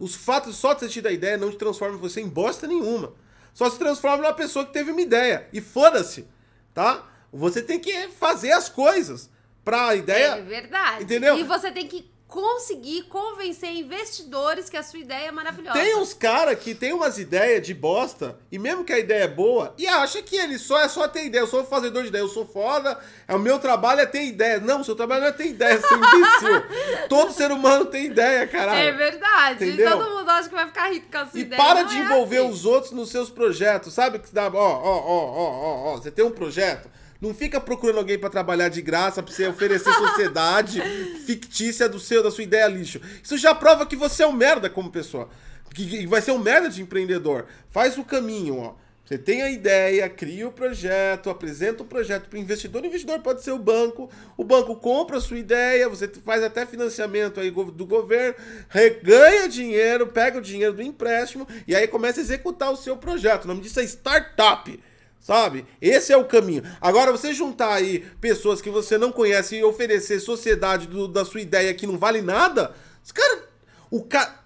[0.00, 3.12] os fatos só de você te dar ideia não te transformam você em bosta nenhuma.
[3.52, 5.46] Só se transforma numa pessoa que teve uma ideia.
[5.52, 6.26] E foda-se,
[6.72, 7.06] tá?
[7.32, 9.28] Você tem que fazer as coisas
[9.62, 10.36] pra a ideia.
[10.36, 11.04] É verdade.
[11.04, 11.38] Entendeu?
[11.38, 15.78] E você tem que conseguir convencer investidores que a sua ideia é maravilhosa.
[15.78, 19.28] Tem uns cara que tem umas ideias de bosta, e mesmo que a ideia é
[19.28, 21.42] boa, e acha que ele só é só ter ideia.
[21.42, 24.60] Eu sou fazedor de ideia, eu sou foda, é o meu trabalho é ter ideia.
[24.60, 27.08] Não, seu trabalho não é ter ideia, seu imbecil.
[27.10, 28.78] Todo ser humano tem ideia, caralho.
[28.80, 29.64] É verdade.
[29.64, 29.90] Entendeu?
[29.98, 31.60] Todo mundo acha que vai ficar rico com a sua E ideia.
[31.62, 32.48] para Não de é envolver assim.
[32.50, 33.92] os outros nos seus projetos.
[33.92, 36.88] Sabe que dá, ó, ó, ó, ó, ó, ó, você tem um projeto,
[37.20, 40.80] não fica procurando alguém pra trabalhar de graça, pra você oferecer sociedade
[41.26, 43.00] fictícia do seu da sua ideia lixo.
[43.22, 45.28] Isso já prova que você é um merda como pessoa.
[45.74, 47.46] Que vai ser um merda de empreendedor.
[47.70, 48.74] Faz o caminho, ó.
[49.10, 52.82] Você tem a ideia, cria o projeto, apresenta o projeto para o investidor.
[52.82, 54.08] O investidor pode ser o banco.
[54.36, 58.36] O banco compra a sua ideia, você faz até financiamento aí do governo,
[58.68, 63.46] reganha dinheiro, pega o dinheiro do empréstimo e aí começa a executar o seu projeto.
[63.46, 64.78] O nome disso é startup.
[65.20, 65.66] Sabe?
[65.80, 66.62] Esse é o caminho.
[66.80, 71.40] Agora, você juntar aí pessoas que você não conhece e oferecer sociedade do- da sua
[71.42, 73.44] ideia que não vale nada, os cara,
[73.90, 74.40] o cara.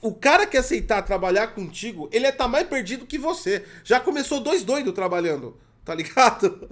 [0.00, 3.64] O cara que aceitar trabalhar contigo, ele é tá mais perdido que você.
[3.84, 6.68] Já começou dois doidos trabalhando, tá ligado?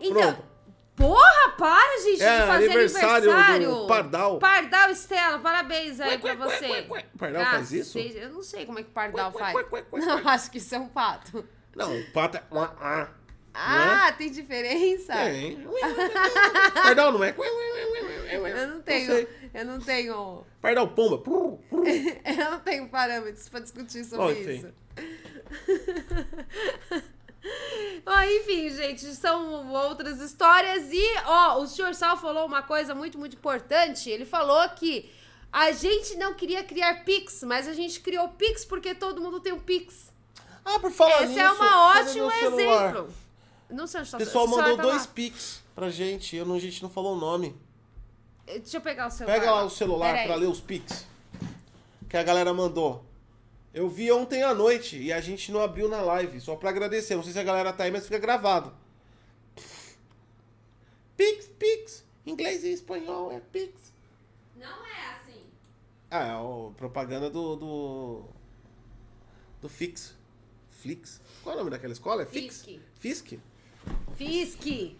[0.00, 0.42] Então, Pronto.
[1.00, 3.74] Porra, para, gente, É, de fazer aniversário aniversário.
[3.74, 4.38] do Pardal.
[4.38, 6.86] Pardal Estela, parabéns aí pra você.
[7.18, 7.98] Pardal faz isso?
[7.98, 10.06] Eu não sei como é que Pardal Ué, faz.
[10.06, 11.44] Não, acho que isso é um pato.
[11.74, 12.42] Não, o pato é.
[13.52, 15.12] Ah, tem diferença?
[15.12, 15.66] Tem.
[16.74, 17.34] Pardal não é.
[17.34, 19.28] Eu não tenho, sei.
[19.54, 21.22] eu não tenho, Pardal pomba.
[21.26, 24.56] eu não tenho parâmetros pra discutir sobre enfim.
[24.56, 24.72] isso.
[28.06, 30.92] Ó, enfim, gente, são outras histórias.
[30.92, 34.10] E, ó, o senhor Sal falou uma coisa muito, muito importante.
[34.10, 35.10] Ele falou que
[35.52, 39.52] A gente não queria criar Pix, mas a gente criou Pix porque todo mundo tem
[39.52, 40.12] um Pix.
[40.64, 43.14] Ah, por falar Esse nisso, é um ótimo exemplo.
[43.68, 45.12] Não sei onde tá O pessoal mandou tá dois lá.
[45.12, 46.36] Pix pra gente.
[46.36, 47.56] Eu não, a gente não falou o nome.
[48.46, 49.38] Deixa eu pegar o celular.
[49.38, 50.26] Pega lá o celular Pera aí.
[50.26, 51.06] pra ler os Pix.
[52.08, 53.04] Que a galera mandou.
[53.72, 56.40] Eu vi ontem à noite e a gente não abriu na live.
[56.40, 57.14] Só pra agradecer.
[57.14, 58.74] Não sei se a galera tá aí, mas fica gravado.
[61.16, 62.04] Pix, Pix.
[62.26, 63.92] Inglês e espanhol é Pix.
[64.56, 65.42] Não é assim.
[66.10, 67.56] Ah, é a propaganda do.
[67.56, 68.24] do.
[69.62, 70.14] do Fix.
[70.80, 71.20] Flix?
[71.42, 72.22] Qual é o nome daquela escola?
[72.22, 72.62] É Fix?
[72.62, 72.80] Fisk.
[72.94, 73.38] Fisk?
[74.16, 74.96] Fisk.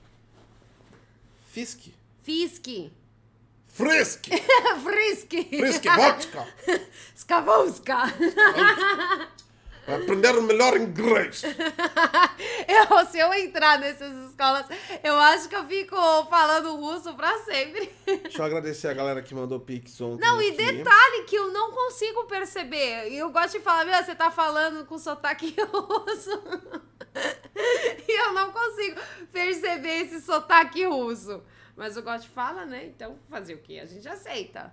[1.48, 1.92] Fisk.
[2.22, 2.66] Fisk.
[3.72, 4.26] Frisk!
[4.82, 5.30] Frisk.
[5.48, 6.46] Frisk Vodka!
[7.16, 7.96] Skavouska.
[9.86, 11.42] Vai aprender melhor inglês.
[12.68, 14.64] Eu, se eu entrar nessas escolas,
[15.02, 15.96] eu acho que eu fico
[16.28, 17.92] falando russo pra sempre.
[18.06, 20.24] Deixa eu agradecer a galera que mandou Pix ontem.
[20.24, 20.56] Não, e aqui.
[20.56, 23.12] detalhe que eu não consigo perceber.
[23.12, 26.42] Eu gosto de falar, meu, você tá falando com sotaque russo.
[28.08, 29.00] e eu não consigo
[29.32, 31.42] perceber esse sotaque russo.
[31.76, 32.86] Mas o gosto fala, né?
[32.86, 33.78] Então, fazer o quê?
[33.82, 34.72] A gente aceita.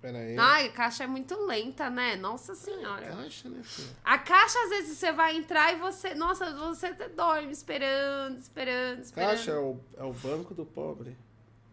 [0.00, 0.36] Pera aí.
[0.38, 2.14] Ai, a caixa é muito lenta, né?
[2.16, 3.06] Nossa senhora.
[3.06, 3.88] Caixa, né, filho?
[4.04, 6.14] A caixa, às vezes, você vai entrar e você.
[6.14, 9.28] Nossa, você até dorme esperando, esperando, esperando.
[9.30, 11.16] Caixa é o, é o banco do pobre.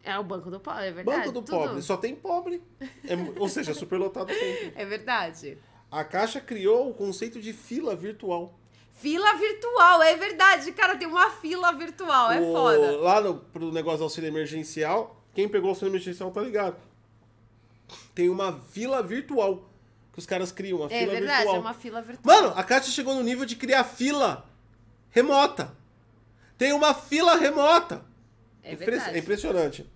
[0.04, 1.18] É o banco do pobre, é verdade.
[1.20, 1.58] Banco do tudo.
[1.58, 1.82] pobre.
[1.82, 2.64] Só tem pobre.
[2.80, 4.74] É ou seja, superlotado sempre.
[4.80, 5.58] É verdade.
[5.92, 8.58] A Caixa criou o conceito de fila virtual.
[9.02, 10.72] Fila virtual, é verdade.
[10.74, 12.98] Cara, tem uma fila virtual, é O- foda.
[12.98, 16.76] Lá no, pro negócio do auxílio emergencial, quem pegou o auxílio emergencial tá ligado.
[18.14, 19.68] Tem uma fila virtual
[20.14, 21.56] que os caras criam, uma É fila verdade, virtual.
[21.56, 22.36] é uma fila virtual.
[22.42, 24.46] Mano, a Caixa chegou no nível de criar fila
[25.10, 25.76] remota.
[26.58, 28.06] Tem uma fila remota.
[28.64, 29.16] é Impre- verdade.
[29.16, 29.90] É impressionante.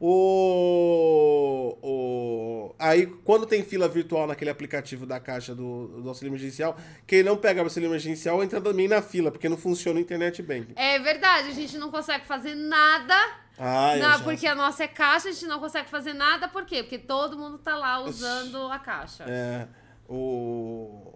[0.00, 6.76] O, o, aí, quando tem fila virtual naquele aplicativo da caixa do, do auxílio emergencial,
[7.06, 10.42] quem não pega o auxílio emergencial entra também na fila, porque não funciona o internet
[10.42, 10.68] bank.
[10.76, 13.14] É verdade, a gente não consegue fazer nada.
[13.58, 16.48] Ah, na- porque a nossa é caixa, a gente não consegue fazer nada.
[16.48, 16.82] Por quê?
[16.82, 19.24] Porque todo mundo tá lá usando a caixa.
[19.28, 19.66] É,
[20.08, 21.12] o,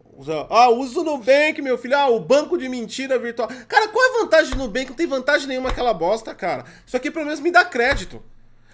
[0.48, 1.96] ah, usa o Nubank, meu filho.
[1.96, 3.48] Ah, o banco de mentira virtual.
[3.66, 4.88] Cara, qual é a vantagem do Nubank?
[4.90, 6.64] Não tem vantagem nenhuma aquela bosta, cara.
[6.86, 8.22] Isso aqui pelo menos me dá crédito.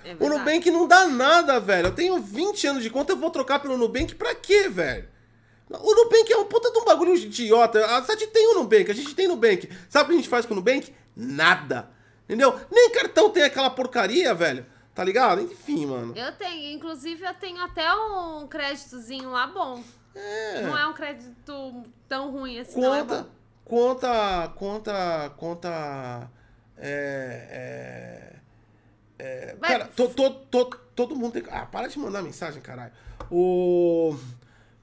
[0.05, 0.28] É O.
[0.28, 1.89] Nubank não dá nada, velho.
[1.89, 5.09] Eu tenho 20 anos de conta, eu vou trocar pelo Nubank pra quê, velho?
[5.70, 7.85] O Nubank é um puta de um bagulho idiota.
[7.97, 9.68] A Sati tem o Nubank, a gente tem Nubank.
[9.89, 10.94] Sabe o que a gente faz com o Nubank?
[11.16, 11.90] Nada.
[12.24, 12.59] Entendeu?
[12.70, 14.66] Nem cartão tem aquela porcaria, velho.
[14.94, 15.40] Tá ligado?
[15.40, 16.16] Enfim, mano.
[16.16, 19.82] Eu tenho, inclusive eu tenho até um créditozinho lá bom.
[20.14, 20.62] É.
[20.62, 23.26] Não é um crédito tão ruim assim, não é Conta,
[23.64, 26.31] conta, conta, conta.
[26.76, 28.31] É.
[28.31, 28.34] é,
[29.25, 31.43] é, cara, to, to, to- todo mundo tem.
[31.51, 32.93] Ah, para de mandar mensagem, caralho.
[33.31, 34.17] O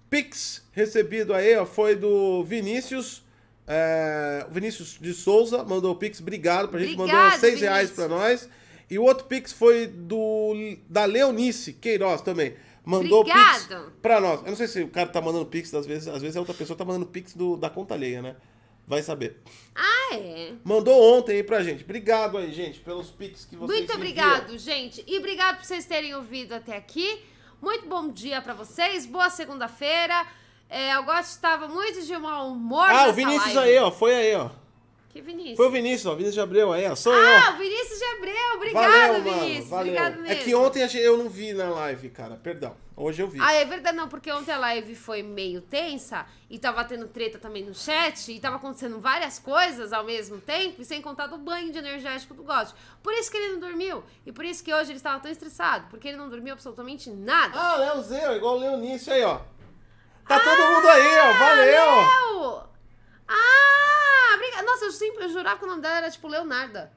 [0.10, 3.24] Pix recebido aí, ó, foi do Vinícius.
[3.68, 8.08] É, Vinícius de Souza mandou o Pix, obrigado pra gente, mandou Obrigado, 6 reais Vinícius.
[8.08, 8.50] pra nós.
[8.90, 10.54] E o outro Pix foi do
[10.90, 12.56] da Leonice Queiroz também.
[12.84, 13.36] Mandou Pix
[13.66, 13.92] Obrigado.
[14.02, 14.42] pra nós.
[14.42, 16.54] Eu não sei se o cara tá mandando Pix, às vezes, às vezes a outra
[16.56, 18.36] pessoa tá mandando Pix do, da conta alheia, né?
[18.92, 19.38] Vai saber.
[19.74, 20.52] Ah, é.
[20.66, 21.82] Mandou ontem aí pra gente.
[21.82, 23.96] Obrigado aí, gente, pelos Pix que vocês Muito enviam.
[23.96, 25.02] obrigado, gente.
[25.08, 27.22] E obrigado por vocês terem ouvido até aqui.
[27.62, 29.06] Muito bom dia pra vocês.
[29.06, 30.28] Boa segunda-feira.
[30.70, 33.72] É, eu gosto estava muito de mau humor Ah, o Vinícius live.
[33.72, 33.90] aí, ó.
[33.92, 34.50] Foi aí, ó.
[35.10, 35.56] Que Vinícius?
[35.56, 36.12] Foi o Vinícius, ó.
[36.12, 36.96] Vinícius de Abreu aí, ó.
[36.96, 37.54] Sou Ah, eu.
[37.54, 38.56] o Vinícius de Abreu.
[38.56, 39.40] Obrigado, Valeu, mano.
[39.42, 39.70] Vinícius.
[39.70, 39.94] Valeu.
[39.94, 40.44] Obrigado é mesmo.
[40.44, 42.36] que ontem eu não vi na live, cara.
[42.36, 42.76] Perdão.
[43.02, 43.40] Hoje eu vi.
[43.42, 47.40] Ah, é verdade, não, porque ontem a live foi meio tensa e tava tendo treta
[47.40, 51.38] também no chat e tava acontecendo várias coisas ao mesmo tempo, e sem contar do
[51.40, 52.70] banho de energético do God.
[53.02, 55.88] Por isso que ele não dormiu e por isso que hoje ele estava tão estressado,
[55.90, 57.60] porque ele não dormiu absolutamente nada.
[57.60, 59.40] Ah, Léo Zé, igual o Leonício aí, ó.
[60.28, 61.34] Tá todo mundo aí, ó.
[61.34, 61.82] Valeu.
[61.82, 62.64] Ah, Léo!
[63.28, 64.64] Ah, obrigada.
[64.64, 66.92] Nossa, eu, sempre, eu jurava que o nome dela era tipo Leonarda.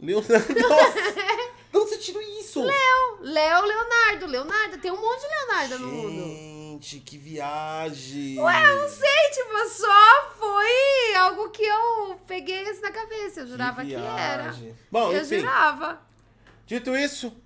[0.00, 0.54] Leonardo.
[1.84, 2.62] Onde você tirou isso?
[2.62, 4.26] Léo, Léo Leonardo.
[4.26, 6.24] Leonardo, tem um monte de Leonardo no mundo.
[6.74, 8.40] Gente, que viagem.
[8.40, 13.40] Ué, eu não sei, tipo, só foi algo que eu peguei assim na cabeça.
[13.40, 14.44] Eu jurava que, era.
[14.44, 14.74] viagem.
[14.90, 15.40] Bom, eu enfim.
[15.40, 16.00] jurava.
[16.66, 17.36] Dito isso,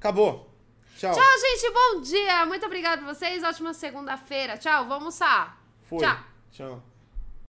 [0.00, 0.50] acabou.
[0.98, 1.14] Tchau.
[1.14, 1.70] Tchau, gente.
[1.72, 2.44] Bom dia.
[2.44, 3.44] Muito obrigada por vocês.
[3.44, 4.58] Ótima segunda-feira.
[4.58, 4.84] Tchau.
[4.84, 5.62] Vamos almoçar.
[5.88, 6.00] Foi.
[6.00, 6.18] Tchau.
[6.50, 6.95] Tchau.